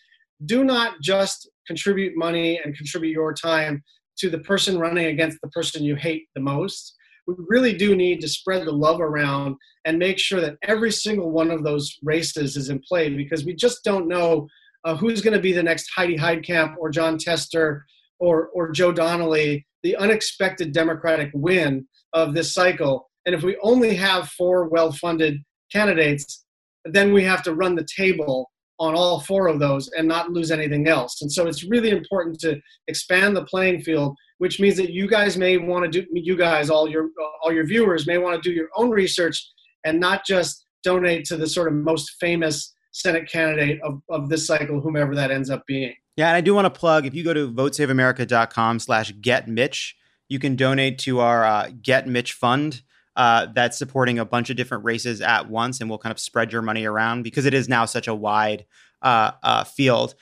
do 0.47 0.64
not 0.64 1.01
just 1.03 1.49
contribute 1.66 2.16
money 2.16 2.61
and 2.62 2.76
contribute 2.76 3.12
your 3.12 3.32
time 3.32 3.82
to 4.18 4.30
the 4.30 4.38
person 4.38 4.78
running 4.78 5.07
against 5.07 5.38
the 5.42 5.49
person 5.49 5.84
you 5.84 5.97
hate 5.97 6.26
the 6.34 6.40
most. 6.40 6.94
We 7.26 7.34
really 7.49 7.76
do 7.76 7.97
need 7.97 8.20
to 8.20 8.28
spread 8.28 8.66
the 8.66 8.72
love 8.72 9.01
around 9.01 9.57
and 9.84 9.99
make 9.99 10.18
sure 10.18 10.40
that 10.40 10.57
every 10.62 10.92
single 10.92 11.30
one 11.30 11.51
of 11.51 11.64
those 11.64 11.97
races 12.03 12.57
is 12.57 12.68
in 12.68 12.80
play 12.86 13.11
because 13.11 13.44
we 13.44 13.55
just 13.55 13.84
don't 13.84 14.09
know 14.09 14.49
uh, 14.84 14.97
who's 14.97 15.20
going 15.20 15.34
to 15.34 15.40
be 15.40 15.53
the 15.53 15.62
next 15.62 15.90
Heidi 15.94 16.16
Heitkamp 16.16 16.76
or 16.78 16.90
Jon 16.90 17.18
Tester 17.18 17.84
or, 18.20 18.49
or 18.49 18.70
Joe 18.70 18.92
Donnelly, 18.92 19.66
the 19.87 19.97
unexpected 19.99 20.72
Democratic 20.72 21.30
win 21.32 21.87
of 22.12 22.34
this 22.34 22.53
cycle. 22.53 23.09
And 23.24 23.37
if 23.37 23.45
we 23.45 23.57
only 23.62 23.95
have 23.95 24.30
four 24.30 24.68
well 24.68 24.91
funded 24.91 25.39
candidates, 25.72 26.45
then 26.84 27.12
we 27.12 27.22
have 27.22 27.45
to 27.45 27.55
run 27.55 27.76
the 27.76 27.87
table 27.97 28.51
on 28.80 28.97
all 28.97 29.20
four 29.20 29.47
of 29.47 29.61
those 29.61 29.89
and 29.97 30.09
not 30.09 30.32
lose 30.32 30.51
anything 30.51 30.89
else. 30.89 31.22
And 31.22 31.30
so 31.30 31.47
it's 31.47 31.62
really 31.62 31.91
important 31.91 32.41
to 32.41 32.61
expand 32.89 33.37
the 33.37 33.45
playing 33.45 33.82
field, 33.82 34.16
which 34.39 34.59
means 34.59 34.76
that 34.78 34.91
you 34.91 35.07
guys 35.07 35.37
may 35.37 35.57
want 35.57 35.84
to 35.84 36.03
do 36.03 36.05
you 36.12 36.37
guys 36.37 36.68
all 36.68 36.91
your 36.91 37.11
all 37.45 37.53
your 37.53 37.64
viewers 37.64 38.09
may 38.09 38.18
want 38.18 38.43
to 38.43 38.49
do 38.49 38.55
your 38.55 38.68
own 38.74 38.91
research 38.91 39.39
and 39.84 40.01
not 40.01 40.26
just 40.26 40.66
donate 40.82 41.24
to 41.26 41.37
the 41.37 41.47
sort 41.47 41.68
of 41.68 41.74
most 41.74 42.16
famous 42.18 42.74
Senate 42.97 43.30
candidate 43.30 43.78
of, 43.82 44.01
of 44.09 44.30
this 44.30 44.47
cycle, 44.47 44.80
whomever 44.80 45.14
that 45.14 45.30
ends 45.30 45.51
up 45.51 45.66
being. 45.66 45.94
Yeah, 46.16 46.28
and 46.28 46.36
I 46.36 46.40
do 46.40 46.55
want 46.55 46.64
to 46.64 46.70
plug 46.70 47.05
if 47.05 47.14
you 47.14 47.22
go 47.22 47.34
to 47.34 47.53
votesaveamerica.com 47.53 48.78
slash 48.78 49.12
get 49.20 49.49
Mitch, 49.49 49.94
you 50.28 50.38
can 50.38 50.57
donate 50.57 50.99
to 51.01 51.20
our 51.20 51.44
uh, 51.44 51.70
Get 51.82 52.09
Mitch 52.09 52.32
Fund 52.32 52.80
uh, 53.14 53.49
that's 53.55 53.76
supporting 53.76 54.18
a 54.18 54.24
bunch 54.24 54.49
of 54.49 54.57
different 54.57 54.84
races 54.84 55.20
at 55.20 55.51
once, 55.51 55.80
and 55.80 55.90
we'll 55.90 55.99
kind 55.99 56.11
of 56.11 56.18
spread 56.18 56.53
your 56.53 56.62
money 56.62 56.86
around 56.86 57.22
because 57.22 57.44
it 57.44 57.53
is 57.53 57.68
now 57.68 57.84
such 57.84 58.09
a 58.09 58.14
wide 58.14 58.64
uh, 59.03 59.32
uh, 59.42 59.64
field. 59.64 60.14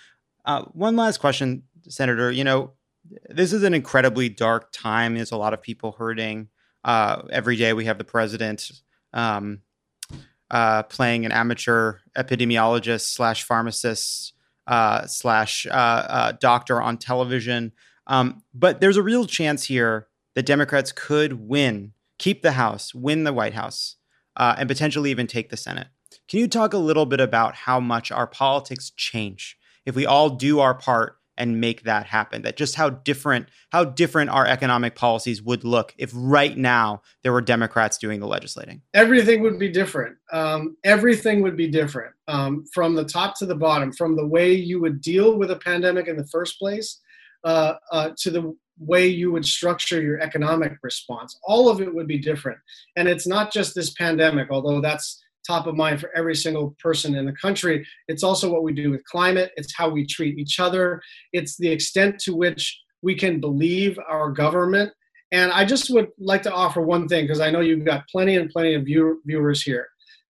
Uh, 0.45 0.65
one 0.73 0.97
last 0.97 1.19
question, 1.19 1.63
Senator. 1.89 2.33
You 2.33 2.43
know, 2.43 2.73
this 3.29 3.53
is 3.53 3.63
an 3.63 3.73
incredibly 3.73 4.29
dark 4.29 4.73
time. 4.73 5.15
There's 5.15 5.33
a 5.33 5.37
lot 5.37 5.55
of 5.55 5.63
people 5.63 5.93
hurting. 5.93 6.49
Uh, 6.83 7.23
every 7.31 7.55
day 7.55 7.73
we 7.73 7.85
have 7.85 7.99
the 7.99 8.05
president 8.05 8.71
um, 9.13 9.61
uh, 10.55 10.85
playing 10.85 11.27
an 11.27 11.33
amateur 11.33 11.99
epidemiologist 12.17 13.13
slash 13.13 13.43
pharmacist 13.43 14.33
slash 15.07 15.67
doctor 16.41 16.81
on 16.81 16.97
television. 16.97 17.73
Um, 18.07 18.43
but 18.55 18.81
there's 18.81 18.97
a 18.97 19.03
real 19.03 19.27
chance 19.27 19.65
here 19.65 20.09
that 20.35 20.47
Democrats 20.47 20.93
could 20.93 21.49
win 21.49 21.93
keep 22.19 22.43
the 22.43 22.53
House, 22.53 22.95
win 22.95 23.25
the 23.25 23.33
White 23.33 23.55
House, 23.55 23.97
uh, 24.37 24.55
and 24.59 24.69
potentially 24.69 25.11
even 25.11 25.27
take 25.27 25.51
the 25.51 25.57
Senate. 25.57 25.89
Can 26.29 26.41
you 26.41 26.49
talk 26.49 26.73
a 26.73 26.79
little 26.79 27.07
bit 27.07 27.21
about 27.21 27.55
how 27.55 27.81
much 27.81 28.11
our 28.11 28.27
politics 28.27 28.91
change 28.91 29.59
if 29.85 29.95
we 29.95 30.07
all 30.07 30.31
do 30.31 30.61
our 30.61 30.75
part 30.75 31.19
and 31.37 31.61
make 31.61 31.83
that 31.83 32.07
happen? 32.07 32.43
That 32.43 32.57
just 32.57 32.75
how 32.75 32.91
different 32.91 33.49
how 33.71 33.85
different 33.85 34.31
our 34.31 34.47
economic 34.47 34.95
policies 34.95 35.43
would 35.43 35.65
look 35.65 35.95
if 35.99 36.11
right 36.15 36.57
now 36.57 37.03
there 37.23 37.33
were 37.33 37.41
Democrats 37.41 37.99
doing 37.99 38.21
the 38.21 38.27
legislating. 38.27 38.83
Everything 38.95 39.43
would 39.43 39.59
be 39.59 39.69
different. 39.69 40.17
Um, 40.33 40.77
everything 40.85 41.43
would 41.43 41.57
be 41.57 41.69
different 41.69 42.15
um, 42.29 42.65
from 42.73 42.95
the 42.95 43.05
top 43.05 43.39
to 43.39 43.47
the 43.47 43.55
bottom, 43.55 43.93
from 43.93 44.17
the 44.17 44.27
way 44.27 44.53
you 44.53 44.81
would 44.81 45.01
deal 45.01 45.37
with 45.39 45.51
a 45.51 45.57
pandemic 45.57 46.09
in 46.09 46.17
the 46.17 46.27
first 46.27 46.59
place 46.59 47.01
uh, 47.45 47.75
uh, 47.93 48.11
to 48.19 48.31
the 48.31 48.57
way 48.79 49.07
you 49.07 49.31
would 49.31 49.45
structure 49.45 50.03
your 50.03 50.21
economic 50.21 50.73
response. 50.83 51.39
All 51.45 51.69
of 51.69 51.81
it 51.81 51.95
would 51.95 52.09
be 52.09 52.19
different. 52.19 52.59
And 52.97 53.09
it's 53.09 53.27
not 53.27 53.53
just 53.53 53.75
this 53.75 53.91
pandemic, 53.91 54.49
although 54.51 54.81
that's 54.81 55.23
top 55.47 55.67
of 55.67 55.75
mind 55.75 56.01
for 56.01 56.11
every 56.17 56.35
single 56.35 56.75
person 56.83 57.15
in 57.15 57.27
the 57.27 57.33
country. 57.33 57.87
It's 58.09 58.23
also 58.23 58.51
what 58.51 58.63
we 58.63 58.73
do 58.73 58.91
with 58.91 59.05
climate, 59.05 59.53
it's 59.57 59.75
how 59.77 59.89
we 59.89 60.07
treat 60.07 60.39
each 60.39 60.61
other, 60.61 61.01
it's 61.33 61.57
the 61.57 61.69
extent 61.69 62.19
to 62.21 62.35
which 62.35 62.81
we 63.03 63.15
can 63.15 63.41
believe 63.41 63.99
our 64.09 64.31
government. 64.31 64.93
And 65.33 65.53
I 65.53 65.65
just 65.65 65.91
would 65.91 66.09
like 66.19 66.43
to 66.43 66.53
offer 66.53 66.81
one 66.81 67.09
thing 67.09 67.25
because 67.25 67.41
I 67.41 67.51
know 67.51 67.61
you've 67.61 67.85
got 67.85 68.05
plenty 68.11 68.37
and 68.37 68.51
plenty 68.51 68.75
of 68.75 68.85
view- 68.85 69.21
viewers 69.27 69.63
here. 69.63 69.89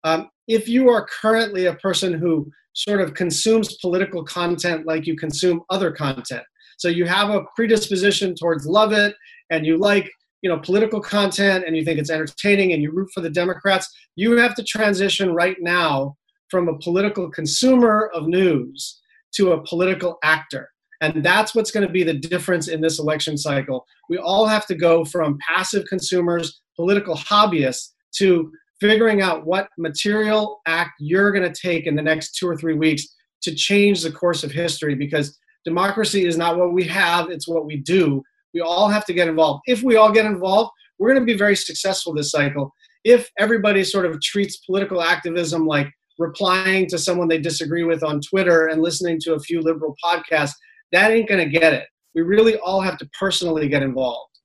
Um, 0.03 0.29
if 0.47 0.67
you 0.67 0.89
are 0.89 1.07
currently 1.21 1.65
a 1.65 1.75
person 1.75 2.13
who 2.13 2.49
sort 2.73 3.01
of 3.01 3.13
consumes 3.13 3.77
political 3.77 4.23
content 4.23 4.85
like 4.85 5.07
you 5.07 5.15
consume 5.15 5.61
other 5.69 5.91
content, 5.91 6.43
so 6.77 6.87
you 6.87 7.05
have 7.05 7.29
a 7.29 7.43
predisposition 7.55 8.35
towards 8.35 8.65
love 8.65 8.93
it 8.93 9.15
and 9.49 9.65
you 9.65 9.77
like 9.77 10.09
you 10.41 10.49
know 10.49 10.59
political 10.59 11.01
content 11.01 11.65
and 11.65 11.75
you 11.75 11.83
think 11.83 11.99
it's 11.99 12.09
entertaining 12.09 12.73
and 12.73 12.81
you 12.81 12.91
root 12.91 13.09
for 13.13 13.21
the 13.21 13.29
Democrats. 13.29 13.89
You 14.15 14.37
have 14.37 14.55
to 14.55 14.63
transition 14.63 15.33
right 15.33 15.57
now 15.59 16.15
from 16.49 16.67
a 16.67 16.77
political 16.79 17.29
consumer 17.29 18.09
of 18.13 18.27
news 18.27 18.99
to 19.35 19.51
a 19.51 19.63
political 19.63 20.17
actor. 20.23 20.69
And 21.01 21.23
that's 21.23 21.55
what's 21.55 21.71
going 21.71 21.85
to 21.87 21.93
be 21.93 22.03
the 22.03 22.13
difference 22.13 22.67
in 22.67 22.81
this 22.81 22.99
election 22.99 23.37
cycle. 23.37 23.85
We 24.09 24.17
all 24.17 24.45
have 24.47 24.65
to 24.65 24.75
go 24.75 25.05
from 25.05 25.37
passive 25.47 25.85
consumers, 25.87 26.59
political 26.75 27.15
hobbyists, 27.15 27.89
to 28.15 28.51
figuring 28.81 29.21
out 29.21 29.45
what 29.45 29.69
material 29.77 30.59
act 30.65 30.91
you're 30.99 31.31
going 31.31 31.49
to 31.49 31.61
take 31.61 31.85
in 31.85 31.95
the 31.95 32.01
next 32.01 32.35
two 32.35 32.47
or 32.47 32.57
three 32.57 32.73
weeks 32.73 33.07
to 33.43 33.55
change 33.55 34.01
the 34.01 34.11
course 34.11 34.43
of 34.43 34.51
history 34.51 34.95
because 34.95 35.37
democracy 35.63 36.25
is 36.25 36.37
not 36.37 36.57
what 36.57 36.73
we 36.73 36.83
have, 36.83 37.29
it's 37.29 37.47
what 37.47 37.65
we 37.65 37.77
do. 37.77 38.21
We 38.53 38.61
all 38.61 38.89
have 38.89 39.05
to 39.05 39.13
get 39.13 39.27
involved. 39.27 39.61
If 39.67 39.83
we 39.83 39.95
all 39.95 40.11
get 40.11 40.25
involved, 40.25 40.71
we're 40.97 41.09
going 41.09 41.25
to 41.25 41.25
be 41.25 41.37
very 41.37 41.55
successful 41.55 42.13
this 42.13 42.31
cycle. 42.31 42.73
If 43.03 43.29
everybody 43.37 43.83
sort 43.83 44.05
of 44.05 44.21
treats 44.21 44.57
political 44.57 45.01
activism 45.01 45.65
like 45.65 45.89
replying 46.17 46.87
to 46.87 46.97
someone 46.97 47.27
they 47.27 47.37
disagree 47.39 47.83
with 47.83 48.03
on 48.03 48.21
Twitter 48.21 48.67
and 48.67 48.81
listening 48.81 49.19
to 49.21 49.33
a 49.33 49.39
few 49.39 49.61
liberal 49.61 49.95
podcasts, 50.03 50.53
that 50.91 51.11
ain't 51.11 51.29
going 51.29 51.43
to 51.43 51.59
get 51.59 51.73
it. 51.73 51.85
We 52.13 52.21
really 52.23 52.57
all 52.57 52.81
have 52.81 52.97
to 52.97 53.09
personally 53.17 53.69
get 53.69 53.83
involved. 53.83 54.39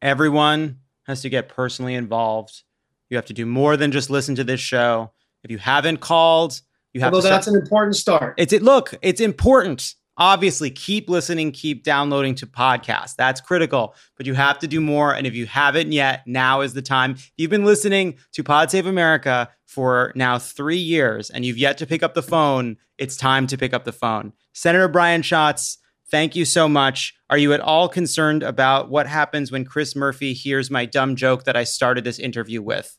Everyone 0.00 0.78
has 1.06 1.22
to 1.22 1.28
get 1.28 1.48
personally 1.48 1.94
involved. 1.94 2.62
You 3.10 3.16
have 3.16 3.26
to 3.26 3.32
do 3.32 3.44
more 3.44 3.76
than 3.76 3.90
just 3.90 4.10
listen 4.10 4.34
to 4.36 4.44
this 4.44 4.60
show. 4.60 5.12
If 5.42 5.50
you 5.50 5.58
haven't 5.58 5.98
called, 5.98 6.60
you 6.92 7.00
have 7.00 7.12
Although 7.12 7.28
to. 7.28 7.34
that's 7.34 7.46
an 7.46 7.56
important 7.56 7.96
start. 7.96 8.34
it's 8.38 8.52
it. 8.52 8.62
Look, 8.62 8.94
it's 9.02 9.20
important. 9.20 9.94
Obviously, 10.18 10.70
keep 10.70 11.08
listening, 11.08 11.52
keep 11.52 11.84
downloading 11.84 12.34
to 12.34 12.46
podcasts. 12.46 13.14
That's 13.16 13.40
critical. 13.40 13.94
But 14.16 14.26
you 14.26 14.34
have 14.34 14.58
to 14.58 14.66
do 14.66 14.80
more. 14.80 15.14
And 15.14 15.26
if 15.26 15.34
you 15.34 15.46
haven't 15.46 15.92
yet, 15.92 16.24
now 16.26 16.60
is 16.60 16.74
the 16.74 16.82
time. 16.82 17.16
You've 17.36 17.50
been 17.50 17.64
listening 17.64 18.18
to 18.32 18.42
Pod 18.42 18.70
Save 18.70 18.86
America 18.86 19.48
for 19.64 20.12
now 20.16 20.38
three 20.38 20.78
years 20.78 21.30
and 21.30 21.44
you've 21.44 21.58
yet 21.58 21.78
to 21.78 21.86
pick 21.86 22.02
up 22.02 22.14
the 22.14 22.22
phone, 22.22 22.76
it's 22.96 23.16
time 23.16 23.46
to 23.46 23.56
pick 23.56 23.72
up 23.72 23.84
the 23.84 23.92
phone. 23.92 24.32
Senator 24.54 24.88
Brian 24.88 25.22
Schatz, 25.22 25.78
thank 26.10 26.34
you 26.34 26.44
so 26.44 26.68
much. 26.68 27.14
Are 27.30 27.38
you 27.38 27.52
at 27.52 27.60
all 27.60 27.88
concerned 27.88 28.42
about 28.42 28.88
what 28.88 29.06
happens 29.06 29.52
when 29.52 29.64
Chris 29.64 29.94
Murphy 29.94 30.32
hears 30.32 30.70
my 30.70 30.84
dumb 30.84 31.16
joke 31.16 31.44
that 31.44 31.56
I 31.56 31.64
started 31.64 32.02
this 32.02 32.18
interview 32.18 32.62
with? 32.62 32.96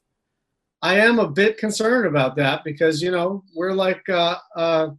I 0.82 1.00
am 1.00 1.20
a 1.20 1.28
bit 1.28 1.58
concerned 1.58 2.06
about 2.06 2.36
that 2.38 2.64
because 2.64 3.02
you 3.02 3.12
know 3.12 3.44
we're 3.54 3.74
like 3.74 4.08
uh, 4.08 4.38
uh, 4.56 4.90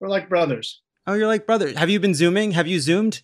we're 0.00 0.10
like 0.10 0.28
brothers. 0.28 0.82
Oh, 1.06 1.14
you're 1.14 1.26
like 1.26 1.46
brother. 1.46 1.72
Have 1.76 1.90
you 1.90 2.00
been 2.00 2.14
zooming? 2.14 2.52
Have 2.52 2.66
you 2.66 2.80
zoomed? 2.80 3.22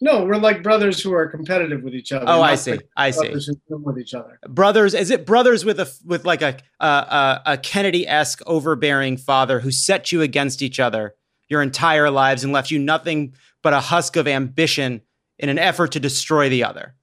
No, 0.00 0.24
we're 0.24 0.36
like 0.36 0.62
brothers 0.62 1.00
who 1.02 1.12
are 1.12 1.26
competitive 1.26 1.82
with 1.82 1.92
each 1.94 2.12
other. 2.12 2.26
Oh, 2.28 2.40
I 2.40 2.54
see. 2.54 2.72
like 2.72 2.88
I 2.96 3.10
see. 3.10 3.22
brothers 3.22 3.46
who 3.46 3.54
film 3.68 3.82
with 3.82 3.98
each 3.98 4.14
other. 4.14 4.38
brothers 4.48 4.94
is 4.94 5.10
it 5.10 5.26
brothers 5.26 5.64
with 5.64 5.80
a 5.80 5.92
with 6.04 6.24
like 6.24 6.42
a 6.42 6.56
a, 6.78 6.86
a, 6.86 7.42
a 7.46 7.58
kennedy-esque 7.58 8.40
overbearing 8.46 9.16
father 9.16 9.58
who 9.60 9.72
set 9.72 10.12
you 10.12 10.22
against 10.22 10.62
each 10.62 10.78
other 10.78 11.14
your 11.48 11.62
entire 11.62 12.10
lives 12.10 12.44
and 12.44 12.52
left 12.52 12.70
you 12.70 12.78
nothing 12.78 13.34
but 13.62 13.72
a 13.72 13.80
husk 13.80 14.14
of 14.16 14.28
ambition 14.28 15.00
in 15.38 15.48
an 15.48 15.58
effort 15.58 15.90
to 15.92 16.00
destroy 16.00 16.48
the 16.48 16.62
other 16.62 16.94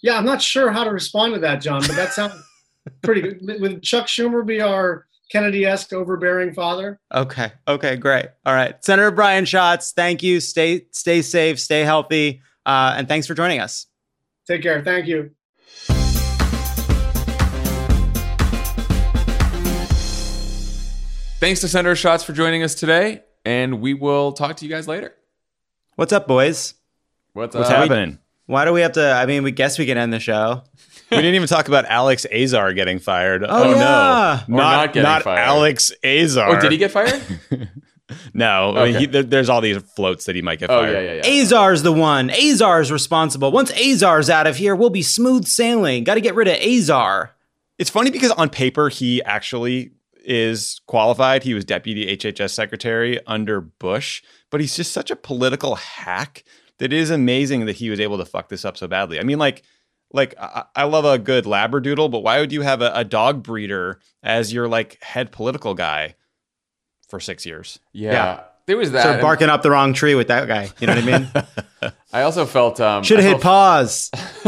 Yeah, 0.00 0.16
I'm 0.16 0.24
not 0.24 0.40
sure 0.40 0.70
how 0.70 0.84
to 0.84 0.90
respond 0.90 1.34
to 1.34 1.40
that, 1.40 1.60
Jon, 1.60 1.82
but 1.82 1.96
that 1.96 2.12
sounds 2.14 2.34
pretty 3.02 3.20
good. 3.20 3.60
Would 3.60 3.82
Chuck 3.82 4.06
Schumer 4.06 4.46
be 4.46 4.62
our 4.62 5.06
Kennedy-esque 5.32 5.92
overbearing 5.94 6.52
father? 6.52 7.00
okay 7.14 7.52
okay 7.66 7.96
great 7.96 8.26
all 8.44 8.54
right 8.54 8.84
senator 8.84 9.10
brian 9.10 9.44
schatz 9.46 9.92
thank 9.92 10.22
you 10.22 10.38
stay 10.40 10.84
stay 10.90 11.22
safe 11.22 11.58
stay 11.58 11.80
healthy 11.84 12.42
uh, 12.66 12.94
and 12.96 13.08
thanks 13.08 13.26
for 13.26 13.34
joining 13.34 13.58
us 13.60 13.86
Take 14.44 14.62
care. 14.62 14.82
Thank 14.82 15.06
you. 15.06 15.30
Thanks 21.40 21.60
to 21.60 21.68
Senator 21.68 21.96
Schatz 21.96 22.22
for 22.22 22.32
joining 22.32 22.62
us 22.62 22.74
today, 22.76 23.22
and 23.44 23.80
we 23.80 23.94
will 23.94 24.32
talk 24.32 24.56
to 24.58 24.64
you 24.64 24.70
guys 24.70 24.86
later. 24.86 25.12
what's 25.96 26.12
up 26.12 26.28
boys 26.28 26.74
What's, 27.32 27.56
What's 27.56 27.68
up? 27.68 27.76
happening? 27.88 28.18
why 28.46 28.64
do 28.64 28.72
we 28.72 28.80
have 28.82 28.92
to 28.92 29.10
i 29.12 29.24
mean 29.26 29.42
we 29.42 29.50
guess 29.52 29.78
we 29.78 29.86
can 29.86 29.96
end 29.98 30.12
the 30.12 30.20
show 30.20 30.62
we 31.16 31.22
didn't 31.22 31.34
even 31.34 31.48
talk 31.48 31.68
about 31.68 31.84
Alex 31.86 32.26
Azar 32.32 32.72
getting 32.72 32.98
fired. 32.98 33.44
Oh, 33.44 33.48
oh 33.50 33.70
yeah. 33.70 34.42
no, 34.48 34.54
Or 34.54 34.58
not 34.58 34.92
getting 34.92 35.22
fired. 35.22 35.38
Alex 35.38 35.92
Azar. 36.04 36.56
Oh, 36.56 36.60
did 36.60 36.72
he 36.72 36.78
get 36.78 36.90
fired? 36.90 37.22
No, 38.34 38.76
I 38.76 38.84
mean, 38.84 39.00
he, 39.00 39.06
there, 39.06 39.22
there's 39.22 39.48
all 39.48 39.60
these 39.60 39.78
floats 39.78 40.26
that 40.26 40.36
he 40.36 40.42
might 40.42 40.58
get 40.58 40.70
oh, 40.70 40.80
fired. 40.80 40.92
yeah, 40.92 41.14
yeah, 41.14 41.22
yeah. 41.24 41.42
Azar's 41.42 41.82
the 41.82 41.92
one. 41.92 42.30
Azar's 42.30 42.92
responsible. 42.92 43.50
Once 43.52 43.70
Azar's 43.70 44.30
out 44.30 44.46
of 44.46 44.56
here, 44.56 44.74
we'll 44.74 44.90
be 44.90 45.02
smooth 45.02 45.46
sailing. 45.46 46.04
Got 46.04 46.14
to 46.14 46.20
get 46.20 46.34
rid 46.34 46.48
of 46.48 46.56
Azar. 46.56 47.34
It's 47.78 47.90
funny 47.90 48.10
because 48.10 48.30
on 48.32 48.50
paper 48.50 48.88
he 48.88 49.22
actually 49.22 49.92
is 50.24 50.80
qualified. 50.86 51.42
He 51.42 51.54
was 51.54 51.64
deputy 51.64 52.16
HHS 52.16 52.50
secretary 52.50 53.24
under 53.26 53.60
Bush, 53.60 54.22
but 54.50 54.60
he's 54.60 54.76
just 54.76 54.92
such 54.92 55.10
a 55.10 55.16
political 55.16 55.76
hack 55.76 56.44
that 56.78 56.92
it 56.92 56.98
is 56.98 57.10
amazing 57.10 57.66
that 57.66 57.76
he 57.76 57.90
was 57.90 58.00
able 58.00 58.18
to 58.18 58.24
fuck 58.24 58.48
this 58.48 58.64
up 58.64 58.76
so 58.76 58.86
badly. 58.86 59.18
I 59.18 59.22
mean, 59.22 59.38
like, 59.38 59.62
like 60.12 60.34
I, 60.40 60.64
I 60.76 60.84
love 60.84 61.04
a 61.04 61.18
good 61.18 61.44
labradoodle, 61.44 62.10
but 62.10 62.20
why 62.20 62.40
would 62.40 62.52
you 62.52 62.62
have 62.62 62.82
a, 62.82 62.92
a 62.94 63.04
dog 63.04 63.42
breeder 63.42 64.00
as 64.22 64.52
your 64.52 64.68
like 64.68 65.02
head 65.02 65.32
political 65.32 65.74
guy 65.74 66.14
for 67.08 67.20
six 67.20 67.44
years? 67.46 67.78
yeah. 67.92 68.12
Yeah. 68.12 68.40
There 68.66 68.76
was 68.76 68.92
that. 68.92 69.02
So 69.02 69.12
and 69.14 69.20
barking 69.20 69.48
up 69.48 69.62
the 69.62 69.72
wrong 69.72 69.92
tree 69.92 70.14
with 70.14 70.28
that 70.28 70.46
guy. 70.46 70.70
You 70.78 70.86
know 70.86 70.94
what 70.94 71.02
I 71.04 71.18
mean? 71.18 71.92
I 72.12 72.22
also 72.22 72.46
felt 72.46 72.78
um, 72.80 73.02
Should 73.02 73.18
have 73.18 73.24
hit 73.32 73.42
felt- 73.42 73.42
pause. 73.42 74.10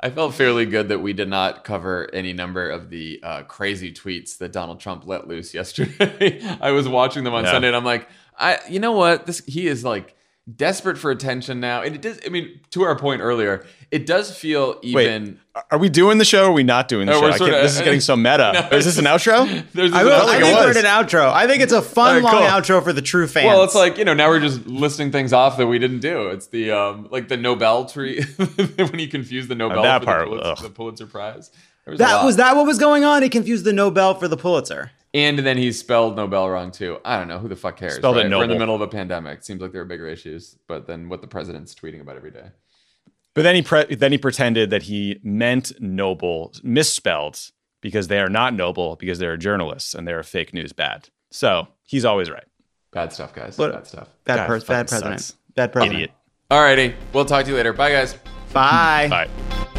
I 0.00 0.10
felt 0.10 0.34
fairly 0.34 0.66
good 0.66 0.90
that 0.90 1.00
we 1.00 1.12
did 1.12 1.28
not 1.28 1.64
cover 1.64 2.08
any 2.12 2.32
number 2.32 2.68
of 2.70 2.90
the 2.90 3.20
uh, 3.22 3.42
crazy 3.44 3.92
tweets 3.92 4.38
that 4.38 4.52
Donald 4.52 4.78
Trump 4.78 5.06
let 5.06 5.26
loose 5.26 5.54
yesterday. 5.60 6.40
I 6.60 6.70
was 6.70 6.86
watching 6.86 7.24
them 7.24 7.34
on 7.34 7.44
Yeah. 7.44 7.52
Sunday, 7.52 7.68
and 7.68 7.76
I'm 7.76 7.84
like, 7.84 8.08
I, 8.38 8.58
you 8.68 8.78
know 8.78 8.92
what? 8.92 9.26
This 9.26 9.42
he 9.46 9.66
is 9.66 9.84
like 9.84 10.14
desperate 10.56 10.96
for 10.98 11.10
attention 11.10 11.60
now, 11.60 11.82
and 11.82 11.94
it 11.94 12.02
does. 12.02 12.20
I 12.24 12.28
mean, 12.30 12.60
to 12.70 12.82
our 12.82 12.96
point 12.96 13.20
earlier, 13.20 13.64
it 13.90 14.06
does 14.06 14.36
feel 14.36 14.78
even. 14.82 15.38
Are 15.70 15.78
we 15.78 15.88
doing 15.88 16.18
the 16.18 16.24
show 16.24 16.44
or 16.44 16.50
are 16.50 16.52
we 16.52 16.62
not 16.62 16.88
doing 16.88 17.06
the 17.06 17.12
Oh, 17.12 17.20
show? 17.20 17.26
I 17.26 17.28
can't- 17.30 17.38
sorta- 17.38 17.56
this 17.62 17.76
is 17.76 17.82
getting 17.82 18.00
so 18.00 18.16
meta. 18.16 18.68
No, 18.70 18.76
is 18.76 18.84
this 18.84 18.98
an 18.98 19.04
outro? 19.06 19.46
There's 19.72 19.92
I, 19.92 20.04
this 20.04 20.12
will, 20.12 20.20
other- 20.20 20.30
I 20.30 20.34
think 20.36 20.42
it 20.42 20.44
think 20.46 20.58
we're 20.60 20.68
was. 20.68 20.76
in 20.76 20.86
an 20.86 20.90
outro. 20.90 21.32
I 21.32 21.46
think 21.46 21.62
it's 21.62 21.72
a 21.72 21.82
fun, 21.82 22.08
All 22.08 22.14
right, 22.14 22.22
long 22.22 22.32
cool. 22.64 22.78
outro 22.78 22.84
for 22.84 22.92
the 22.92 23.02
true 23.02 23.26
fans. 23.26 23.46
Well, 23.46 23.64
it's 23.64 23.74
like 23.74 23.98
you 23.98 24.04
know 24.04 24.14
now 24.14 24.28
we're 24.28 24.40
just 24.40 24.66
listing 24.66 25.10
things 25.10 25.32
off 25.32 25.56
that 25.58 25.66
we 25.66 25.78
didn't 25.78 26.00
do. 26.00 26.28
It's 26.28 26.46
the 26.46 26.70
um 26.72 27.08
like 27.10 27.28
the 27.28 27.36
Nobel 27.36 27.84
tree 27.86 28.22
when 28.76 28.98
he 28.98 29.06
confused 29.08 29.48
the 29.48 29.54
Nobel 29.54 29.82
that 29.82 30.00
for 30.00 30.06
part, 30.06 30.30
the, 30.30 30.36
Pulitzer, 30.36 30.62
the 30.62 30.70
Pulitzer 30.70 31.06
Prize. 31.06 31.50
Was 31.86 31.98
that 31.98 32.24
was 32.24 32.36
that 32.36 32.54
what 32.54 32.66
was 32.66 32.78
going 32.78 33.04
on? 33.04 33.22
He 33.22 33.28
confused 33.28 33.64
the 33.64 33.72
Nobel 33.72 34.14
for 34.14 34.28
the 34.28 34.36
Pulitzer. 34.36 34.92
And 35.14 35.38
then 35.38 35.56
he 35.56 35.72
spelled 35.72 36.16
Nobel 36.16 36.48
wrong 36.50 36.70
too. 36.70 36.98
I 37.04 37.18
don't 37.18 37.28
know 37.28 37.38
who 37.38 37.48
the 37.48 37.56
fuck 37.56 37.76
cares. 37.78 37.94
Spelled 37.96 38.18
it 38.18 38.24
right? 38.24 38.30
We're 38.36 38.44
in 38.44 38.50
the 38.50 38.58
middle 38.58 38.74
of 38.74 38.80
a 38.82 38.88
pandemic. 38.88 39.42
Seems 39.42 39.60
like 39.60 39.72
there 39.72 39.80
are 39.80 39.86
bigger 39.86 40.06
issues, 40.06 40.56
but 40.66 40.86
then 40.86 41.08
what 41.08 41.22
the 41.22 41.26
president's 41.28 41.74
tweeting 41.74 42.00
about 42.00 42.16
every 42.16 42.30
day. 42.30 42.46
But 43.34 43.42
then 43.42 43.54
he 43.54 43.62
pre- 43.62 43.94
then 43.94 44.12
he 44.12 44.18
pretended 44.18 44.70
that 44.70 44.82
he 44.84 45.18
meant 45.22 45.72
noble, 45.80 46.52
misspelled 46.62 47.38
because 47.80 48.08
they 48.08 48.18
are 48.18 48.28
not 48.28 48.52
noble 48.54 48.96
because 48.96 49.18
they're 49.18 49.36
journalists 49.36 49.94
and 49.94 50.06
they're 50.06 50.22
fake 50.22 50.52
news 50.52 50.72
bad. 50.72 51.08
So 51.30 51.68
he's 51.84 52.04
always 52.04 52.30
right. 52.30 52.44
Bad 52.90 53.12
stuff, 53.12 53.32
guys. 53.34 53.56
What- 53.56 53.72
Bad 53.72 53.86
stuff. 53.86 54.08
Bad, 54.24 54.36
God, 54.36 54.46
pers- 54.46 54.62
fucking 54.64 54.74
bad 54.80 54.88
president. 54.88 55.20
sucks. 55.20 55.38
Bad 55.54 55.72
president. 55.72 55.94
Idiot. 56.02 56.10
Alrighty, 56.50 56.94
we'll 57.12 57.24
talk 57.26 57.44
to 57.44 57.50
you 57.50 57.56
later. 57.56 57.72
Bye, 57.72 57.92
guys. 57.92 58.14
Bye. 58.52 59.06
Bye. 59.08 59.77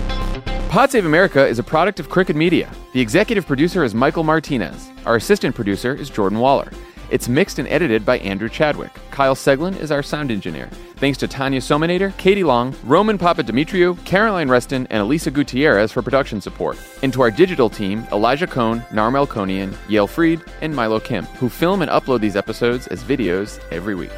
Pod 0.70 0.91
Save 0.91 1.07
America 1.07 1.47
is 1.47 1.57
a 1.57 1.63
product 1.63 1.99
of 1.99 2.09
Crooked 2.09 2.36
Media. 2.36 2.70
The 2.93 3.01
executive 3.01 3.47
producer 3.47 3.84
is 3.84 3.95
Michael 3.95 4.24
Martinez. 4.24 4.91
Our 5.03 5.15
assistant 5.15 5.55
producer 5.55 5.95
is 5.95 6.11
Jordan 6.11 6.38
Waller. 6.38 6.72
It's 7.09 7.28
mixed 7.28 7.57
and 7.57 7.67
edited 7.70 8.05
by 8.05 8.20
Andrew 8.20 8.47
Chadwick. 8.47 8.91
Kyle 9.09 9.34
Seglin 9.34 9.76
is 9.80 9.91
our 9.91 10.03
sound 10.03 10.30
engineer. 10.30 10.70
Thanks 10.97 11.17
to 11.17 11.28
Tanya 11.28 11.59
Somanader, 11.59 12.15
Katie 12.17 12.43
Long, 12.43 12.76
Roman 12.84 13.17
Papa 13.17 13.41
Papadimitriou, 13.41 14.05
Caroline 14.05 14.47
Reston, 14.47 14.86
and 14.91 15.01
Elisa 15.01 15.32
Gutierrez 15.32 15.91
for 15.91 16.03
production 16.03 16.39
support. 16.39 16.78
And 17.01 17.11
to 17.13 17.24
our 17.24 17.32
digital 17.32 17.72
team, 17.72 18.05
Elijah 18.11 18.45
Cone, 18.45 18.82
Narmel 18.91 19.28
Konian, 19.28 19.72
Yael 19.88 20.07
Freed, 20.07 20.39
and 20.61 20.76
Milo 20.76 20.99
Kim, 20.99 21.26
who 21.39 21.49
film 21.49 21.82
and 21.82 21.89
upload 21.89 22.20
these 22.20 22.36
episodes 22.36 22.86
as 22.86 23.03
videos 23.03 23.59
every 23.72 23.95
week. 23.95 24.11